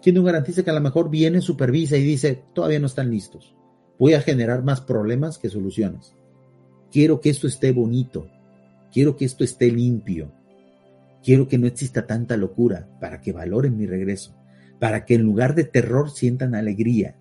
¿Quién 0.01 0.15
nos 0.15 0.25
garantiza 0.25 0.63
que 0.63 0.69
a 0.69 0.73
lo 0.73 0.81
mejor 0.81 1.09
viene, 1.09 1.41
supervisa 1.41 1.97
y 1.97 2.03
dice, 2.03 2.43
todavía 2.53 2.79
no 2.79 2.87
están 2.87 3.09
listos? 3.09 3.55
Voy 3.97 4.13
a 4.13 4.21
generar 4.21 4.63
más 4.63 4.81
problemas 4.81 5.37
que 5.37 5.49
soluciones. 5.49 6.15
Quiero 6.91 7.21
que 7.21 7.29
esto 7.29 7.47
esté 7.47 7.71
bonito. 7.71 8.27
Quiero 8.91 9.15
que 9.15 9.25
esto 9.25 9.43
esté 9.43 9.71
limpio. 9.71 10.31
Quiero 11.23 11.47
que 11.47 11.57
no 11.57 11.67
exista 11.67 12.05
tanta 12.05 12.35
locura 12.35 12.89
para 12.99 13.21
que 13.21 13.31
valoren 13.31 13.77
mi 13.77 13.85
regreso. 13.85 14.35
Para 14.79 15.05
que 15.05 15.15
en 15.15 15.23
lugar 15.23 15.55
de 15.55 15.63
terror 15.63 16.11
sientan 16.11 16.53
alegría. 16.53 17.15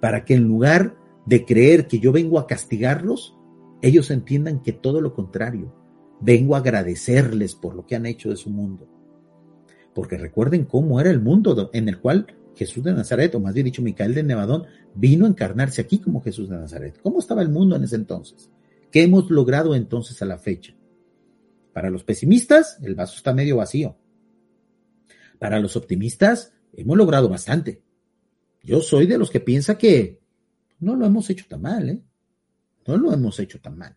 Para 0.00 0.24
que 0.24 0.34
en 0.34 0.44
lugar 0.44 0.96
de 1.26 1.44
creer 1.44 1.86
que 1.86 1.98
yo 1.98 2.12
vengo 2.12 2.38
a 2.38 2.46
castigarlos, 2.46 3.36
ellos 3.82 4.10
entiendan 4.10 4.62
que 4.62 4.72
todo 4.72 5.00
lo 5.00 5.14
contrario. 5.14 5.74
Vengo 6.20 6.54
a 6.54 6.58
agradecerles 6.58 7.54
por 7.54 7.74
lo 7.74 7.86
que 7.86 7.96
han 7.96 8.06
hecho 8.06 8.30
de 8.30 8.36
su 8.36 8.50
mundo. 8.50 8.88
Porque 9.94 10.18
recuerden 10.18 10.64
cómo 10.64 11.00
era 11.00 11.10
el 11.10 11.20
mundo 11.20 11.70
en 11.72 11.88
el 11.88 11.98
cual 11.98 12.26
Jesús 12.54 12.84
de 12.84 12.92
Nazaret, 12.92 13.34
o 13.34 13.40
más 13.40 13.54
bien 13.54 13.64
dicho, 13.64 13.82
Micael 13.82 14.14
de 14.14 14.22
Nevadón, 14.22 14.64
vino 14.94 15.24
a 15.24 15.28
encarnarse 15.28 15.80
aquí 15.80 15.98
como 15.98 16.22
Jesús 16.22 16.48
de 16.48 16.56
Nazaret. 16.56 16.98
¿Cómo 17.02 17.18
estaba 17.18 17.42
el 17.42 17.48
mundo 17.48 17.76
en 17.76 17.84
ese 17.84 17.96
entonces? 17.96 18.50
¿Qué 18.90 19.02
hemos 19.02 19.30
logrado 19.30 19.74
entonces 19.74 20.20
a 20.20 20.26
la 20.26 20.38
fecha? 20.38 20.74
Para 21.72 21.90
los 21.90 22.04
pesimistas, 22.04 22.78
el 22.82 22.94
vaso 22.94 23.16
está 23.16 23.32
medio 23.32 23.56
vacío. 23.56 23.96
Para 25.38 25.60
los 25.60 25.76
optimistas, 25.76 26.52
hemos 26.74 26.98
logrado 26.98 27.28
bastante. 27.28 27.82
Yo 28.62 28.80
soy 28.80 29.06
de 29.06 29.18
los 29.18 29.30
que 29.30 29.40
piensa 29.40 29.78
que 29.78 30.20
no 30.78 30.96
lo 30.96 31.06
hemos 31.06 31.28
hecho 31.30 31.46
tan 31.48 31.62
mal, 31.62 31.88
¿eh? 31.88 32.02
No 32.86 32.96
lo 32.96 33.12
hemos 33.12 33.38
hecho 33.38 33.60
tan 33.60 33.78
mal. 33.78 33.96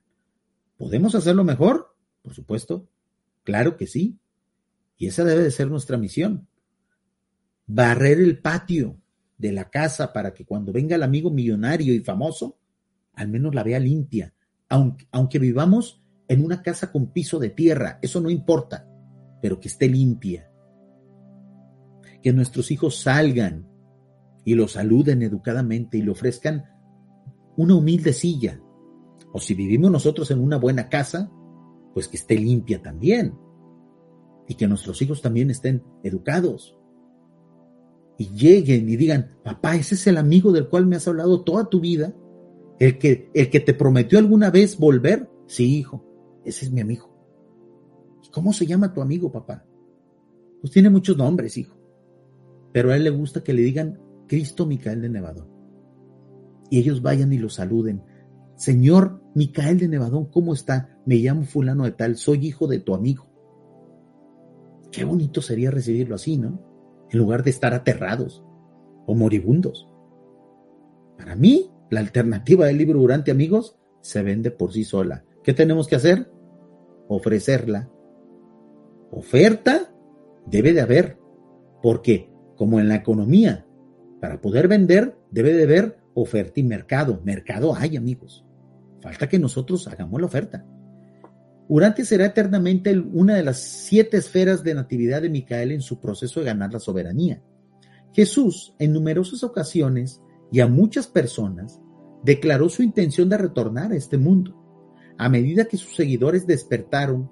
¿Podemos 0.77 1.15
hacerlo 1.15 1.43
mejor? 1.43 1.95
Por 2.21 2.33
supuesto. 2.33 2.89
Claro 3.43 3.77
que 3.77 3.87
sí. 3.87 4.19
Y 4.97 5.07
esa 5.07 5.23
debe 5.23 5.43
de 5.43 5.51
ser 5.51 5.69
nuestra 5.69 5.97
misión 5.97 6.47
barrer 7.65 8.19
el 8.19 8.39
patio 8.39 8.99
de 9.37 9.51
la 9.51 9.69
casa 9.69 10.13
para 10.13 10.33
que 10.33 10.45
cuando 10.45 10.71
venga 10.71 10.95
el 10.95 11.03
amigo 11.03 11.31
millonario 11.31 11.93
y 11.93 11.99
famoso, 11.99 12.59
al 13.13 13.29
menos 13.29 13.55
la 13.55 13.63
vea 13.63 13.79
limpia, 13.79 14.33
aunque, 14.69 15.07
aunque 15.11 15.39
vivamos 15.39 16.01
en 16.27 16.43
una 16.43 16.61
casa 16.61 16.91
con 16.91 17.11
piso 17.11 17.39
de 17.39 17.49
tierra, 17.49 17.99
eso 18.01 18.21
no 18.21 18.29
importa, 18.29 18.87
pero 19.41 19.59
que 19.59 19.67
esté 19.67 19.87
limpia. 19.87 20.49
Que 22.21 22.31
nuestros 22.31 22.71
hijos 22.71 22.99
salgan 22.99 23.67
y 24.45 24.55
lo 24.55 24.67
saluden 24.67 25.21
educadamente 25.21 25.97
y 25.97 26.01
le 26.01 26.11
ofrezcan 26.11 26.65
una 27.57 27.75
humilde 27.75 28.13
silla. 28.13 28.59
O 29.31 29.39
si 29.39 29.53
vivimos 29.53 29.91
nosotros 29.91 30.29
en 30.31 30.39
una 30.39 30.57
buena 30.57 30.89
casa, 30.89 31.31
pues 31.93 32.07
que 32.07 32.17
esté 32.17 32.37
limpia 32.37 32.81
también. 32.81 33.35
Y 34.47 34.55
que 34.55 34.67
nuestros 34.67 35.01
hijos 35.01 35.21
también 35.21 35.49
estén 35.49 35.83
educados 36.03 36.77
y 38.17 38.29
lleguen 38.29 38.89
y 38.89 38.95
digan, 38.95 39.37
papá, 39.43 39.75
ese 39.75 39.95
es 39.95 40.07
el 40.07 40.17
amigo 40.17 40.51
del 40.51 40.69
cual 40.69 40.85
me 40.85 40.95
has 40.95 41.07
hablado 41.07 41.43
toda 41.43 41.69
tu 41.69 41.79
vida, 41.79 42.13
el 42.79 42.97
que, 42.97 43.29
el 43.33 43.49
que 43.49 43.59
te 43.59 43.73
prometió 43.73 44.19
alguna 44.19 44.51
vez 44.51 44.77
volver. 44.77 45.29
Sí, 45.47 45.77
hijo, 45.77 46.05
ese 46.45 46.65
es 46.65 46.71
mi 46.71 46.81
amigo. 46.81 47.09
¿Y 48.23 48.29
cómo 48.29 48.53
se 48.53 48.65
llama 48.65 48.93
tu 48.93 49.01
amigo, 49.01 49.31
papá? 49.31 49.65
Pues 50.61 50.71
tiene 50.71 50.89
muchos 50.89 51.17
nombres, 51.17 51.57
hijo. 51.57 51.75
Pero 52.71 52.91
a 52.91 52.95
él 52.95 53.03
le 53.03 53.09
gusta 53.09 53.43
que 53.43 53.53
le 53.53 53.61
digan 53.61 53.99
Cristo 54.33 54.65
Micael 54.65 54.99
de 54.99 55.09
Nevadón. 55.09 55.47
Y 56.71 56.79
ellos 56.79 57.03
vayan 57.03 57.31
y 57.33 57.37
lo 57.37 57.49
saluden. 57.49 58.01
Señor 58.55 59.21
Micael 59.35 59.77
de 59.77 59.87
Nevadón, 59.87 60.25
¿cómo 60.25 60.55
está? 60.55 60.97
Me 61.05 61.17
llamo 61.17 61.43
fulano 61.43 61.83
de 61.83 61.91
tal, 61.91 62.17
soy 62.17 62.47
hijo 62.47 62.65
de 62.65 62.79
tu 62.79 62.95
amigo. 62.95 63.27
Qué 64.91 65.03
bonito 65.03 65.39
sería 65.39 65.69
recibirlo 65.69 66.15
así, 66.15 66.39
¿no? 66.39 66.59
en 67.11 67.19
lugar 67.19 67.43
de 67.43 67.51
estar 67.51 67.75
aterrados 67.75 68.43
o 69.05 69.13
moribundos. 69.13 69.87
Para 71.15 71.35
mí, 71.35 71.69
la 71.91 71.99
alternativa 71.99 72.65
del 72.65 72.79
libro 72.79 73.01
Durante, 73.01 73.29
amigos, 73.29 73.77
se 74.01 74.23
vende 74.23 74.49
por 74.49 74.73
sí 74.73 74.83
sola. 74.83 75.25
¿Qué 75.43 75.53
tenemos 75.53 75.87
que 75.87 75.97
hacer? 75.97 76.31
Ofrecerla. 77.07 77.87
Oferta 79.11 79.93
debe 80.47 80.73
de 80.73 80.81
haber, 80.81 81.19
porque 81.83 82.33
como 82.55 82.79
en 82.79 82.87
la 82.87 82.95
economía, 82.95 83.67
para 84.23 84.39
poder 84.39 84.69
vender 84.69 85.17
debe 85.31 85.51
de 85.51 85.63
haber 85.63 85.97
oferta 86.13 86.57
y 86.57 86.63
mercado. 86.63 87.19
Mercado 87.25 87.75
hay, 87.75 87.97
amigos. 87.97 88.45
Falta 89.01 89.27
que 89.27 89.37
nosotros 89.37 89.85
hagamos 89.89 90.21
la 90.21 90.27
oferta. 90.27 90.65
Urantia 91.67 92.05
será 92.05 92.27
eternamente 92.27 92.97
una 92.97 93.35
de 93.35 93.43
las 93.43 93.59
siete 93.59 94.15
esferas 94.15 94.63
de 94.63 94.75
natividad 94.75 95.23
de 95.23 95.29
Micael 95.29 95.73
en 95.73 95.81
su 95.81 95.99
proceso 95.99 96.39
de 96.39 96.45
ganar 96.45 96.71
la 96.71 96.79
soberanía. 96.79 97.41
Jesús, 98.13 98.73
en 98.79 98.93
numerosas 98.93 99.43
ocasiones 99.43 100.21
y 100.53 100.61
a 100.61 100.67
muchas 100.67 101.07
personas, 101.07 101.81
declaró 102.23 102.69
su 102.69 102.81
intención 102.81 103.27
de 103.27 103.39
retornar 103.39 103.91
a 103.91 103.97
este 103.97 104.17
mundo. 104.17 104.55
A 105.17 105.27
medida 105.27 105.65
que 105.65 105.75
sus 105.75 105.97
seguidores 105.97 106.47
despertaron 106.47 107.29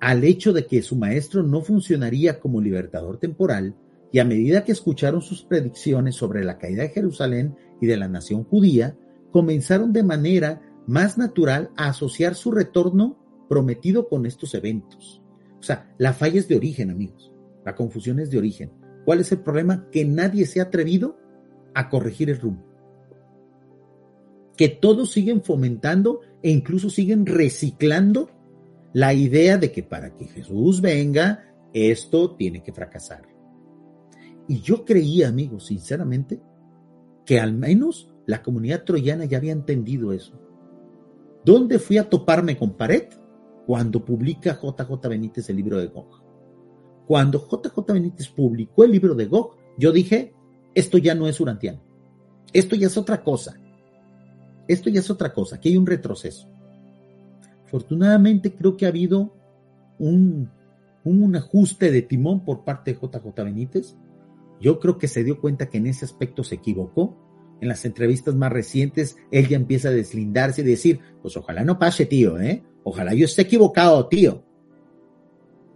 al 0.00 0.24
hecho 0.24 0.54
de 0.54 0.66
que 0.66 0.80
su 0.80 0.96
maestro 0.96 1.42
no 1.42 1.60
funcionaría 1.60 2.40
como 2.40 2.62
libertador 2.62 3.18
temporal, 3.18 3.76
y 4.12 4.18
a 4.18 4.24
medida 4.26 4.62
que 4.62 4.72
escucharon 4.72 5.22
sus 5.22 5.42
predicciones 5.42 6.14
sobre 6.16 6.44
la 6.44 6.58
caída 6.58 6.82
de 6.82 6.90
Jerusalén 6.90 7.56
y 7.80 7.86
de 7.86 7.96
la 7.96 8.08
nación 8.08 8.44
judía, 8.44 8.96
comenzaron 9.30 9.92
de 9.92 10.02
manera 10.02 10.60
más 10.86 11.16
natural 11.16 11.70
a 11.76 11.88
asociar 11.88 12.34
su 12.34 12.52
retorno 12.52 13.18
prometido 13.48 14.08
con 14.08 14.26
estos 14.26 14.54
eventos. 14.54 15.22
O 15.58 15.62
sea, 15.62 15.94
la 15.96 16.12
falla 16.12 16.38
es 16.38 16.46
de 16.46 16.56
origen, 16.56 16.90
amigos. 16.90 17.32
La 17.64 17.74
confusión 17.74 18.20
es 18.20 18.30
de 18.30 18.38
origen. 18.38 18.72
¿Cuál 19.06 19.20
es 19.20 19.32
el 19.32 19.40
problema? 19.40 19.88
Que 19.90 20.04
nadie 20.04 20.44
se 20.46 20.60
ha 20.60 20.64
atrevido 20.64 21.18
a 21.74 21.88
corregir 21.88 22.28
el 22.28 22.38
rumbo. 22.38 22.66
Que 24.56 24.68
todos 24.68 25.10
siguen 25.10 25.42
fomentando 25.42 26.20
e 26.42 26.50
incluso 26.50 26.90
siguen 26.90 27.24
reciclando 27.24 28.30
la 28.92 29.14
idea 29.14 29.56
de 29.56 29.72
que 29.72 29.82
para 29.82 30.14
que 30.16 30.26
Jesús 30.26 30.82
venga, 30.82 31.46
esto 31.72 32.36
tiene 32.36 32.62
que 32.62 32.72
fracasar. 32.72 33.31
Y 34.48 34.60
yo 34.60 34.84
creía, 34.84 35.28
amigos, 35.28 35.66
sinceramente, 35.66 36.40
que 37.24 37.40
al 37.40 37.52
menos 37.52 38.12
la 38.26 38.42
comunidad 38.42 38.84
troyana 38.84 39.24
ya 39.24 39.38
había 39.38 39.52
entendido 39.52 40.12
eso. 40.12 40.38
¿Dónde 41.44 41.78
fui 41.78 41.98
a 41.98 42.08
toparme 42.08 42.56
con 42.56 42.76
pared? 42.76 43.08
Cuando 43.66 44.04
publica 44.04 44.58
JJ 44.60 45.08
Benítez 45.08 45.48
el 45.50 45.56
libro 45.56 45.78
de 45.78 45.86
Gog. 45.86 46.22
Cuando 47.06 47.38
JJ 47.38 47.92
Benítez 47.92 48.28
publicó 48.28 48.84
el 48.84 48.92
libro 48.92 49.14
de 49.14 49.26
Gog, 49.26 49.56
yo 49.78 49.92
dije, 49.92 50.34
esto 50.74 50.98
ya 50.98 51.14
no 51.14 51.28
es 51.28 51.40
urantiano. 51.40 51.80
Esto 52.52 52.76
ya 52.76 52.88
es 52.88 52.96
otra 52.96 53.22
cosa. 53.22 53.56
Esto 54.68 54.90
ya 54.90 55.00
es 55.00 55.10
otra 55.10 55.32
cosa, 55.32 55.56
aquí 55.56 55.70
hay 55.70 55.76
un 55.76 55.86
retroceso. 55.86 56.48
Afortunadamente 57.64 58.54
creo 58.54 58.76
que 58.76 58.86
ha 58.86 58.90
habido 58.90 59.34
un, 59.98 60.50
un 61.04 61.36
ajuste 61.36 61.90
de 61.90 62.02
timón 62.02 62.44
por 62.44 62.64
parte 62.64 62.92
de 62.92 63.00
JJ 63.00 63.44
Benítez. 63.44 63.96
Yo 64.62 64.78
creo 64.78 64.96
que 64.96 65.08
se 65.08 65.24
dio 65.24 65.40
cuenta 65.40 65.68
que 65.68 65.78
en 65.78 65.88
ese 65.88 66.04
aspecto 66.04 66.44
se 66.44 66.54
equivocó 66.54 67.18
en 67.60 67.68
las 67.68 67.84
entrevistas 67.84 68.34
más 68.36 68.52
recientes, 68.52 69.16
él 69.32 69.48
ya 69.48 69.56
empieza 69.56 69.88
a 69.88 69.92
deslindarse 69.92 70.62
y 70.62 70.64
decir, 70.64 71.00
pues 71.20 71.36
ojalá 71.36 71.64
no 71.64 71.78
pase, 71.78 72.06
tío, 72.06 72.40
¿eh? 72.40 72.62
Ojalá 72.84 73.12
yo 73.12 73.24
esté 73.24 73.42
equivocado, 73.42 74.06
tío. 74.06 74.44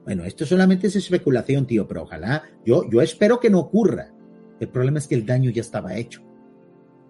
Bueno, 0.04 0.24
esto 0.24 0.46
solamente 0.46 0.86
es 0.86 0.94
especulación, 0.94 1.66
tío, 1.66 1.88
pero 1.88 2.02
ojalá, 2.02 2.44
yo, 2.64 2.88
yo 2.88 3.02
espero 3.02 3.40
que 3.40 3.50
no 3.50 3.58
ocurra. 3.58 4.12
El 4.60 4.68
problema 4.68 4.98
es 4.98 5.08
que 5.08 5.16
el 5.16 5.26
daño 5.26 5.50
ya 5.50 5.62
estaba 5.62 5.96
hecho. 5.96 6.22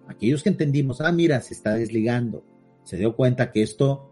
Aquellos 0.07 0.41
que 0.41 0.49
entendimos, 0.49 0.99
ah, 1.01 1.11
mira, 1.11 1.41
se 1.41 1.53
está 1.53 1.75
desligando, 1.75 2.43
se 2.83 2.97
dio 2.97 3.15
cuenta 3.15 3.51
que 3.51 3.61
esto 3.61 4.11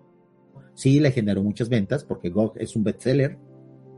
sí 0.76 0.99
le 0.99 1.11
generó 1.11 1.41
muchas 1.41 1.70
ventas, 1.70 2.03
porque 2.03 2.30
GOG 2.30 2.59
es 2.59 2.76
un 2.76 2.84
bestseller, 2.84 3.39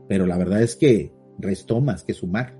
pero 0.08 0.26
la 0.26 0.38
verdad 0.38 0.62
es 0.62 0.74
que 0.74 1.12
restó 1.38 1.80
más 1.80 2.04
que 2.04 2.14
sumar. 2.14 2.57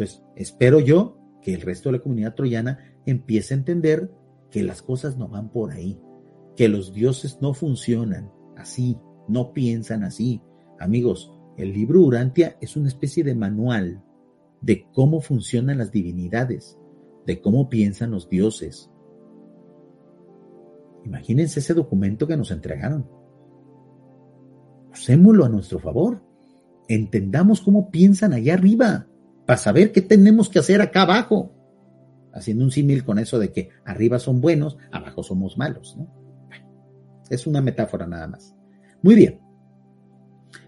Entonces, 0.00 0.24
espero 0.34 0.80
yo 0.80 1.18
que 1.42 1.52
el 1.52 1.60
resto 1.60 1.90
de 1.90 1.98
la 1.98 2.02
comunidad 2.02 2.34
troyana 2.34 2.78
empiece 3.04 3.52
a 3.52 3.58
entender 3.58 4.10
que 4.50 4.62
las 4.62 4.80
cosas 4.80 5.18
no 5.18 5.28
van 5.28 5.50
por 5.50 5.72
ahí, 5.72 6.00
que 6.56 6.70
los 6.70 6.94
dioses 6.94 7.38
no 7.42 7.52
funcionan 7.52 8.32
así, 8.56 8.98
no 9.28 9.52
piensan 9.52 10.02
así. 10.02 10.40
Amigos, 10.78 11.34
el 11.58 11.74
libro 11.74 12.00
Urantia 12.00 12.56
es 12.62 12.76
una 12.76 12.88
especie 12.88 13.22
de 13.24 13.34
manual 13.34 14.02
de 14.62 14.86
cómo 14.94 15.20
funcionan 15.20 15.76
las 15.76 15.92
divinidades, 15.92 16.78
de 17.26 17.42
cómo 17.42 17.68
piensan 17.68 18.10
los 18.10 18.30
dioses. 18.30 18.90
Imagínense 21.04 21.60
ese 21.60 21.74
documento 21.74 22.26
que 22.26 22.38
nos 22.38 22.50
entregaron. 22.50 23.06
Usémoslo 24.92 25.44
a 25.44 25.50
nuestro 25.50 25.78
favor. 25.78 26.22
Entendamos 26.88 27.60
cómo 27.60 27.90
piensan 27.90 28.32
allá 28.32 28.54
arriba 28.54 29.09
para 29.50 29.58
saber 29.58 29.90
qué 29.90 30.00
tenemos 30.00 30.48
que 30.48 30.60
hacer 30.60 30.80
acá 30.80 31.02
abajo. 31.02 31.50
Haciendo 32.32 32.62
un 32.62 32.70
símil 32.70 33.02
con 33.02 33.18
eso 33.18 33.36
de 33.40 33.50
que 33.50 33.70
arriba 33.84 34.20
son 34.20 34.40
buenos, 34.40 34.78
abajo 34.92 35.24
somos 35.24 35.58
malos. 35.58 35.98
es 37.30 37.48
una 37.48 37.60
metáfora 37.60 38.06
nada 38.06 38.28
más. 38.28 38.54
Muy 39.02 39.16
bien. 39.16 39.40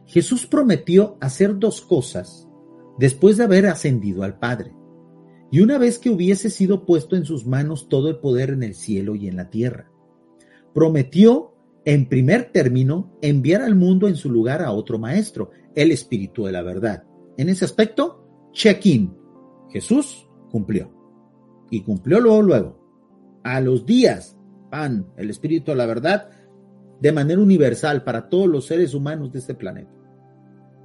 Jesús 0.05 0.49
prometió 0.49 1.17
hacer 1.21 1.61
dos 1.61 1.81
cosas 1.81 2.49
después 2.99 3.37
de 3.37 3.45
haber 3.45 3.67
ascendido 3.67 4.25
al 4.25 4.41
Padre. 4.41 4.75
Y 5.53 5.61
una 5.61 5.79
vez 5.79 6.01
que 6.01 6.11
hubiese 6.11 6.51
sido 6.51 6.85
puesto 6.85 7.15
en 7.15 7.25
sus 7.25 7.47
manos 7.47 7.89
todo 7.89 8.09
el 8.09 8.17
poder 8.17 8.51
en 8.51 8.65
el 8.65 8.75
cielo 8.75 9.15
y 9.15 9.29
en 9.29 9.37
la 9.37 9.49
tierra, 9.49 9.93
prometió, 10.75 11.55
en 11.85 12.09
primer 12.09 12.51
término, 12.51 13.17
enviar 13.23 13.63
al 13.63 13.77
mundo 13.77 14.09
en 14.09 14.17
su 14.17 14.29
lugar 14.29 14.61
a 14.61 14.73
otro 14.73 14.99
maestro, 14.99 15.53
el 15.77 15.93
Espíritu 15.93 16.47
de 16.47 16.51
la 16.51 16.63
verdad. 16.63 17.05
En 17.37 17.49
ese 17.49 17.65
aspecto, 17.65 18.22
check-in. 18.53 19.15
Jesús 19.71 20.29
cumplió. 20.51 20.93
Y 21.71 21.83
cumplió 21.83 22.21
luego, 22.21 22.43
luego. 22.43 23.41
A 23.43 23.61
los 23.61 23.87
días, 23.87 24.37
pan, 24.71 25.07
el 25.17 25.31
Espíritu 25.31 25.71
de 25.71 25.77
la 25.77 25.87
verdad, 25.87 26.31
de 27.01 27.13
manera 27.13 27.41
universal 27.41 28.05
para 28.05 28.29
todos 28.29 28.47
los 28.47 28.67
seres 28.67 28.95
humanos 28.95 29.33
de 29.33 29.41
este 29.41 29.55
planeta. 29.55 29.91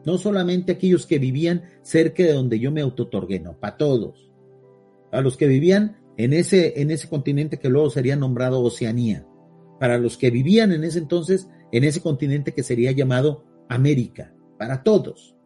No 0.05 0.17
solamente 0.17 0.71
aquellos 0.71 1.05
que 1.05 1.19
vivían 1.19 1.63
cerca 1.81 2.23
de 2.23 2.33
donde 2.33 2.59
yo 2.59 2.71
me 2.71 2.81
autotorgué, 2.81 3.39
no, 3.39 3.59
para 3.59 3.77
todos. 3.77 4.31
A 5.11 5.21
los 5.21 5.35
que 5.37 5.47
vivían 5.47 5.97
en 6.17 6.33
ese, 6.33 6.81
en 6.81 6.91
ese 6.91 7.09
continente 7.09 7.59
que 7.59 7.69
luego 7.69 7.89
sería 7.89 8.15
nombrado 8.15 8.61
Oceanía. 8.61 9.27
Para 9.79 9.97
los 9.97 10.17
que 10.17 10.31
vivían 10.31 10.71
en 10.71 10.83
ese 10.83 10.99
entonces, 10.99 11.49
en 11.71 11.83
ese 11.83 12.01
continente 12.01 12.53
que 12.53 12.63
sería 12.63 12.91
llamado 12.93 13.45
América. 13.69 14.33
Para 14.57 14.81
todos 14.81 15.36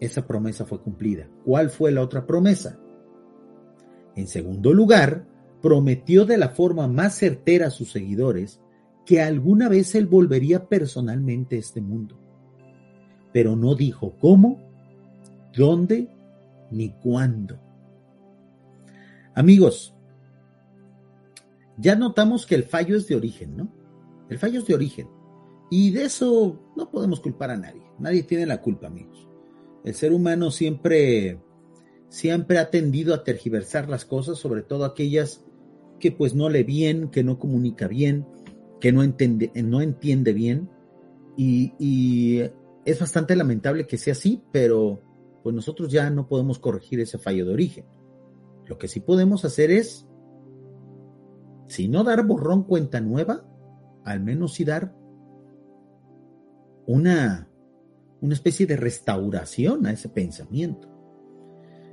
esa 0.00 0.26
promesa 0.26 0.64
fue 0.64 0.80
cumplida. 0.80 1.28
¿Cuál 1.44 1.70
fue 1.70 1.92
la 1.92 2.02
otra 2.02 2.26
promesa? 2.26 2.78
En 4.14 4.26
segundo 4.26 4.72
lugar, 4.72 5.26
prometió 5.62 6.24
de 6.24 6.38
la 6.38 6.50
forma 6.50 6.86
más 6.88 7.18
certera 7.18 7.68
a 7.68 7.70
sus 7.70 7.92
seguidores 7.92 8.60
que 9.04 9.22
alguna 9.22 9.68
vez 9.68 9.94
él 9.94 10.06
volvería 10.06 10.68
personalmente 10.68 11.56
a 11.56 11.60
este 11.60 11.80
mundo. 11.80 12.18
Pero 13.32 13.56
no 13.56 13.74
dijo 13.74 14.16
cómo, 14.18 14.60
dónde 15.54 16.08
ni 16.70 16.90
cuándo. 16.90 17.60
Amigos, 19.34 19.94
ya 21.78 21.94
notamos 21.94 22.46
que 22.46 22.54
el 22.54 22.64
fallo 22.64 22.96
es 22.96 23.06
de 23.06 23.16
origen, 23.16 23.56
¿no? 23.56 23.68
El 24.28 24.38
fallo 24.38 24.60
es 24.60 24.66
de 24.66 24.74
origen. 24.74 25.08
Y 25.70 25.90
de 25.90 26.04
eso 26.04 26.58
no 26.76 26.90
podemos 26.90 27.20
culpar 27.20 27.50
a 27.50 27.56
nadie. 27.56 27.82
Nadie 27.98 28.22
tiene 28.22 28.46
la 28.46 28.62
culpa, 28.62 28.86
amigos. 28.86 29.25
El 29.86 29.94
ser 29.94 30.12
humano 30.12 30.50
siempre, 30.50 31.40
siempre 32.08 32.58
ha 32.58 32.70
tendido 32.70 33.14
a 33.14 33.22
tergiversar 33.22 33.88
las 33.88 34.04
cosas, 34.04 34.36
sobre 34.36 34.62
todo 34.62 34.84
aquellas 34.84 35.44
que 36.00 36.10
pues 36.10 36.34
no 36.34 36.48
lee 36.48 36.64
bien, 36.64 37.08
que 37.08 37.22
no 37.22 37.38
comunica 37.38 37.86
bien, 37.86 38.26
que 38.80 38.90
no 38.90 39.04
entiende, 39.04 39.52
no 39.62 39.80
entiende 39.80 40.32
bien. 40.32 40.68
Y, 41.36 42.42
es 42.84 43.00
bastante 43.00 43.34
lamentable 43.34 43.86
que 43.86 43.98
sea 43.98 44.12
así, 44.12 44.42
pero 44.52 45.02
pues 45.42 45.54
nosotros 45.54 45.90
ya 45.90 46.10
no 46.10 46.28
podemos 46.28 46.58
corregir 46.58 46.98
ese 47.00 47.18
fallo 47.18 47.46
de 47.46 47.52
origen. 47.52 47.86
Lo 48.64 48.78
que 48.78 48.88
sí 48.88 48.98
podemos 48.98 49.44
hacer 49.44 49.70
es, 49.70 50.08
si 51.68 51.86
no 51.86 52.02
dar 52.02 52.26
borrón 52.26 52.64
cuenta 52.64 53.00
nueva, 53.00 53.44
al 54.04 54.20
menos 54.20 54.54
sí 54.54 54.64
dar 54.64 54.96
una, 56.86 57.48
una 58.20 58.34
especie 58.34 58.66
de 58.66 58.76
restauración 58.76 59.86
a 59.86 59.92
ese 59.92 60.08
pensamiento. 60.08 60.88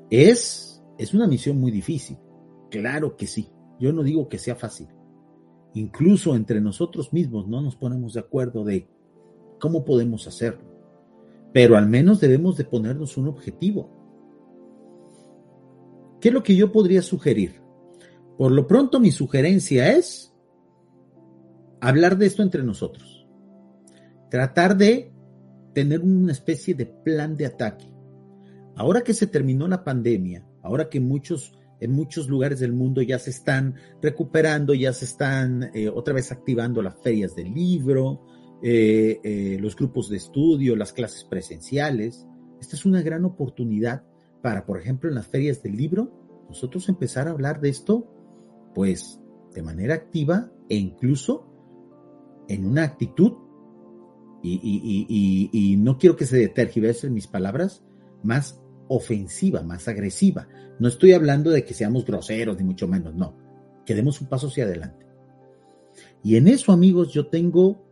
Es, 0.09 0.83
es 0.97 1.13
una 1.13 1.27
misión 1.27 1.59
muy 1.59 1.71
difícil, 1.71 2.17
claro 2.69 3.15
que 3.15 3.27
sí, 3.27 3.49
yo 3.79 3.91
no 3.93 4.03
digo 4.03 4.29
que 4.29 4.37
sea 4.37 4.55
fácil. 4.55 4.87
Incluso 5.73 6.35
entre 6.35 6.61
nosotros 6.61 7.13
mismos 7.13 7.47
no 7.47 7.61
nos 7.61 7.75
ponemos 7.75 8.13
de 8.13 8.19
acuerdo 8.19 8.63
de 8.63 8.87
cómo 9.59 9.85
podemos 9.85 10.27
hacerlo, 10.27 10.63
pero 11.51 11.77
al 11.77 11.87
menos 11.87 12.19
debemos 12.19 12.57
de 12.57 12.65
ponernos 12.65 13.17
un 13.17 13.27
objetivo. 13.27 13.89
¿Qué 16.19 16.29
es 16.29 16.33
lo 16.33 16.43
que 16.43 16.55
yo 16.55 16.71
podría 16.71 17.01
sugerir? 17.01 17.61
Por 18.37 18.51
lo 18.51 18.65
pronto 18.67 18.99
mi 18.99 19.11
sugerencia 19.11 19.95
es 19.95 20.33
hablar 21.81 22.17
de 22.17 22.25
esto 22.25 22.41
entre 22.41 22.63
nosotros. 22.63 23.27
Tratar 24.29 24.77
de 24.77 25.12
tener 25.73 26.01
una 26.01 26.31
especie 26.31 26.73
de 26.73 26.85
plan 26.85 27.35
de 27.35 27.45
ataque. 27.45 27.85
Ahora 28.75 29.01
que 29.01 29.13
se 29.13 29.27
terminó 29.27 29.67
la 29.67 29.83
pandemia, 29.83 30.45
ahora 30.61 30.89
que 30.89 30.99
muchos 30.99 31.53
en 31.79 31.91
muchos 31.91 32.29
lugares 32.29 32.61
del 32.61 32.71
mundo 32.71 33.01
ya 33.01 33.19
se 33.19 33.29
están 33.29 33.75
recuperando, 34.01 34.73
ya 34.73 34.93
se 34.93 35.03
están 35.03 35.69
eh, 35.73 35.89
otra 35.89 36.13
vez 36.13 36.31
activando 36.31 36.81
las 36.81 36.95
ferias 37.01 37.35
del 37.35 37.53
libro, 37.53 38.21
eh, 38.61 39.19
eh, 39.21 39.57
los 39.59 39.75
grupos 39.75 40.09
de 40.09 40.15
estudio, 40.15 40.77
las 40.77 40.93
clases 40.93 41.25
presenciales. 41.25 42.25
Esta 42.61 42.77
es 42.77 42.85
una 42.85 43.01
gran 43.01 43.25
oportunidad 43.25 44.05
para, 44.41 44.65
por 44.65 44.79
ejemplo, 44.79 45.09
en 45.09 45.15
las 45.15 45.27
ferias 45.27 45.61
del 45.61 45.75
libro, 45.75 46.45
nosotros 46.47 46.87
empezar 46.87 47.27
a 47.27 47.31
hablar 47.31 47.59
de 47.59 47.69
esto, 47.69 48.07
pues, 48.73 49.19
de 49.53 49.61
manera 49.61 49.95
activa 49.95 50.51
e 50.69 50.77
incluso 50.77 51.49
en 52.47 52.65
una 52.65 52.83
actitud, 52.83 53.33
y, 54.43 55.75
no 55.77 55.97
quiero 55.97 56.15
que 56.15 56.25
se 56.25 56.47
tergiversen 56.49 57.13
mis 57.13 57.27
palabras, 57.27 57.83
más 58.23 58.61
ofensiva, 58.87 59.61
más 59.63 59.87
agresiva. 59.87 60.47
No 60.79 60.87
estoy 60.87 61.13
hablando 61.13 61.49
de 61.49 61.63
que 61.63 61.73
seamos 61.73 62.05
groseros, 62.05 62.57
ni 62.57 62.63
mucho 62.63 62.87
menos, 62.87 63.15
no. 63.15 63.37
Que 63.85 63.95
demos 63.95 64.19
un 64.21 64.27
paso 64.27 64.47
hacia 64.47 64.65
adelante. 64.65 65.05
Y 66.23 66.35
en 66.35 66.47
eso, 66.47 66.71
amigos, 66.71 67.13
yo 67.13 67.27
tengo, 67.27 67.85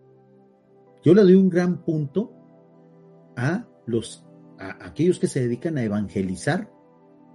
yo 1.03 1.13
le 1.13 1.21
doy 1.21 1.35
un 1.35 1.49
gran 1.49 1.83
punto 1.83 2.33
a 3.35 3.67
los, 3.85 4.25
a 4.59 4.85
aquellos 4.85 5.19
que 5.19 5.27
se 5.27 5.41
dedican 5.41 5.77
a 5.77 5.83
evangelizar 5.83 6.71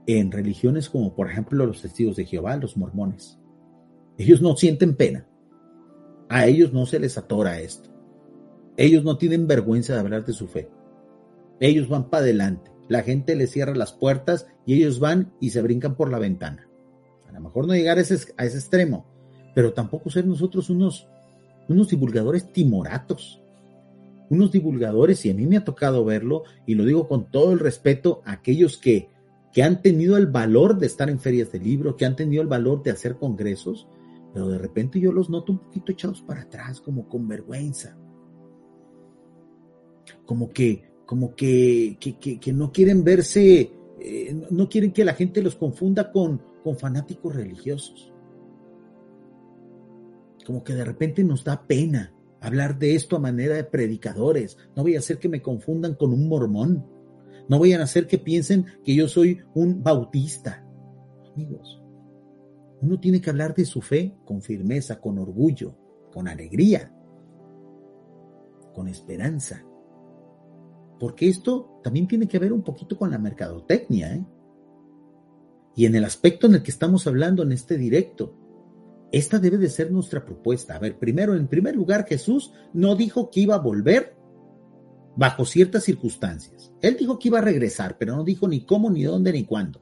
en 0.07 0.31
religiones 0.31 0.89
como, 0.89 1.15
por 1.15 1.31
ejemplo, 1.31 1.67
los 1.67 1.83
testigos 1.83 2.17
de 2.17 2.27
Jehová, 2.27 2.57
los 2.57 2.77
mormones. 2.77 3.39
Ellos 4.19 4.41
no 4.41 4.57
sienten 4.57 4.97
pena. 4.97 5.27
A 6.29 6.47
ellos 6.47 6.73
no 6.73 6.87
se 6.87 6.99
les 6.99 7.19
atora 7.19 7.61
esto. 7.61 7.96
Ellos 8.77 9.05
no 9.05 9.17
tienen 9.17 9.47
vergüenza 9.47 9.95
de 9.95 10.01
hablar 10.01 10.25
de 10.25 10.33
su 10.33 10.47
fe. 10.47 10.69
Ellos 11.61 11.89
van 11.89 12.11
para 12.11 12.25
adelante. 12.25 12.71
La 12.89 13.03
gente 13.03 13.35
les 13.35 13.51
cierra 13.51 13.75
las 13.75 13.93
puertas 13.93 14.47
y 14.65 14.75
ellos 14.75 15.01
van 15.01 15.33
y 15.41 15.51
se 15.51 15.63
brincan 15.63 15.97
por 15.97 16.11
la 16.11 16.19
ventana. 16.19 16.69
A 17.29 17.33
lo 17.33 17.41
mejor 17.41 17.67
no 17.67 17.75
llegar 17.75 17.99
a 17.99 18.03
ese, 18.03 18.15
extremo, 18.15 19.07
pero 19.55 19.73
tampoco 19.73 20.11
ser 20.11 20.27
nosotros 20.27 20.71
unos, 20.71 21.09
unos 21.69 21.89
divulgadores 21.89 22.53
timoratos. 22.53 23.43
Unos 24.29 24.51
divulgadores, 24.51 25.25
y 25.25 25.31
a 25.31 25.35
mí 25.35 25.47
me 25.47 25.57
ha 25.57 25.65
tocado 25.65 26.05
verlo, 26.05 26.43
y 26.67 26.75
lo 26.75 26.85
digo 26.85 27.07
con 27.07 27.31
todo 27.31 27.53
el 27.53 27.61
respeto, 27.61 28.23
a 28.25 28.33
aquellos 28.33 28.77
que, 28.77 29.09
que 29.53 29.63
han 29.63 29.83
tenido 29.83 30.17
el 30.17 30.27
valor 30.27 30.79
de 30.79 30.87
estar 30.87 31.09
en 31.09 31.21
ferias 31.21 31.53
de 31.53 31.61
libro, 31.61 31.97
que 31.97 32.07
han 32.07 32.17
tenido 32.17 32.43
el 32.43 32.49
valor 32.49 32.83
de 32.83 32.91
hacer 32.91 33.17
congresos, 33.17 33.87
pero 34.35 34.49
de 34.49 34.59
repente 34.59 34.99
yo 34.99 35.13
los 35.13 35.31
noto 35.31 35.53
un 35.53 35.59
poquito 35.59 35.93
echados 35.93 36.23
para 36.23 36.43
atrás, 36.43 36.81
como 36.81 37.09
con 37.09 37.29
vergüenza. 37.29 37.97
Como 40.27 40.51
que, 40.51 40.85
como 41.07 41.35
que, 41.35 41.97
que, 41.99 42.53
no 42.53 42.73
quieren 42.73 43.05
verse, 43.05 43.73
eh, 44.01 44.47
no 44.51 44.69
quieren 44.69 44.93
que 44.93 45.05
la 45.05 45.15
gente 45.15 45.41
los 45.41 45.57
confunda 45.57 46.13
con, 46.13 46.43
con 46.63 46.77
fanáticos 46.77 47.35
religiosos. 47.35 48.13
Como 50.45 50.63
que 50.63 50.75
de 50.75 50.85
repente 50.85 51.25
nos 51.25 51.45
da 51.45 51.67
pena 51.67 52.13
hablar 52.41 52.79
de 52.79 52.95
esto 52.95 53.17
a 53.17 53.21
manera 53.21 53.55
de 53.55 53.65
predicadores. 53.65 54.57
No 54.77 54.83
voy 54.83 54.97
a 54.97 55.01
hacer 55.01 55.19
que 55.19 55.29
me 55.29 55.43
confundan 55.43 55.95
con 55.95 56.13
un 56.13 56.29
mormón. 56.29 56.87
No 57.49 57.59
vayan 57.59 57.81
a 57.81 57.85
hacer 57.85 58.07
que 58.07 58.19
piensen 58.19 58.67
que 58.85 58.95
yo 58.95 59.09
soy 59.09 59.41
un 59.55 59.83
bautista. 59.83 60.65
Amigos, 61.35 61.83
uno 62.81 63.01
tiene 63.01 63.21
que 63.21 63.31
hablar 63.31 63.55
de 63.55 63.65
su 63.65 63.81
fe 63.81 64.17
con 64.25 64.43
firmeza, 64.43 65.01
con 65.01 65.19
orgullo, 65.19 65.77
con 66.13 66.29
alegría, 66.29 66.93
con 68.73 68.89
esperanza. 68.89 69.66
Porque 70.99 71.29
esto 71.29 71.81
también 71.83 72.09
tiene 72.09 72.27
que 72.27 72.39
ver 72.39 72.53
un 72.53 72.63
poquito 72.63 72.97
con 72.97 73.11
la 73.11 73.19
mercadotecnia. 73.19 74.15
¿eh? 74.15 74.25
Y 75.75 75.87
en 75.87 75.95
el 75.95 76.05
aspecto 76.05 76.47
en 76.47 76.55
el 76.55 76.63
que 76.63 76.71
estamos 76.71 77.07
hablando 77.07 77.43
en 77.43 77.53
este 77.53 77.77
directo, 77.77 78.35
esta 79.13 79.39
debe 79.39 79.59
de 79.59 79.69
ser 79.69 79.93
nuestra 79.93 80.25
propuesta. 80.25 80.75
A 80.75 80.79
ver, 80.79 80.99
primero, 80.99 81.35
en 81.35 81.49
primer 81.49 81.77
lugar, 81.77 82.07
Jesús 82.07 82.53
no 82.73 82.97
dijo 82.97 83.31
que 83.31 83.41
iba 83.41 83.55
a 83.55 83.61
volver 83.61 84.17
bajo 85.17 85.45
ciertas 85.45 85.85
circunstancias. 85.85 86.73
Él 86.81 86.97
dijo 86.99 87.19
que 87.19 87.29
iba 87.29 87.39
a 87.39 87.43
regresar, 87.43 87.97
pero 87.99 88.17
no 88.17 88.25
dijo 88.25 88.49
ni 88.49 88.65
cómo, 88.65 88.91
ni 88.91 89.05
dónde, 89.05 89.33
ni 89.33 89.45
cuándo. 89.45 89.81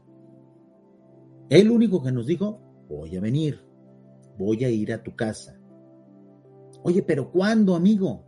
Él 1.48 1.70
único 1.70 2.02
que 2.02 2.12
nos 2.12 2.26
dijo, 2.26 2.60
voy 2.88 3.16
a 3.16 3.20
venir, 3.20 3.60
voy 4.38 4.64
a 4.64 4.70
ir 4.70 4.92
a 4.92 5.02
tu 5.02 5.14
casa. 5.14 5.58
Oye, 6.82 7.02
pero 7.02 7.30
¿cuándo, 7.30 7.74
amigo? 7.74 8.24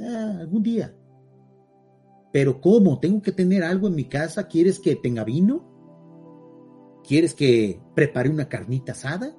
Ah, 0.00 0.38
algún 0.40 0.62
día. 0.62 0.94
Pero 2.32 2.60
¿cómo? 2.60 2.98
¿Tengo 2.98 3.20
que 3.20 3.32
tener 3.32 3.62
algo 3.62 3.88
en 3.88 3.94
mi 3.94 4.04
casa? 4.04 4.48
¿Quieres 4.48 4.78
que 4.78 4.96
tenga 4.96 5.22
vino? 5.22 5.68
¿Quieres 7.06 7.34
que 7.34 7.80
prepare 7.94 8.30
una 8.30 8.48
carnita 8.48 8.92
asada? 8.92 9.36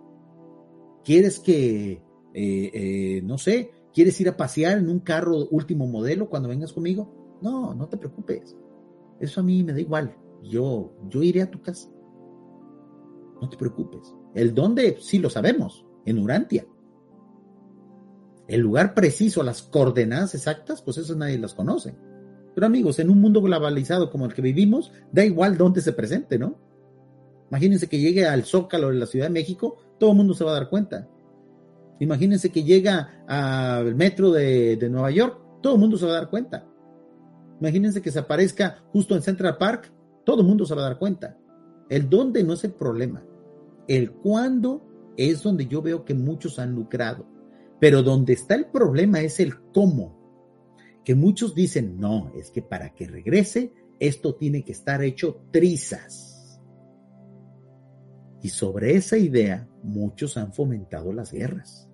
¿Quieres 1.03 1.39
que, 1.39 2.03
eh, 2.33 2.71
eh, 2.73 3.21
no 3.23 3.37
sé, 3.37 3.71
quieres 3.93 4.19
ir 4.21 4.29
a 4.29 4.37
pasear 4.37 4.77
en 4.77 4.89
un 4.89 4.99
carro 4.99 5.47
último 5.49 5.87
modelo 5.87 6.29
cuando 6.29 6.49
vengas 6.49 6.71
conmigo? 6.71 7.39
No, 7.41 7.73
no 7.73 7.87
te 7.89 7.97
preocupes. 7.97 8.55
Eso 9.19 9.41
a 9.41 9.43
mí 9.43 9.63
me 9.63 9.73
da 9.73 9.79
igual. 9.79 10.15
Yo, 10.43 10.93
yo 11.09 11.23
iré 11.23 11.41
a 11.41 11.49
tu 11.49 11.61
casa. 11.61 11.89
No 13.41 13.49
te 13.49 13.57
preocupes. 13.57 14.13
El 14.35 14.53
dónde 14.53 14.97
sí 14.99 15.19
lo 15.19 15.29
sabemos, 15.29 15.85
en 16.05 16.19
Urantia. 16.19 16.65
El 18.47 18.61
lugar 18.61 18.93
preciso, 18.93 19.41
las 19.41 19.63
coordenadas 19.63 20.35
exactas, 20.35 20.81
pues 20.81 20.97
eso 20.97 21.15
nadie 21.15 21.37
las 21.37 21.53
conoce. 21.53 21.95
Pero 22.53 22.67
amigos, 22.67 22.99
en 22.99 23.09
un 23.09 23.19
mundo 23.19 23.41
globalizado 23.41 24.11
como 24.11 24.25
el 24.25 24.33
que 24.33 24.41
vivimos, 24.41 24.91
da 25.11 25.25
igual 25.25 25.57
dónde 25.57 25.81
se 25.81 25.93
presente, 25.93 26.37
¿no? 26.37 26.55
Imagínense 27.49 27.87
que 27.87 27.99
llegue 27.99 28.25
al 28.25 28.43
Zócalo 28.43 28.89
de 28.89 28.95
la 28.95 29.05
Ciudad 29.05 29.27
de 29.27 29.33
México, 29.33 29.77
todo 29.99 30.11
el 30.11 30.17
mundo 30.17 30.33
se 30.33 30.43
va 30.43 30.51
a 30.51 30.55
dar 30.55 30.69
cuenta. 30.69 31.07
Imagínense 31.99 32.49
que 32.49 32.63
llega 32.63 33.23
al 33.27 33.95
metro 33.95 34.31
de, 34.31 34.75
de 34.75 34.89
Nueva 34.89 35.11
York, 35.11 35.39
todo 35.61 35.75
el 35.75 35.79
mundo 35.79 35.97
se 35.97 36.05
va 36.05 36.11
a 36.11 36.15
dar 36.15 36.29
cuenta. 36.29 36.65
Imagínense 37.59 38.01
que 38.01 38.11
se 38.11 38.19
aparezca 38.19 38.83
justo 38.91 39.15
en 39.15 39.21
Central 39.21 39.57
Park, 39.57 39.91
todo 40.25 40.41
el 40.41 40.47
mundo 40.47 40.65
se 40.65 40.75
va 40.75 40.81
a 40.81 40.89
dar 40.89 40.99
cuenta. 40.99 41.37
El 41.89 42.09
dónde 42.09 42.43
no 42.43 42.53
es 42.53 42.63
el 42.63 42.73
problema. 42.73 43.23
El 43.87 44.11
cuándo 44.11 45.13
es 45.17 45.43
donde 45.43 45.67
yo 45.67 45.81
veo 45.81 46.05
que 46.05 46.13
muchos 46.13 46.59
han 46.59 46.73
lucrado. 46.73 47.25
Pero 47.79 48.01
donde 48.01 48.33
está 48.33 48.55
el 48.55 48.65
problema 48.65 49.21
es 49.21 49.39
el 49.39 49.59
cómo 49.73 50.22
que 51.03 51.15
muchos 51.15 51.53
dicen, 51.53 51.97
no, 51.99 52.31
es 52.35 52.49
que 52.51 52.61
para 52.61 52.93
que 52.93 53.07
regrese, 53.07 53.73
esto 53.99 54.35
tiene 54.35 54.63
que 54.63 54.71
estar 54.71 55.03
hecho 55.03 55.45
trizas. 55.51 56.61
Y 58.41 58.49
sobre 58.49 58.95
esa 58.95 59.17
idea, 59.17 59.69
muchos 59.83 60.37
han 60.37 60.53
fomentado 60.53 61.13
las 61.13 61.31
guerras. 61.31 61.89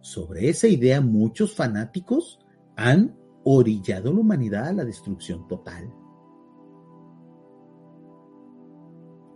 Sobre 0.00 0.48
esa 0.48 0.68
idea, 0.68 1.00
muchos 1.00 1.54
fanáticos 1.54 2.38
han 2.76 3.16
orillado 3.44 4.10
a 4.10 4.12
la 4.14 4.20
humanidad 4.20 4.68
a 4.68 4.72
la 4.72 4.84
destrucción 4.84 5.46
total. 5.48 5.92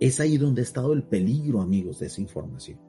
Es 0.01 0.20
ahí 0.20 0.37
donde 0.37 0.62
ha 0.62 0.64
estado 0.64 0.93
el 0.93 1.05
peligro, 1.05 1.61
amigos, 1.61 1.99
de 1.99 2.07
esa 2.07 2.20
información. 2.20 2.81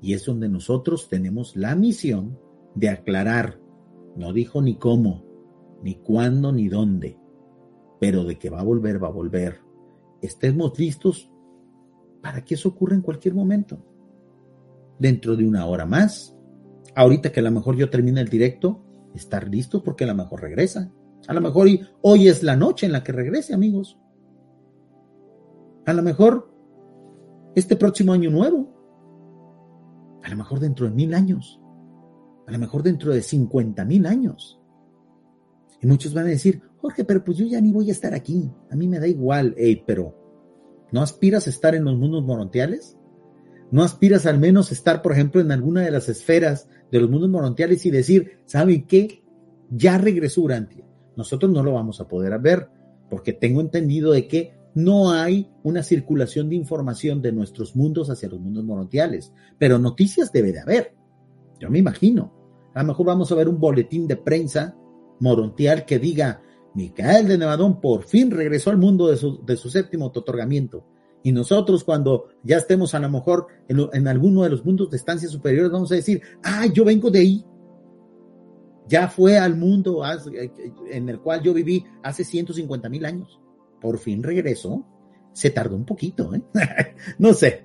Y 0.00 0.14
es 0.14 0.24
donde 0.24 0.48
nosotros 0.48 1.08
tenemos 1.08 1.56
la 1.56 1.74
misión 1.74 2.38
de 2.74 2.88
aclarar 2.88 3.60
no 4.16 4.32
dijo 4.32 4.62
ni 4.62 4.76
cómo, 4.76 5.24
ni 5.82 5.96
cuándo, 5.96 6.52
ni 6.52 6.68
dónde, 6.68 7.18
pero 8.00 8.24
de 8.24 8.38
que 8.38 8.50
va 8.50 8.60
a 8.60 8.64
volver, 8.64 9.02
va 9.02 9.08
a 9.08 9.12
volver. 9.12 9.60
Estemos 10.22 10.78
listos 10.78 11.30
para 12.22 12.44
que 12.44 12.54
eso 12.54 12.70
ocurra 12.70 12.94
en 12.94 13.02
cualquier 13.02 13.34
momento. 13.34 13.84
Dentro 14.98 15.36
de 15.36 15.46
una 15.46 15.66
hora 15.66 15.86
más. 15.86 16.36
Ahorita 16.94 17.32
que 17.32 17.40
a 17.40 17.42
lo 17.42 17.50
mejor 17.50 17.76
yo 17.76 17.90
termine 17.90 18.20
el 18.20 18.28
directo, 18.28 18.82
estar 19.14 19.48
listo 19.48 19.82
porque 19.82 20.04
a 20.04 20.06
lo 20.06 20.14
mejor 20.14 20.40
regresa. 20.40 20.92
A 21.26 21.34
lo 21.34 21.40
mejor 21.40 21.68
hoy 22.02 22.28
es 22.28 22.42
la 22.42 22.56
noche 22.56 22.86
en 22.86 22.92
la 22.92 23.02
que 23.02 23.12
regrese, 23.12 23.52
amigos. 23.52 23.98
A 25.86 25.92
lo 25.92 26.02
mejor 26.02 26.54
este 27.54 27.76
próximo 27.76 28.12
año 28.12 28.30
nuevo. 28.30 28.70
A 30.22 30.30
lo 30.30 30.36
mejor 30.36 30.60
dentro 30.60 30.86
de 30.86 30.92
mil 30.94 31.14
años 31.14 31.60
a 32.46 32.52
lo 32.52 32.58
mejor 32.58 32.82
dentro 32.82 33.12
de 33.12 33.22
50 33.22 33.84
mil 33.84 34.06
años. 34.06 34.60
Y 35.80 35.86
muchos 35.86 36.14
van 36.14 36.26
a 36.26 36.30
decir, 36.30 36.62
Jorge, 36.78 37.04
pero 37.04 37.24
pues 37.24 37.38
yo 37.38 37.46
ya 37.46 37.60
ni 37.60 37.72
voy 37.72 37.88
a 37.88 37.92
estar 37.92 38.14
aquí, 38.14 38.50
a 38.70 38.76
mí 38.76 38.88
me 38.88 39.00
da 39.00 39.06
igual, 39.06 39.54
hey, 39.56 39.82
pero 39.86 40.14
¿no 40.92 41.02
aspiras 41.02 41.46
a 41.46 41.50
estar 41.50 41.74
en 41.74 41.84
los 41.84 41.96
mundos 41.96 42.24
morontiales? 42.24 42.96
¿No 43.70 43.82
aspiras 43.82 44.26
al 44.26 44.38
menos 44.38 44.70
a 44.70 44.74
estar, 44.74 45.02
por 45.02 45.12
ejemplo, 45.12 45.40
en 45.40 45.50
alguna 45.50 45.82
de 45.82 45.90
las 45.90 46.08
esferas 46.08 46.68
de 46.90 47.00
los 47.00 47.10
mundos 47.10 47.28
morontiales 47.28 47.84
y 47.86 47.90
decir, 47.90 48.38
¿saben 48.44 48.86
qué? 48.86 49.24
Ya 49.70 49.98
regresó 49.98 50.42
Urantia. 50.42 50.84
Nosotros 51.16 51.50
no 51.50 51.62
lo 51.62 51.72
vamos 51.72 52.00
a 52.00 52.08
poder 52.08 52.38
ver, 52.38 52.68
porque 53.10 53.32
tengo 53.32 53.60
entendido 53.60 54.12
de 54.12 54.28
que 54.28 54.54
no 54.74 55.12
hay 55.12 55.50
una 55.62 55.82
circulación 55.82 56.48
de 56.48 56.56
información 56.56 57.22
de 57.22 57.32
nuestros 57.32 57.76
mundos 57.76 58.10
hacia 58.10 58.28
los 58.28 58.40
mundos 58.40 58.64
morontiales, 58.64 59.32
pero 59.58 59.78
noticias 59.78 60.32
debe 60.32 60.52
de 60.52 60.60
haber. 60.60 60.94
Yo 61.64 61.70
me 61.70 61.78
imagino. 61.78 62.30
A 62.74 62.82
lo 62.82 62.88
mejor 62.88 63.06
vamos 63.06 63.32
a 63.32 63.34
ver 63.36 63.48
un 63.48 63.58
boletín 63.58 64.06
de 64.06 64.16
prensa 64.16 64.76
morontial 65.18 65.86
que 65.86 65.98
diga, 65.98 66.42
Micael 66.74 67.26
de 67.26 67.38
Nevadón 67.38 67.80
por 67.80 68.04
fin 68.04 68.30
regresó 68.30 68.68
al 68.68 68.76
mundo 68.76 69.06
de 69.08 69.16
su, 69.56 69.70
séptimo 69.70 70.06
otorgamiento. 70.06 70.84
Y 71.22 71.32
nosotros 71.32 71.82
cuando 71.82 72.28
ya 72.42 72.58
estemos 72.58 72.94
a 72.94 73.00
lo 73.00 73.08
mejor 73.08 73.46
en, 73.66 74.08
alguno 74.08 74.42
de 74.42 74.50
los 74.50 74.62
mundos 74.62 74.90
de 74.90 74.98
estancia 74.98 75.26
superiores, 75.26 75.72
vamos 75.72 75.90
a 75.90 75.94
decir, 75.94 76.20
ah, 76.42 76.66
yo 76.66 76.84
vengo 76.84 77.10
de 77.10 77.20
ahí. 77.20 77.46
Ya 78.86 79.08
fue 79.08 79.38
al 79.38 79.56
mundo 79.56 80.02
en 80.90 81.08
el 81.08 81.18
cual 81.20 81.40
yo 81.40 81.54
viví 81.54 81.86
hace 82.02 82.24
150 82.24 82.90
mil 82.90 83.06
años. 83.06 83.40
Por 83.80 83.96
fin 83.96 84.22
regresó. 84.22 84.84
Se 85.32 85.48
tardó 85.48 85.76
un 85.76 85.86
poquito, 85.86 86.34
¿eh? 86.34 86.42
no 87.18 87.32
sé. 87.32 87.64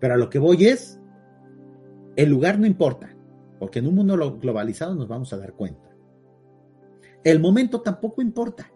Pero 0.00 0.14
a 0.14 0.16
lo 0.16 0.30
que 0.30 0.38
voy 0.38 0.64
es, 0.64 0.98
el 2.16 2.30
lugar 2.30 2.58
no 2.58 2.66
importa, 2.66 3.13
porque 3.64 3.78
en 3.78 3.86
un 3.86 3.94
mundo 3.94 4.38
globalizado 4.38 4.94
nos 4.94 5.08
vamos 5.08 5.32
a 5.32 5.38
dar 5.38 5.54
cuenta. 5.54 5.88
El 7.24 7.40
momento 7.40 7.80
tampoco 7.80 8.20
importa. 8.20 8.70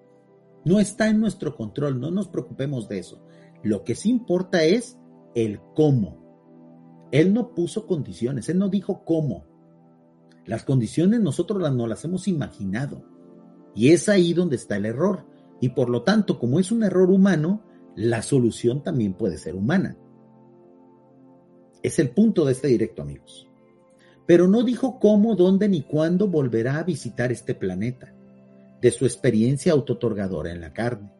No 0.64 0.80
está 0.80 1.10
en 1.10 1.20
nuestro 1.20 1.54
control, 1.54 2.00
no 2.00 2.10
nos 2.10 2.28
preocupemos 2.28 2.88
de 2.88 3.00
eso. 3.00 3.22
Lo 3.62 3.84
que 3.84 3.94
sí 3.94 4.08
importa 4.08 4.64
es 4.64 4.98
el 5.34 5.60
cómo. 5.74 7.06
Él 7.12 7.34
no 7.34 7.54
puso 7.54 7.86
condiciones, 7.86 8.48
él 8.48 8.58
no 8.58 8.70
dijo 8.70 9.04
cómo. 9.04 9.44
Las 10.46 10.64
condiciones 10.64 11.20
nosotros 11.20 11.60
las, 11.60 11.74
no 11.74 11.86
las 11.86 12.02
hemos 12.06 12.26
imaginado. 12.26 13.04
Y 13.74 13.90
es 13.90 14.08
ahí 14.08 14.32
donde 14.32 14.56
está 14.56 14.78
el 14.78 14.86
error. 14.86 15.26
Y 15.60 15.68
por 15.68 15.90
lo 15.90 16.02
tanto, 16.02 16.38
como 16.38 16.60
es 16.60 16.72
un 16.72 16.82
error 16.82 17.10
humano, 17.10 17.62
la 17.94 18.22
solución 18.22 18.82
también 18.82 19.12
puede 19.12 19.36
ser 19.36 19.54
humana. 19.54 19.98
Es 21.82 21.98
el 21.98 22.08
punto 22.08 22.46
de 22.46 22.52
este 22.52 22.68
directo, 22.68 23.02
amigos. 23.02 23.47
Pero 24.28 24.46
no 24.46 24.62
dijo 24.62 24.98
cómo, 25.00 25.36
dónde 25.36 25.70
ni 25.70 25.80
cuándo 25.80 26.28
volverá 26.28 26.78
a 26.78 26.84
visitar 26.84 27.32
este 27.32 27.54
planeta, 27.54 28.12
de 28.82 28.90
su 28.90 29.06
experiencia 29.06 29.72
autotorgadora 29.72 30.52
en 30.52 30.60
la 30.60 30.74
carne. 30.74 31.10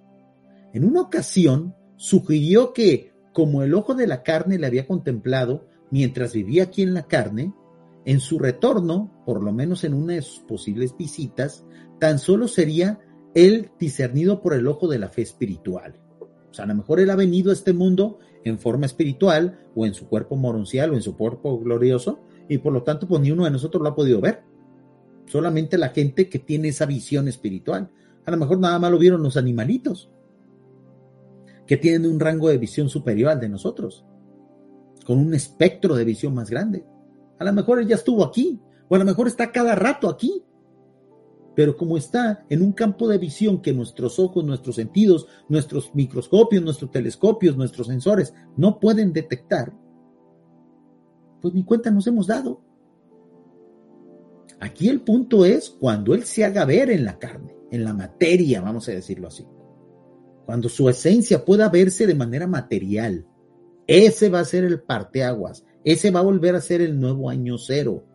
En 0.74 0.84
una 0.84 1.00
ocasión, 1.00 1.74
sugirió 1.96 2.74
que, 2.74 3.14
como 3.32 3.62
el 3.62 3.72
ojo 3.72 3.94
de 3.94 4.06
la 4.06 4.22
carne 4.22 4.58
le 4.58 4.66
había 4.66 4.86
contemplado 4.86 5.64
mientras 5.90 6.34
vivía 6.34 6.64
aquí 6.64 6.82
en 6.82 6.92
la 6.92 7.04
carne, 7.04 7.54
en 8.04 8.20
su 8.20 8.38
retorno, 8.38 9.22
por 9.24 9.42
lo 9.42 9.54
menos 9.54 9.84
en 9.84 9.94
una 9.94 10.12
de 10.12 10.22
sus 10.22 10.40
posibles 10.40 10.94
visitas, 10.94 11.64
tan 11.98 12.18
solo 12.18 12.46
sería 12.46 13.00
él 13.32 13.70
discernido 13.80 14.42
por 14.42 14.52
el 14.52 14.68
ojo 14.68 14.86
de 14.86 14.98
la 14.98 15.08
fe 15.08 15.22
espiritual. 15.22 15.94
O 16.50 16.52
sea, 16.52 16.66
a 16.66 16.68
lo 16.68 16.74
mejor 16.74 17.00
él 17.00 17.08
ha 17.08 17.16
venido 17.16 17.48
a 17.48 17.54
este 17.54 17.72
mundo 17.72 18.18
en 18.44 18.58
forma 18.58 18.84
espiritual 18.84 19.60
o 19.74 19.86
en 19.86 19.94
su 19.94 20.08
cuerpo 20.08 20.36
moroncial 20.36 20.90
o 20.90 20.94
en 20.94 21.02
su 21.02 21.16
cuerpo 21.16 21.58
glorioso 21.58 22.20
y 22.48 22.58
por 22.58 22.72
lo 22.72 22.82
tanto 22.82 23.06
pues 23.06 23.20
ni 23.20 23.30
uno 23.30 23.44
de 23.44 23.50
nosotros 23.50 23.82
lo 23.82 23.90
ha 23.90 23.94
podido 23.94 24.20
ver. 24.20 24.42
Solamente 25.26 25.76
la 25.76 25.90
gente 25.90 26.28
que 26.28 26.38
tiene 26.38 26.68
esa 26.68 26.86
visión 26.86 27.28
espiritual. 27.28 27.90
A 28.24 28.30
lo 28.30 28.36
mejor 28.36 28.58
nada 28.58 28.78
más 28.78 28.90
lo 28.90 28.98
vieron 28.98 29.22
los 29.22 29.36
animalitos 29.36 30.10
que 31.68 31.76
tienen 31.76 32.10
un 32.10 32.18
rango 32.18 32.48
de 32.48 32.56
visión 32.56 32.88
superior 32.88 33.30
al 33.30 33.40
de 33.40 33.48
nosotros, 33.50 34.04
con 35.04 35.18
un 35.18 35.34
espectro 35.34 35.94
de 35.94 36.04
visión 36.04 36.34
más 36.34 36.48
grande. 36.48 36.84
A 37.38 37.44
lo 37.44 37.52
mejor 37.52 37.78
él 37.78 37.86
ya 37.86 37.96
estuvo 37.96 38.24
aquí, 38.24 38.58
o 38.88 38.96
a 38.96 38.98
lo 38.98 39.04
mejor 39.04 39.28
está 39.28 39.52
cada 39.52 39.74
rato 39.74 40.08
aquí. 40.08 40.42
Pero 41.54 41.76
como 41.76 41.98
está 41.98 42.46
en 42.48 42.62
un 42.62 42.72
campo 42.72 43.06
de 43.06 43.18
visión 43.18 43.60
que 43.60 43.74
nuestros 43.74 44.18
ojos, 44.18 44.44
nuestros 44.44 44.76
sentidos, 44.76 45.26
nuestros 45.48 45.94
microscopios, 45.94 46.64
nuestros 46.64 46.90
telescopios, 46.90 47.56
nuestros 47.56 47.88
sensores 47.88 48.32
no 48.56 48.80
pueden 48.80 49.12
detectar, 49.12 49.74
pues 51.40 51.54
ni 51.54 51.64
cuenta 51.64 51.90
nos 51.90 52.06
hemos 52.06 52.26
dado. 52.26 52.60
Aquí 54.60 54.88
el 54.88 55.00
punto 55.02 55.44
es 55.44 55.70
cuando 55.70 56.14
Él 56.14 56.24
se 56.24 56.44
haga 56.44 56.64
ver 56.64 56.90
en 56.90 57.04
la 57.04 57.18
carne, 57.18 57.56
en 57.70 57.84
la 57.84 57.94
materia, 57.94 58.60
vamos 58.60 58.88
a 58.88 58.92
decirlo 58.92 59.28
así 59.28 59.46
cuando 60.48 60.70
su 60.70 60.88
esencia 60.88 61.44
pueda 61.44 61.68
verse 61.68 62.06
de 62.06 62.14
manera 62.14 62.46
material. 62.46 63.26
Ese 63.86 64.30
va 64.30 64.40
a 64.40 64.46
ser 64.46 64.64
el 64.64 64.80
parteaguas, 64.80 65.62
ese 65.84 66.10
va 66.10 66.20
a 66.20 66.22
volver 66.22 66.54
a 66.54 66.62
ser 66.62 66.80
el 66.80 66.98
nuevo 66.98 67.28
año 67.28 67.58
cero. 67.58 68.06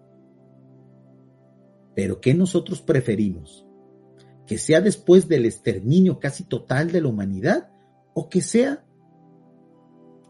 Pero 1.95 2.19
¿qué 2.19 2.33
nosotros 2.33 2.81
preferimos? 2.81 3.67
¿Que 4.47 4.57
sea 4.57 4.81
después 4.81 5.27
del 5.27 5.45
exterminio 5.45 6.19
casi 6.19 6.43
total 6.45 6.91
de 6.91 7.01
la 7.01 7.09
humanidad 7.09 7.69
o 8.15 8.29
que 8.29 8.41
sea 8.41 8.83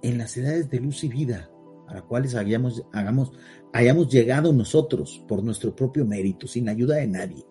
en 0.01 0.17
las 0.17 0.35
edades 0.35 0.69
de 0.69 0.81
luz 0.81 1.05
y 1.05 1.07
vida 1.07 1.49
a 1.87 1.93
las 1.95 2.03
cuales 2.03 2.35
hayamos, 2.35 2.83
hagamos, 2.91 3.31
hayamos 3.71 4.11
llegado 4.11 4.53
nosotros 4.53 5.23
por 5.27 5.43
nuestro 5.43 5.75
propio 5.75 6.05
mérito, 6.05 6.47
sin 6.47 6.69
ayuda 6.69 6.97
de 6.97 7.07
nadie? 7.07 7.45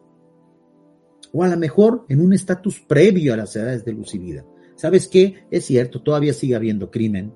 o 1.33 1.43
a 1.43 1.49
lo 1.49 1.57
mejor 1.57 2.05
en 2.09 2.21
un 2.21 2.33
estatus 2.33 2.81
previo 2.81 3.33
a 3.33 3.37
las 3.37 3.57
edades 3.57 3.85
de 3.85 3.93
luz 3.93 4.15
y 4.15 4.19
vida. 4.19 4.45
¿Sabes 4.77 5.09
qué? 5.09 5.47
Es 5.51 5.65
cierto, 5.65 6.03
todavía 6.03 6.33
sigue 6.33 6.55
habiendo 6.55 6.91
crimen, 6.91 7.33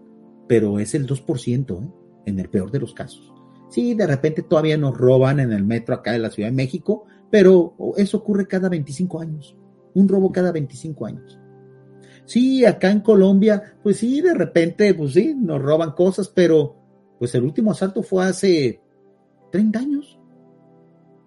pero 0.46 0.78
es 0.78 0.94
el 0.94 1.06
2%, 1.06 1.82
¿eh? 1.82 1.88
en 2.26 2.38
el 2.38 2.48
peor 2.48 2.70
de 2.70 2.80
los 2.80 2.92
casos. 2.92 3.32
Sí, 3.70 3.94
de 3.94 4.06
repente 4.06 4.42
todavía 4.42 4.76
nos 4.76 4.96
roban 4.96 5.40
en 5.40 5.52
el 5.52 5.64
metro 5.64 5.94
acá 5.94 6.12
de 6.12 6.18
la 6.18 6.30
Ciudad 6.30 6.50
de 6.50 6.54
México, 6.54 7.04
pero 7.30 7.74
eso 7.96 8.18
ocurre 8.18 8.46
cada 8.46 8.68
25 8.68 9.20
años, 9.20 9.56
un 9.94 10.08
robo 10.08 10.30
cada 10.30 10.52
25 10.52 11.06
años. 11.06 11.38
Sí, 12.24 12.64
acá 12.64 12.90
en 12.90 13.00
Colombia, 13.00 13.76
pues 13.82 13.98
sí, 13.98 14.20
de 14.20 14.34
repente, 14.34 14.92
pues 14.94 15.12
sí, 15.12 15.34
nos 15.34 15.62
roban 15.62 15.92
cosas, 15.92 16.28
pero 16.28 16.76
pues 17.18 17.34
el 17.34 17.44
último 17.44 17.70
asalto 17.70 18.02
fue 18.02 18.26
hace 18.26 18.80
30 19.52 19.78
años. 19.78 20.18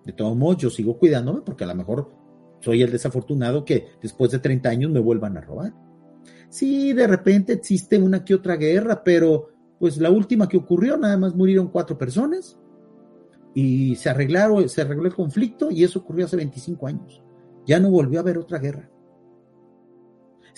De 0.05 0.13
todos 0.13 0.35
modos, 0.35 0.57
yo 0.57 0.69
sigo 0.69 0.97
cuidándome 0.97 1.41
porque 1.41 1.63
a 1.63 1.67
lo 1.67 1.75
mejor 1.75 2.11
soy 2.59 2.81
el 2.81 2.91
desafortunado 2.91 3.65
que 3.65 3.87
después 4.01 4.31
de 4.31 4.39
30 4.39 4.69
años 4.69 4.91
me 4.91 4.99
vuelvan 4.99 5.37
a 5.37 5.41
robar. 5.41 5.73
Sí, 6.49 6.93
de 6.93 7.07
repente 7.07 7.53
existe 7.53 7.97
una 7.97 8.25
que 8.25 8.33
otra 8.33 8.55
guerra, 8.55 9.03
pero 9.03 9.49
pues 9.79 9.97
la 9.97 10.09
última 10.09 10.47
que 10.47 10.57
ocurrió, 10.57 10.97
nada 10.97 11.17
más 11.17 11.35
murieron 11.35 11.69
cuatro 11.69 11.97
personas 11.97 12.59
y 13.53 13.95
se 13.95 14.09
arreglaron, 14.09 14.67
se 14.67 14.81
arregló 14.81 15.05
el 15.05 15.15
conflicto 15.15 15.71
y 15.71 15.83
eso 15.83 15.99
ocurrió 15.99 16.25
hace 16.25 16.35
25 16.35 16.87
años. 16.87 17.23
Ya 17.65 17.79
no 17.79 17.89
volvió 17.89 18.19
a 18.19 18.21
haber 18.21 18.37
otra 18.37 18.59
guerra. 18.59 18.89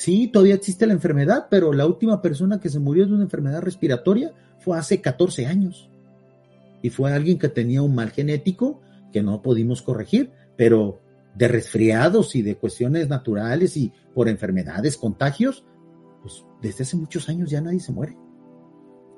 Sí, 0.02 0.30
todavía 0.30 0.56
existe 0.56 0.88
la 0.88 0.94
enfermedad, 0.94 1.46
pero 1.48 1.74
la 1.74 1.86
última 1.86 2.24
persona 2.24 2.60
que 2.60 2.70
se 2.70 2.80
murió 2.80 3.06
de 3.06 3.14
una 3.14 3.26
enfermedad 3.26 3.62
respiratoria 3.62 4.34
fue 4.58 4.76
hace 4.76 5.00
14 5.00 5.46
años. 5.46 5.92
Y 6.82 6.90
fue 6.90 7.14
alguien 7.14 7.38
que 7.38 7.50
tenía 7.50 7.84
un 7.84 7.94
mal 7.94 8.10
genético 8.10 8.82
que 9.14 9.22
no 9.22 9.44
pudimos 9.44 9.84
corregir, 9.84 10.32
pero 10.58 11.02
de 11.36 11.48
resfriados 11.48 12.36
y 12.36 12.42
de 12.42 12.56
cuestiones 12.56 13.10
naturales 13.10 13.78
y 13.78 13.94
por 14.16 14.28
enfermedades, 14.28 14.98
contagios, 14.98 15.66
pues 16.24 16.46
desde 16.64 16.82
hace 16.82 16.98
muchos 16.98 17.30
años 17.30 17.52
ya 17.52 17.62
nadie 17.62 17.80
se 17.80 17.92
muere. 17.92 18.18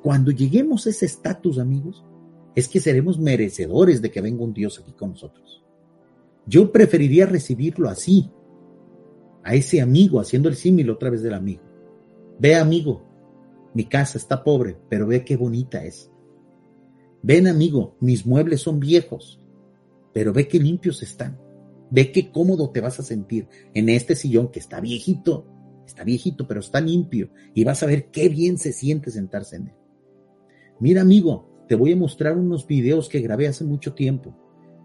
Cuando 0.02 0.32
lleguemos 0.32 0.86
a 0.86 0.90
ese 0.90 1.06
estatus, 1.06 1.60
amigos, 1.60 2.04
es 2.56 2.68
que 2.68 2.82
seremos 2.82 3.18
merecedores 3.18 4.02
de 4.02 4.12
que 4.12 4.20
venga 4.20 4.44
un 4.44 4.54
Dios 4.54 4.82
aquí 4.82 4.92
con 4.92 5.12
nosotros. 5.12 5.64
Yo 6.46 6.74
preferiría 6.74 7.26
recibirlo 7.26 7.88
así, 7.88 8.30
a 9.44 9.56
ese 9.56 9.82
amigo, 9.82 10.20
haciendo 10.20 10.50
el 10.50 10.56
símil 10.56 10.90
otra 10.90 11.10
vez 11.10 11.22
del 11.22 11.34
amigo. 11.34 11.62
Ve, 12.40 12.56
amigo, 12.56 13.04
mi 13.74 13.86
casa 13.86 14.18
está 14.18 14.44
pobre, 14.44 14.78
pero 14.90 15.08
ve 15.08 15.24
qué 15.24 15.36
bonita 15.36 15.84
es. 15.84 16.12
Ven, 17.22 17.48
amigo, 17.48 17.96
mis 18.00 18.26
muebles 18.26 18.62
son 18.62 18.80
viejos, 18.80 19.42
pero 20.14 20.34
ve 20.34 20.48
qué 20.48 20.60
limpios 20.60 21.02
están. 21.04 21.40
Ve 21.90 22.12
qué 22.12 22.32
cómodo 22.32 22.72
te 22.72 22.82
vas 22.82 23.00
a 23.00 23.04
sentir 23.04 23.48
en 23.74 23.90
este 23.90 24.16
sillón 24.16 24.50
que 24.50 24.60
está 24.60 24.80
viejito, 24.80 25.46
está 25.86 26.04
viejito, 26.04 26.48
pero 26.48 26.60
está 26.60 26.82
limpio 26.82 27.30
y 27.54 27.64
vas 27.64 27.84
a 27.84 27.86
ver 27.86 28.10
qué 28.10 28.30
bien 28.30 28.58
se 28.58 28.74
siente 28.74 29.12
sentarse 29.12 29.58
en 29.58 29.68
él. 29.68 29.76
Mira, 30.80 31.02
amigo, 31.02 31.66
te 31.68 31.76
voy 31.76 31.94
a 31.94 31.98
mostrar 31.98 32.38
unos 32.38 32.66
videos 32.66 33.10
que 33.10 33.22
grabé 33.22 33.48
hace 33.48 33.64
mucho 33.64 33.94
tiempo 33.94 34.36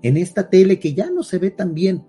en 0.02 0.16
esta 0.16 0.48
tele 0.48 0.78
que 0.78 0.94
ya 0.94 1.10
no 1.10 1.22
se 1.22 1.38
ve 1.38 1.50
tan 1.50 1.74
bien, 1.74 2.04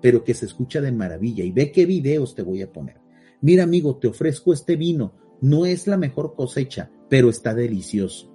pero 0.00 0.24
que 0.24 0.34
se 0.34 0.46
escucha 0.46 0.80
de 0.80 0.92
maravilla 0.92 1.44
y 1.44 1.52
ve 1.52 1.72
qué 1.72 1.86
videos 1.86 2.34
te 2.34 2.42
voy 2.42 2.62
a 2.62 2.72
poner. 2.72 3.00
Mira, 3.40 3.64
amigo, 3.64 3.96
te 3.96 4.08
ofrezco 4.08 4.52
este 4.52 4.76
vino. 4.76 5.14
No 5.40 5.66
es 5.66 5.86
la 5.86 5.96
mejor 5.96 6.34
cosecha, 6.34 6.90
pero 7.08 7.28
está 7.30 7.54
delicioso. 7.54 8.34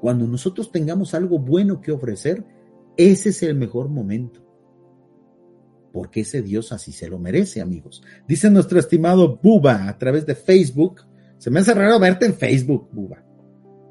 Cuando 0.00 0.26
nosotros 0.26 0.70
tengamos 0.70 1.14
algo 1.14 1.38
bueno 1.38 1.80
que 1.80 1.92
ofrecer, 1.92 2.44
ese 2.96 3.30
es 3.30 3.42
el 3.42 3.54
mejor 3.54 3.88
momento. 3.88 4.40
Porque 5.92 6.20
ese 6.20 6.42
Dios 6.42 6.72
así 6.72 6.92
se 6.92 7.08
lo 7.08 7.18
merece, 7.18 7.60
amigos. 7.60 8.02
Dice 8.26 8.50
nuestro 8.50 8.78
estimado 8.78 9.38
Buba 9.42 9.88
a 9.88 9.96
través 9.96 10.26
de 10.26 10.34
Facebook. 10.34 11.02
Se 11.38 11.50
me 11.50 11.60
hace 11.60 11.72
raro 11.72 11.98
verte 11.98 12.26
en 12.26 12.34
Facebook, 12.34 12.88
Buba. 12.92 13.24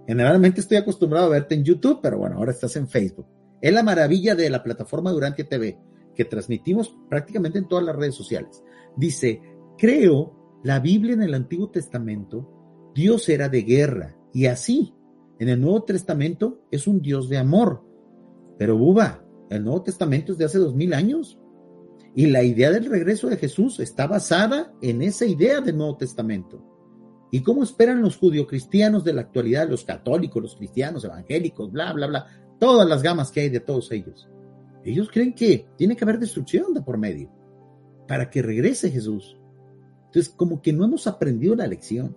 Generalmente 0.07 0.61
estoy 0.61 0.77
acostumbrado 0.77 1.27
a 1.27 1.29
verte 1.29 1.55
en 1.55 1.63
YouTube, 1.63 1.99
pero 2.01 2.17
bueno, 2.17 2.37
ahora 2.37 2.51
estás 2.51 2.75
en 2.75 2.87
Facebook. 2.87 3.27
Es 3.61 3.73
la 3.73 3.83
maravilla 3.83 4.35
de 4.35 4.49
la 4.49 4.61
plataforma 4.61 5.11
Durante 5.11 5.45
TV, 5.45 5.77
que 6.15 6.25
transmitimos 6.25 6.95
prácticamente 7.09 7.59
en 7.59 7.67
todas 7.67 7.85
las 7.85 7.95
redes 7.95 8.15
sociales. 8.15 8.63
Dice, 8.95 9.41
creo 9.77 10.59
la 10.63 10.79
Biblia 10.79 11.13
en 11.13 11.23
el 11.23 11.33
Antiguo 11.33 11.69
Testamento, 11.69 12.91
Dios 12.95 13.27
era 13.29 13.49
de 13.49 13.63
guerra, 13.63 14.15
y 14.33 14.45
así, 14.45 14.93
en 15.39 15.49
el 15.49 15.59
Nuevo 15.59 15.83
Testamento 15.83 16.61
es 16.71 16.87
un 16.87 17.01
Dios 17.01 17.27
de 17.29 17.37
amor 17.37 17.93
pero 18.57 18.77
Buba, 18.77 19.23
el 19.49 19.63
Nuevo 19.63 19.83
Testamento 19.83 20.31
es 20.31 20.37
de 20.37 20.45
hace 20.45 20.59
dos 20.59 20.75
mil 20.75 20.93
años. 20.93 21.39
Y 22.15 22.27
la 22.27 22.43
idea 22.43 22.71
del 22.71 22.85
regreso 22.85 23.27
de 23.27 23.37
Jesús 23.37 23.79
está 23.79 24.07
basada 24.07 24.71
en 24.81 25.01
esa 25.01 25.25
idea 25.25 25.61
del 25.61 25.77
Nuevo 25.77 25.97
Testamento. 25.97 26.63
¿Y 27.31 27.41
cómo 27.41 27.63
esperan 27.63 28.01
los 28.01 28.17
judio-cristianos 28.17 29.03
de 29.03 29.13
la 29.13 29.21
actualidad, 29.21 29.67
los 29.67 29.83
católicos, 29.83 30.41
los 30.41 30.55
cristianos, 30.55 31.03
evangélicos, 31.03 31.71
bla, 31.71 31.91
bla, 31.91 32.05
bla, 32.05 32.27
todas 32.59 32.87
las 32.87 33.01
gamas 33.01 33.31
que 33.31 33.41
hay 33.41 33.49
de 33.49 33.59
todos 33.59 33.91
ellos? 33.91 34.29
Ellos 34.83 35.09
creen 35.11 35.33
que 35.33 35.67
tiene 35.77 35.95
que 35.95 36.03
haber 36.03 36.19
destrucción 36.19 36.73
de 36.73 36.81
por 36.81 36.97
medio 36.97 37.29
para 38.07 38.29
que 38.29 38.41
regrese 38.41 38.91
Jesús. 38.91 39.37
Entonces, 40.07 40.33
como 40.35 40.61
que 40.61 40.73
no 40.73 40.85
hemos 40.85 41.07
aprendido 41.07 41.55
la 41.55 41.67
lección, 41.67 42.15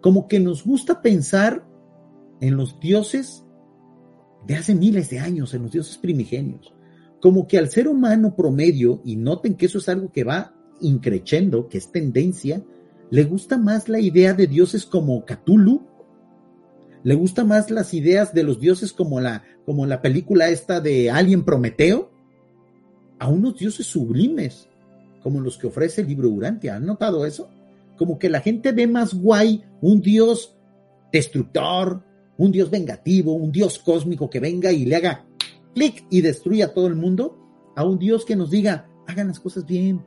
como 0.00 0.28
que 0.28 0.40
nos 0.40 0.64
gusta 0.64 1.00
pensar 1.00 1.64
en 2.40 2.56
los 2.56 2.78
dioses 2.80 3.44
de 4.46 4.56
hace 4.56 4.74
miles 4.74 5.10
de 5.10 5.18
años, 5.18 5.54
en 5.54 5.62
los 5.62 5.72
dioses 5.72 5.98
primigenios, 5.98 6.74
como 7.20 7.46
que 7.46 7.58
al 7.58 7.68
ser 7.68 7.88
humano 7.88 8.34
promedio, 8.36 9.00
y 9.04 9.16
noten 9.16 9.54
que 9.54 9.66
eso 9.66 9.78
es 9.78 9.88
algo 9.88 10.12
que 10.12 10.24
va 10.24 10.54
increchendo, 10.80 11.68
que 11.68 11.78
es 11.78 11.90
tendencia, 11.90 12.62
le 13.10 13.24
gusta 13.24 13.58
más 13.58 13.88
la 13.88 14.00
idea 14.00 14.34
de 14.34 14.46
dioses 14.46 14.84
como 14.84 15.24
Cthulhu, 15.24 15.86
le 17.02 17.14
gusta 17.14 17.44
más 17.44 17.70
las 17.70 17.94
ideas 17.94 18.34
de 18.34 18.42
los 18.42 18.60
dioses 18.60 18.92
como 18.92 19.20
la, 19.20 19.44
como 19.68 19.84
la 19.84 20.00
película 20.00 20.48
esta 20.48 20.80
de 20.80 21.10
Alien 21.10 21.44
Prometeo, 21.44 22.10
a 23.18 23.28
unos 23.28 23.58
dioses 23.58 23.84
sublimes, 23.84 24.66
como 25.22 25.42
los 25.42 25.58
que 25.58 25.66
ofrece 25.66 26.00
el 26.00 26.06
libro 26.06 26.30
Urantia. 26.30 26.76
¿Han 26.76 26.86
notado 26.86 27.26
eso? 27.26 27.50
Como 27.98 28.18
que 28.18 28.30
la 28.30 28.40
gente 28.40 28.72
ve 28.72 28.86
más 28.86 29.12
guay 29.12 29.62
un 29.82 30.00
dios 30.00 30.56
destructor, 31.12 32.02
un 32.38 32.50
dios 32.50 32.70
vengativo, 32.70 33.34
un 33.34 33.52
dios 33.52 33.78
cósmico 33.78 34.30
que 34.30 34.40
venga 34.40 34.72
y 34.72 34.86
le 34.86 34.96
haga 34.96 35.26
clic 35.74 36.06
y 36.08 36.22
destruya 36.22 36.64
a 36.64 36.72
todo 36.72 36.86
el 36.86 36.96
mundo, 36.96 37.36
a 37.76 37.84
un 37.84 37.98
dios 37.98 38.24
que 38.24 38.36
nos 38.36 38.50
diga, 38.50 38.88
hagan 39.06 39.28
las 39.28 39.38
cosas 39.38 39.66
bien. 39.66 40.02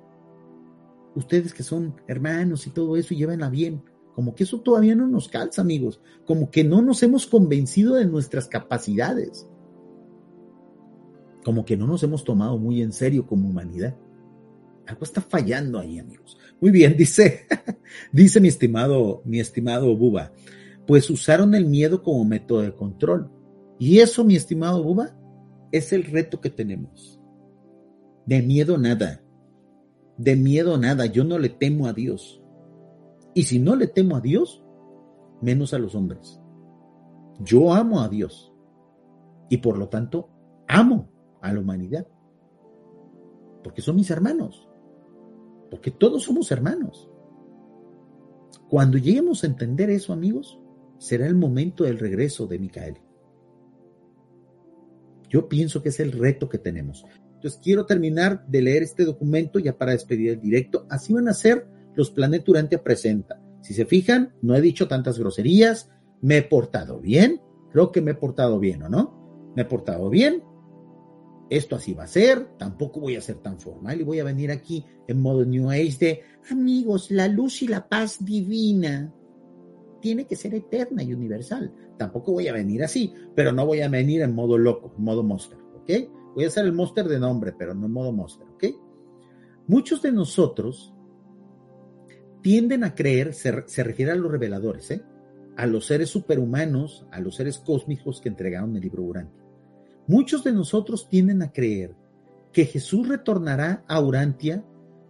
Ustedes 1.14 1.54
que 1.54 1.62
son 1.62 2.02
hermanos 2.08 2.66
y 2.66 2.72
todo 2.72 2.98
eso, 2.98 3.14
llévenla 3.14 3.52
bien. 3.52 3.84
Como 4.16 4.36
que 4.36 4.44
eso 4.44 4.60
todavía 4.60 4.96
no 4.96 5.08
nos 5.08 5.30
calza, 5.30 5.62
amigos. 5.62 6.02
Como 6.26 6.52
que 6.52 6.64
no 6.64 6.82
nos 6.82 7.02
hemos 7.04 7.28
convencido 7.28 7.96
de 7.96 8.06
nuestras 8.06 8.48
capacidades. 8.48 9.48
Como 11.44 11.66
que 11.66 11.78
no 11.78 11.88
nos 11.88 12.04
hemos 12.04 12.24
tomado 12.24 12.58
muy 12.58 12.82
en 12.82 12.92
serio 12.92 13.26
como 13.26 13.50
humanidad. 13.50 13.96
Algo 14.86 15.04
está 15.04 15.22
fallando 15.22 15.80
ahí, 15.80 16.00
amigos. 16.00 16.38
Muy 16.60 16.72
bien, 16.72 16.96
dice, 16.98 17.46
dice 18.12 18.40
mi 18.40 18.48
estimado, 18.48 19.22
mi 19.26 19.40
estimado 19.40 19.96
Buba. 19.96 20.34
Pues 20.86 21.10
usaron 21.10 21.56
el 21.56 21.66
miedo 21.66 22.04
como 22.04 22.26
método 22.26 22.62
de 22.62 22.76
control. 22.76 23.32
Y 23.80 24.00
eso, 24.00 24.24
mi 24.24 24.36
estimado 24.36 24.84
Buba, 24.84 25.18
es 25.72 25.94
el 25.94 26.04
reto 26.04 26.42
que 26.42 26.50
tenemos. 26.50 27.20
De 28.26 28.42
miedo 28.42 28.78
nada. 28.78 29.24
De 30.18 30.36
miedo 30.36 30.78
nada. 30.78 31.06
Yo 31.06 31.24
no 31.24 31.40
le 31.40 31.50
temo 31.50 31.88
a 31.88 31.94
Dios. 31.94 32.41
Y 33.34 33.44
si 33.44 33.60
no 33.60 33.76
le 33.76 33.88
temo 33.88 34.16
a 34.18 34.22
Dios, 34.22 34.64
menos 35.42 35.74
a 35.74 35.80
los 35.80 35.96
hombres. 35.96 36.40
Yo 37.40 37.74
amo 37.74 38.02
a 38.02 38.10
Dios 38.10 38.54
y 39.50 39.58
por 39.58 39.78
lo 39.78 39.90
tanto 39.90 40.30
amo 40.68 41.10
a 41.42 41.52
la 41.52 41.60
humanidad. 41.60 42.08
Porque 43.64 43.82
son 43.82 43.96
mis 43.96 44.10
hermanos. 44.12 44.68
Porque 45.70 45.92
todos 45.92 46.24
somos 46.24 46.52
hermanos. 46.52 47.10
Cuando 48.70 48.98
lleguemos 48.98 49.44
a 49.44 49.48
entender 49.48 49.90
eso, 49.90 50.14
amigos, 50.14 50.60
será 50.98 51.26
el 51.26 51.36
momento 51.36 51.84
del 51.84 52.00
regreso 52.00 52.48
de 52.48 52.60
Micael. 52.60 52.98
Yo 55.30 55.48
pienso 55.48 55.82
que 55.82 55.90
es 55.90 56.00
el 56.00 56.12
reto 56.12 56.50
que 56.50 56.58
tenemos. 56.58 57.06
Entonces 57.36 57.60
quiero 57.64 57.86
terminar 57.86 58.46
de 58.48 58.62
leer 58.62 58.84
este 58.84 59.06
documento 59.06 59.58
ya 59.58 59.78
para 59.78 59.94
despedir 59.94 60.32
el 60.32 60.42
directo. 60.42 60.86
Así 60.90 61.14
van 61.14 61.28
a 61.28 61.34
ser 61.34 61.66
los 61.96 62.12
Planet 62.12 62.48
Urantia 62.48 62.84
presenta. 62.84 63.42
Si 63.62 63.74
se 63.74 63.86
fijan, 63.86 64.34
no 64.42 64.56
he 64.56 64.62
dicho 64.62 64.88
tantas 64.88 65.20
groserías, 65.20 65.90
me 66.22 66.38
he 66.38 66.42
portado 66.42 67.00
bien, 67.00 67.42
creo 67.72 67.92
que 67.92 68.02
me 68.02 68.12
he 68.12 68.16
portado 68.16 68.60
bien, 68.60 68.84
¿o 68.84 68.90
no? 68.90 69.52
Me 69.56 69.64
he 69.64 69.66
portado 69.66 70.10
bien, 70.10 70.44
esto 71.52 71.76
así 71.76 71.94
va 71.94 72.06
a 72.06 72.08
ser, 72.08 72.58
tampoco 72.58 73.02
voy 73.02 73.18
a 73.18 73.22
ser 73.22 73.40
tan 73.40 73.60
formal 73.60 74.00
y 74.00 74.06
voy 74.06 74.20
a 74.20 74.24
venir 74.24 74.52
aquí 74.52 74.86
en 75.08 75.22
modo 75.22 75.44
New 75.44 75.70
Age 75.70 75.98
de, 76.00 76.22
amigos, 76.50 77.12
la 77.12 77.28
luz 77.28 77.62
y 77.62 77.68
la 77.68 77.90
paz 77.90 78.24
divina 78.24 79.14
tiene 80.00 80.26
que 80.26 80.38
ser 80.38 80.56
eterna 80.56 81.04
y 81.04 81.14
universal. 81.14 81.74
Tampoco 81.98 82.32
voy 82.32 82.48
a 82.48 82.54
venir 82.54 82.84
así, 82.84 83.14
pero 83.36 83.52
no 83.52 83.66
voy 83.66 83.82
a 83.82 83.90
venir 83.90 84.22
en 84.22 84.34
modo 84.34 84.58
loco, 84.58 84.94
en 84.98 85.04
modo 85.04 85.24
monster, 85.24 85.58
¿ok? 85.76 85.92
Voy 86.36 86.46
a 86.46 86.50
ser 86.50 86.66
el 86.66 86.72
monster 86.72 87.08
de 87.08 87.20
nombre, 87.20 87.54
pero 87.58 87.74
no 87.74 87.86
en 87.86 87.92
modo 87.92 88.14
monster, 88.14 88.48
¿ok? 88.48 88.64
Muchos 89.68 90.02
de 90.02 90.14
nosotros 90.14 90.96
tienden 92.42 92.84
a 92.84 92.96
creer, 92.96 93.34
se, 93.34 93.52
refiere 93.84 94.12
a 94.12 94.16
los 94.16 94.32
reveladores, 94.32 94.92
¿eh? 94.92 95.04
a 95.58 95.66
los 95.68 95.86
seres 95.86 96.10
superhumanos, 96.10 97.06
a 97.12 97.20
los 97.20 97.36
seres 97.36 97.60
cósmicos 97.60 98.22
que 98.22 98.30
entregaron 98.30 98.76
el 98.76 98.82
libro 98.82 99.04
Urantia. 99.04 99.44
Muchos 100.08 100.44
de 100.44 100.52
nosotros 100.52 101.08
tienden 101.10 101.42
a 101.42 101.52
creer 101.52 101.96
que 102.52 102.66
Jesús 102.66 103.08
retornará 103.08 103.84
a 103.88 104.02
Urantia 104.02 104.64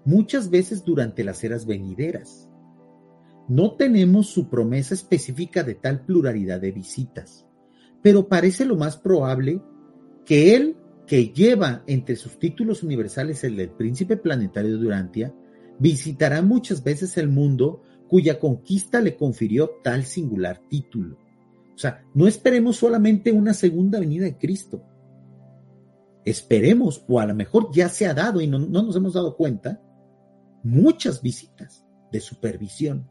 muchas 0.06 0.50
veces 0.50 0.84
durante 0.84 1.24
las 1.24 1.44
eras 1.44 1.66
venideras. 1.66 2.50
No 3.48 3.74
tenemos 3.74 4.28
su 4.28 4.50
promesa 4.50 4.94
específica 4.94 5.64
de 5.64 5.76
tal 5.76 6.06
pluralidad 6.06 6.60
de 6.60 6.72
visitas, 6.72 7.46
pero 8.02 8.28
parece 8.28 8.66
lo 8.66 8.76
más 8.76 8.98
probable 8.98 9.62
que 10.26 10.56
él, 10.56 10.76
que 11.08 11.30
lleva 11.30 11.84
entre 11.88 12.16
sus 12.16 12.38
títulos 12.40 12.84
universales 12.84 13.44
el 13.44 13.56
del 13.58 13.72
príncipe 13.72 14.18
planetario 14.18 14.78
de 14.78 14.88
Urantia, 14.88 15.34
visitará 15.80 16.42
muchas 16.42 16.84
veces 16.84 17.18
el 17.18 17.28
mundo 17.28 17.82
cuya 18.08 18.40
conquista 18.40 19.00
le 19.00 19.16
confirió 19.16 19.70
tal 19.84 20.04
singular 20.04 20.62
título. 20.68 21.18
O 21.74 21.78
sea, 21.78 22.04
no 22.14 22.28
esperemos 22.28 22.76
solamente 22.76 23.32
una 23.32 23.54
segunda 23.54 24.00
venida 24.00 24.26
de 24.26 24.38
Cristo. 24.38 24.84
Esperemos, 26.26 27.04
o 27.08 27.20
a 27.20 27.26
lo 27.26 27.34
mejor 27.34 27.70
ya 27.72 27.90
se 27.90 28.06
ha 28.06 28.14
dado 28.14 28.42
y 28.42 28.48
no, 28.48 28.60
nos 28.60 28.96
hemos 28.96 29.14
dado 29.14 29.36
cuenta, 29.36 29.82
muchas 30.62 31.22
visitas 31.22 31.86
de 32.12 32.20
supervisión, 32.20 33.10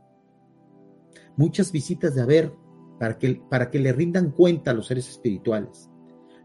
muchas 1.36 1.72
visitas 1.72 2.14
de 2.14 2.20
haber 2.20 2.52
para 2.98 3.18
que, 3.18 3.42
para 3.48 3.70
que 3.70 3.80
le 3.80 3.92
rindan 3.92 4.30
cuenta 4.30 4.70
a 4.70 4.74
los 4.74 4.86
seres 4.86 5.08
espirituales, 5.08 5.88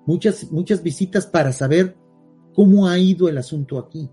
muchas, 0.05 0.49
muchas 0.51 0.81
visitas 0.81 1.27
para 1.27 1.51
saber 1.51 1.97
cómo 2.53 2.87
ha 2.87 2.97
ido 2.97 3.27
el 3.27 3.37
asunto 3.37 3.77
aquí, 3.77 4.09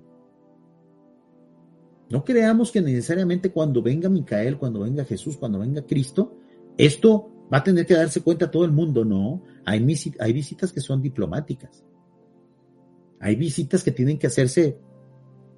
no 2.12 2.26
creamos 2.26 2.70
que 2.70 2.82
necesariamente 2.82 3.50
cuando 3.50 3.80
venga 3.80 4.10
Micael, 4.10 4.58
cuando 4.58 4.80
venga 4.80 5.02
Jesús, 5.02 5.38
cuando 5.38 5.58
venga 5.58 5.80
Cristo, 5.86 6.36
esto 6.76 7.46
va 7.50 7.56
a 7.56 7.64
tener 7.64 7.86
que 7.86 7.94
darse 7.94 8.20
cuenta 8.20 8.50
todo 8.50 8.66
el 8.66 8.70
mundo. 8.70 9.02
No, 9.02 9.42
hay, 9.64 9.80
visitas 9.82 10.74
que 10.74 10.82
son 10.82 11.00
diplomáticas. 11.00 11.86
Hay 13.18 13.34
visitas 13.36 13.82
que 13.82 13.92
tienen 13.92 14.18
que 14.18 14.26
hacerse 14.26 14.78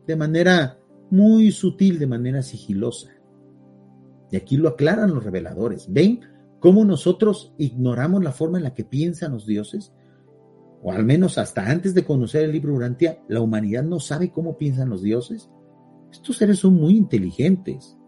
de 0.06 0.14
manera 0.14 0.78
muy 1.10 1.50
sutil, 1.50 1.98
de 1.98 2.06
manera 2.06 2.40
sigilosa. 2.40 3.10
Y 4.30 4.36
aquí 4.36 4.56
lo 4.56 4.68
aclaran 4.68 5.12
los 5.12 5.24
reveladores. 5.24 5.92
¿Ven 5.92 6.20
cómo 6.60 6.84
nosotros 6.84 7.52
ignoramos 7.58 8.22
la 8.22 8.30
forma 8.30 8.58
en 8.58 8.64
la 8.64 8.74
que 8.74 8.84
piensan 8.84 9.32
los 9.32 9.44
dioses? 9.44 9.92
O 10.84 10.92
al 10.92 11.04
menos 11.04 11.36
hasta 11.36 11.68
antes 11.68 11.94
de 11.94 12.04
conocer 12.04 12.44
el 12.44 12.52
libro 12.52 12.74
Urantia, 12.74 13.24
la 13.26 13.40
humanidad 13.40 13.82
no 13.82 13.98
sabe 13.98 14.30
cómo 14.30 14.56
piensan 14.56 14.88
los 14.88 15.02
dioses. 15.02 15.50
Estos 16.14 16.36
seres 16.36 16.60
son 16.60 16.74
muy 16.76 16.96
inteligentes. 16.96 17.98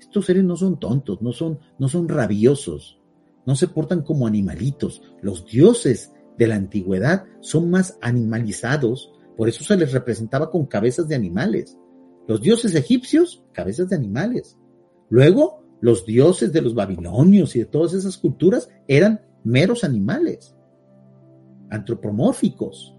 Estos 0.00 0.26
seres 0.26 0.42
no 0.42 0.56
son 0.56 0.80
tontos, 0.80 1.22
no 1.22 1.32
son, 1.32 1.60
no 1.78 1.88
son 1.88 2.08
rabiosos, 2.08 3.00
no 3.46 3.54
se 3.54 3.68
portan 3.68 4.02
como 4.02 4.26
animalitos. 4.26 5.00
Los 5.22 5.46
dioses 5.46 6.12
de 6.36 6.48
la 6.48 6.56
antigüedad 6.56 7.24
son 7.40 7.70
más 7.70 7.98
animalizados, 8.02 9.12
por 9.36 9.48
eso 9.48 9.62
se 9.62 9.76
les 9.76 9.92
representaba 9.92 10.50
con 10.50 10.66
cabezas 10.66 11.06
de 11.06 11.14
animales. 11.14 11.78
Los 12.26 12.40
dioses 12.42 12.74
egipcios, 12.74 13.44
cabezas 13.52 13.90
de 13.90 13.94
animales. 13.94 14.58
Luego, 15.08 15.62
los 15.80 16.04
dioses 16.04 16.52
de 16.52 16.62
los 16.62 16.74
babilonios 16.74 17.54
y 17.54 17.60
de 17.60 17.66
todas 17.66 17.94
esas 17.94 18.18
culturas 18.18 18.68
eran 18.88 19.20
meros 19.44 19.84
animales, 19.84 20.56
antropomórficos. 21.70 22.95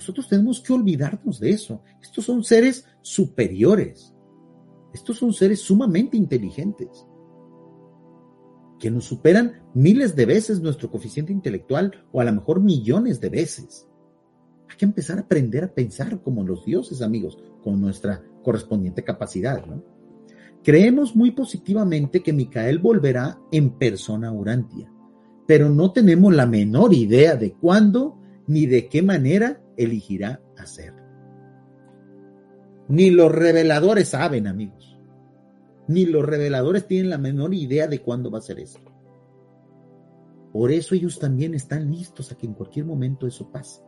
Nosotros 0.00 0.28
tenemos 0.28 0.62
que 0.62 0.72
olvidarnos 0.72 1.38
de 1.40 1.50
eso. 1.50 1.82
Estos 2.00 2.24
son 2.24 2.42
seres 2.42 2.86
superiores. 3.02 4.14
Estos 4.94 5.18
son 5.18 5.34
seres 5.34 5.60
sumamente 5.60 6.16
inteligentes, 6.16 7.06
que 8.78 8.90
nos 8.90 9.04
superan 9.04 9.62
miles 9.74 10.16
de 10.16 10.24
veces 10.24 10.62
nuestro 10.62 10.90
coeficiente 10.90 11.34
intelectual 11.34 11.92
o 12.12 12.20
a 12.22 12.24
lo 12.24 12.32
mejor 12.32 12.62
millones 12.62 13.20
de 13.20 13.28
veces. 13.28 13.86
Hay 14.70 14.76
que 14.78 14.86
empezar 14.86 15.18
a 15.18 15.20
aprender 15.20 15.64
a 15.64 15.74
pensar 15.74 16.22
como 16.22 16.44
los 16.44 16.64
dioses, 16.64 17.02
amigos, 17.02 17.36
con 17.62 17.78
nuestra 17.78 18.24
correspondiente 18.42 19.04
capacidad. 19.04 19.62
Creemos 20.64 21.14
muy 21.14 21.32
positivamente 21.32 22.22
que 22.22 22.32
Micael 22.32 22.78
volverá 22.78 23.38
en 23.52 23.76
persona 23.76 24.28
a 24.28 24.32
Urantia, 24.32 24.90
pero 25.46 25.68
no 25.68 25.92
tenemos 25.92 26.34
la 26.34 26.46
menor 26.46 26.94
idea 26.94 27.36
de 27.36 27.52
cuándo 27.52 28.16
ni 28.46 28.66
de 28.66 28.88
qué 28.88 29.02
manera 29.02 29.59
elegirá 29.76 30.42
hacerlo. 30.56 31.02
Ni 32.88 33.10
los 33.10 33.30
reveladores 33.30 34.08
saben, 34.08 34.46
amigos. 34.46 34.98
ni 35.88 36.06
los 36.06 36.24
reveladores 36.24 36.86
tienen 36.86 37.10
la 37.10 37.18
menor 37.18 37.52
idea 37.52 37.88
de 37.88 38.00
cuándo 38.00 38.30
va 38.30 38.38
a 38.38 38.42
ser 38.42 38.60
eso. 38.60 38.78
Por 40.52 40.70
eso 40.70 40.94
ellos 40.94 41.18
también 41.18 41.54
están 41.54 41.90
listos 41.90 42.30
a 42.30 42.36
que 42.36 42.46
en 42.46 42.54
cualquier 42.54 42.84
momento 42.84 43.26
eso 43.26 43.50
pase. 43.50 43.82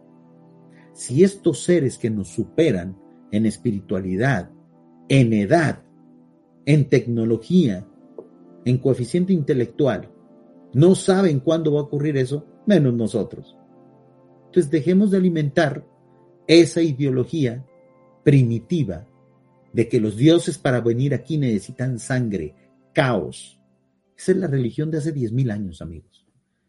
Si 0.93 1.23
estos 1.23 1.63
seres 1.63 1.99
que 1.99 2.11
nos 2.11 2.29
superan 2.29 2.97
en 3.31 3.47
espiritualidad, 3.47 4.51
en 5.09 5.33
edad, 5.33 5.83
en 6.67 6.89
tecnología, 6.89 7.87
en 8.65 8.79
coeficiente 8.79 9.33
intelectual, 9.33 10.11
no 10.75 10.95
saben 10.95 11.41
cuándo 11.41 11.75
va 11.75 11.81
a 11.81 11.85
ocurrir 11.85 12.17
eso, 12.17 12.47
menos 12.67 12.95
nosotros. 12.95 13.57
Entonces 14.53 14.71
dejemos 14.71 15.11
de 15.11 15.17
alimentar 15.17 15.83
esa 16.47 16.83
ideología 16.83 17.65
primitiva 18.23 19.09
de 19.73 19.89
que 19.89 19.99
los 19.99 20.15
dioses 20.19 20.59
para 20.59 20.83
venir 20.83 21.15
aquí 21.15 21.39
necesitan 21.39 21.99
sangre, 21.99 22.55
caos. 22.93 23.59
Esa 24.15 24.33
es 24.33 24.37
la 24.37 24.49
religión 24.49 24.91
de 24.91 24.99
hace 24.99 25.15
10.000 25.15 25.51
años, 25.51 25.81
amigos. 25.81 26.27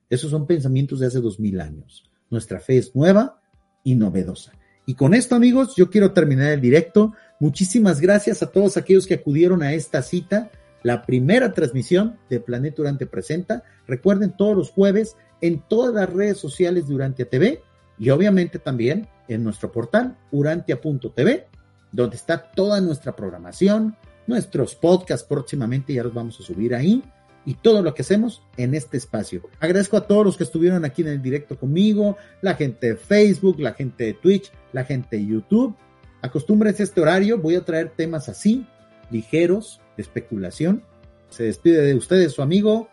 Esos 0.10 0.32
son 0.32 0.48
pensamientos 0.48 1.02
de 1.02 1.08
hace 1.08 1.20
2.000 1.20 1.62
años. 1.62 2.10
Nuestra 2.30 2.62
fe 2.62 2.78
es 2.78 2.96
nueva 2.96 3.42
y 3.84 3.96
novedosa. 3.96 4.54
Y 4.86 4.94
con 4.94 5.14
esto, 5.14 5.36
amigos, 5.36 5.76
yo 5.76 5.90
quiero 5.90 6.14
terminar 6.14 6.54
el 6.54 6.62
directo. 6.62 7.12
Muchísimas 7.42 8.00
gracias 8.00 8.42
a 8.42 8.50
todos 8.50 8.78
aquellos 8.78 9.06
que 9.08 9.16
acudieron 9.16 9.62
a 9.62 9.74
esta 9.74 10.02
cita, 10.04 10.52
la 10.84 11.02
primera 11.02 11.52
transmisión 11.52 12.18
de 12.30 12.40
Planeta 12.40 12.78
Durante 12.78 13.08
Presenta. 13.08 13.66
Recuerden 13.88 14.38
todos 14.38 14.56
los 14.56 14.72
jueves 14.72 15.18
en 15.42 15.62
todas 15.68 15.94
las 15.94 16.10
redes 16.10 16.38
sociales 16.38 16.88
de 16.88 16.96
Urantia 16.96 17.30
TV 17.30 17.62
y 17.98 18.10
obviamente 18.10 18.60
también 18.60 19.08
en 19.28 19.44
nuestro 19.44 19.72
portal 19.72 20.18
urantia.tv 20.32 21.48
donde 21.92 22.16
está 22.16 22.52
toda 22.52 22.82
nuestra 22.82 23.16
programación, 23.16 23.96
nuestros 24.28 24.76
podcasts 24.76 25.28
próximamente 25.28 25.94
ya 25.94 26.04
los 26.04 26.14
vamos 26.14 26.40
a 26.40 26.44
subir 26.44 26.74
ahí 26.76 27.04
y 27.46 27.56
todo 27.56 27.82
lo 27.82 27.94
que 27.94 28.02
hacemos 28.02 28.42
en 28.58 28.74
este 28.74 28.98
espacio. 28.98 29.44
Agradezco 29.60 29.98
a 29.98 30.08
todos 30.08 30.26
los 30.26 30.38
que 30.38 30.44
estuvieron 30.44 30.86
aquí 30.86 31.02
en 31.02 31.10
el 31.10 31.22
directo 31.22 31.58
conmigo, 31.58 32.18
la 32.42 32.56
gente 32.56 32.88
de 32.88 32.96
Facebook, 32.96 33.60
la 33.60 33.74
gente 33.74 34.06
de 34.06 34.14
Twitch, 34.14 34.52
la 34.72 34.86
gente 34.86 35.18
de 35.18 35.26
YouTube. 35.26 35.76
Acostúmbrense 36.22 36.84
a 36.84 36.86
este 36.86 37.02
horario, 37.02 37.38
voy 37.38 37.56
a 37.56 37.66
traer 37.66 37.90
temas 37.90 38.30
así, 38.30 38.66
ligeros, 39.12 39.82
de 39.98 40.04
especulación. 40.04 40.84
Se 41.30 41.44
despide 41.44 41.82
de 41.82 41.96
ustedes 41.96 42.32
su 42.32 42.42
amigo 42.42 42.90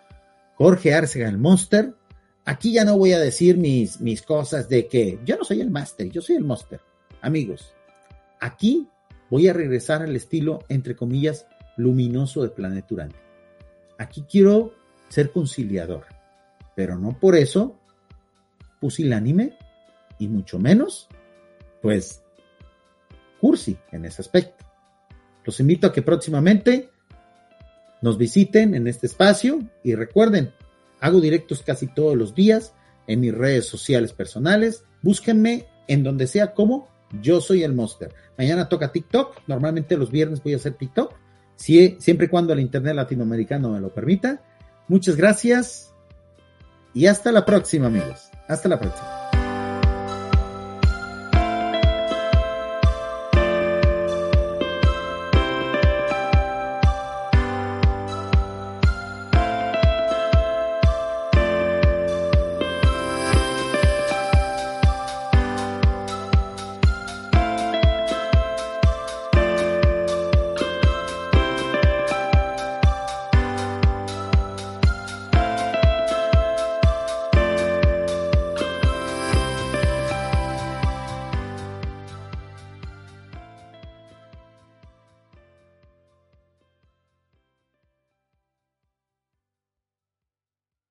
Jorge 0.56 0.92
Arcega, 0.92 1.28
el 1.28 1.38
Monster. 1.38 1.94
Aquí 2.50 2.72
ya 2.72 2.84
no 2.84 2.98
voy 2.98 3.12
a 3.12 3.20
decir 3.20 3.56
mis, 3.56 4.00
mis 4.00 4.22
cosas 4.22 4.68
de 4.68 4.88
que 4.88 5.20
yo 5.24 5.36
no 5.36 5.44
soy 5.44 5.60
el 5.60 5.70
Master, 5.70 6.10
yo 6.10 6.20
soy 6.20 6.34
el 6.34 6.44
Monster. 6.44 6.80
Amigos, 7.22 7.74
Aquí 8.40 8.88
voy 9.28 9.48
a 9.48 9.52
regresar 9.52 10.02
al 10.02 10.16
estilo, 10.16 10.64
entre 10.68 10.96
comillas, 10.96 11.46
luminoso 11.76 12.42
de 12.42 12.48
Planeta 12.48 12.94
Urante. 12.94 13.18
Aquí 13.98 14.22
quiero 14.22 14.72
ser 15.10 15.30
conciliador, 15.30 16.06
pero 16.74 16.98
no 16.98 17.18
por 17.18 17.36
eso 17.36 17.78
pusilánime 18.80 19.58
y 20.18 20.26
mucho 20.28 20.58
menos, 20.58 21.06
pues, 21.82 22.22
cursi 23.40 23.76
en 23.92 24.06
ese 24.06 24.22
aspecto. 24.22 24.64
Los 25.44 25.60
invito 25.60 25.86
a 25.86 25.92
que 25.92 26.00
próximamente 26.00 26.90
nos 28.00 28.16
visiten 28.16 28.74
en 28.74 28.86
este 28.86 29.06
espacio 29.06 29.60
y 29.84 29.94
recuerden, 29.94 30.54
hago 31.00 31.20
directos 31.20 31.62
casi 31.62 31.86
todos 31.86 32.16
los 32.16 32.34
días 32.34 32.74
en 33.06 33.20
mis 33.20 33.34
redes 33.34 33.66
sociales 33.66 34.12
personales. 34.12 34.84
Búsquenme 35.02 35.66
en 35.88 36.02
donde 36.02 36.26
sea 36.26 36.54
como 36.54 36.88
yo 37.20 37.40
soy 37.40 37.62
el 37.64 37.74
Monster. 37.74 38.14
Mañana 38.38 38.68
toca 38.68 38.92
TikTok. 38.92 39.42
Normalmente 39.46 39.96
los 39.96 40.10
viernes 40.10 40.42
voy 40.42 40.54
a 40.54 40.56
hacer 40.56 40.74
TikTok. 40.74 41.14
siempre 41.56 42.26
y 42.26 42.28
cuando 42.28 42.52
el 42.52 42.60
Internet 42.60 42.94
latinoamericano 42.94 43.70
me 43.70 43.80
lo 43.80 43.92
permita. 43.92 44.42
Muchas 44.88 45.16
gracias. 45.16 45.92
Y 46.94 47.06
hasta 47.06 47.32
la 47.32 47.44
próxima, 47.44 47.86
amigos. 47.86 48.30
Hasta 48.48 48.68
la 48.68 48.78
próxima. 48.78 49.19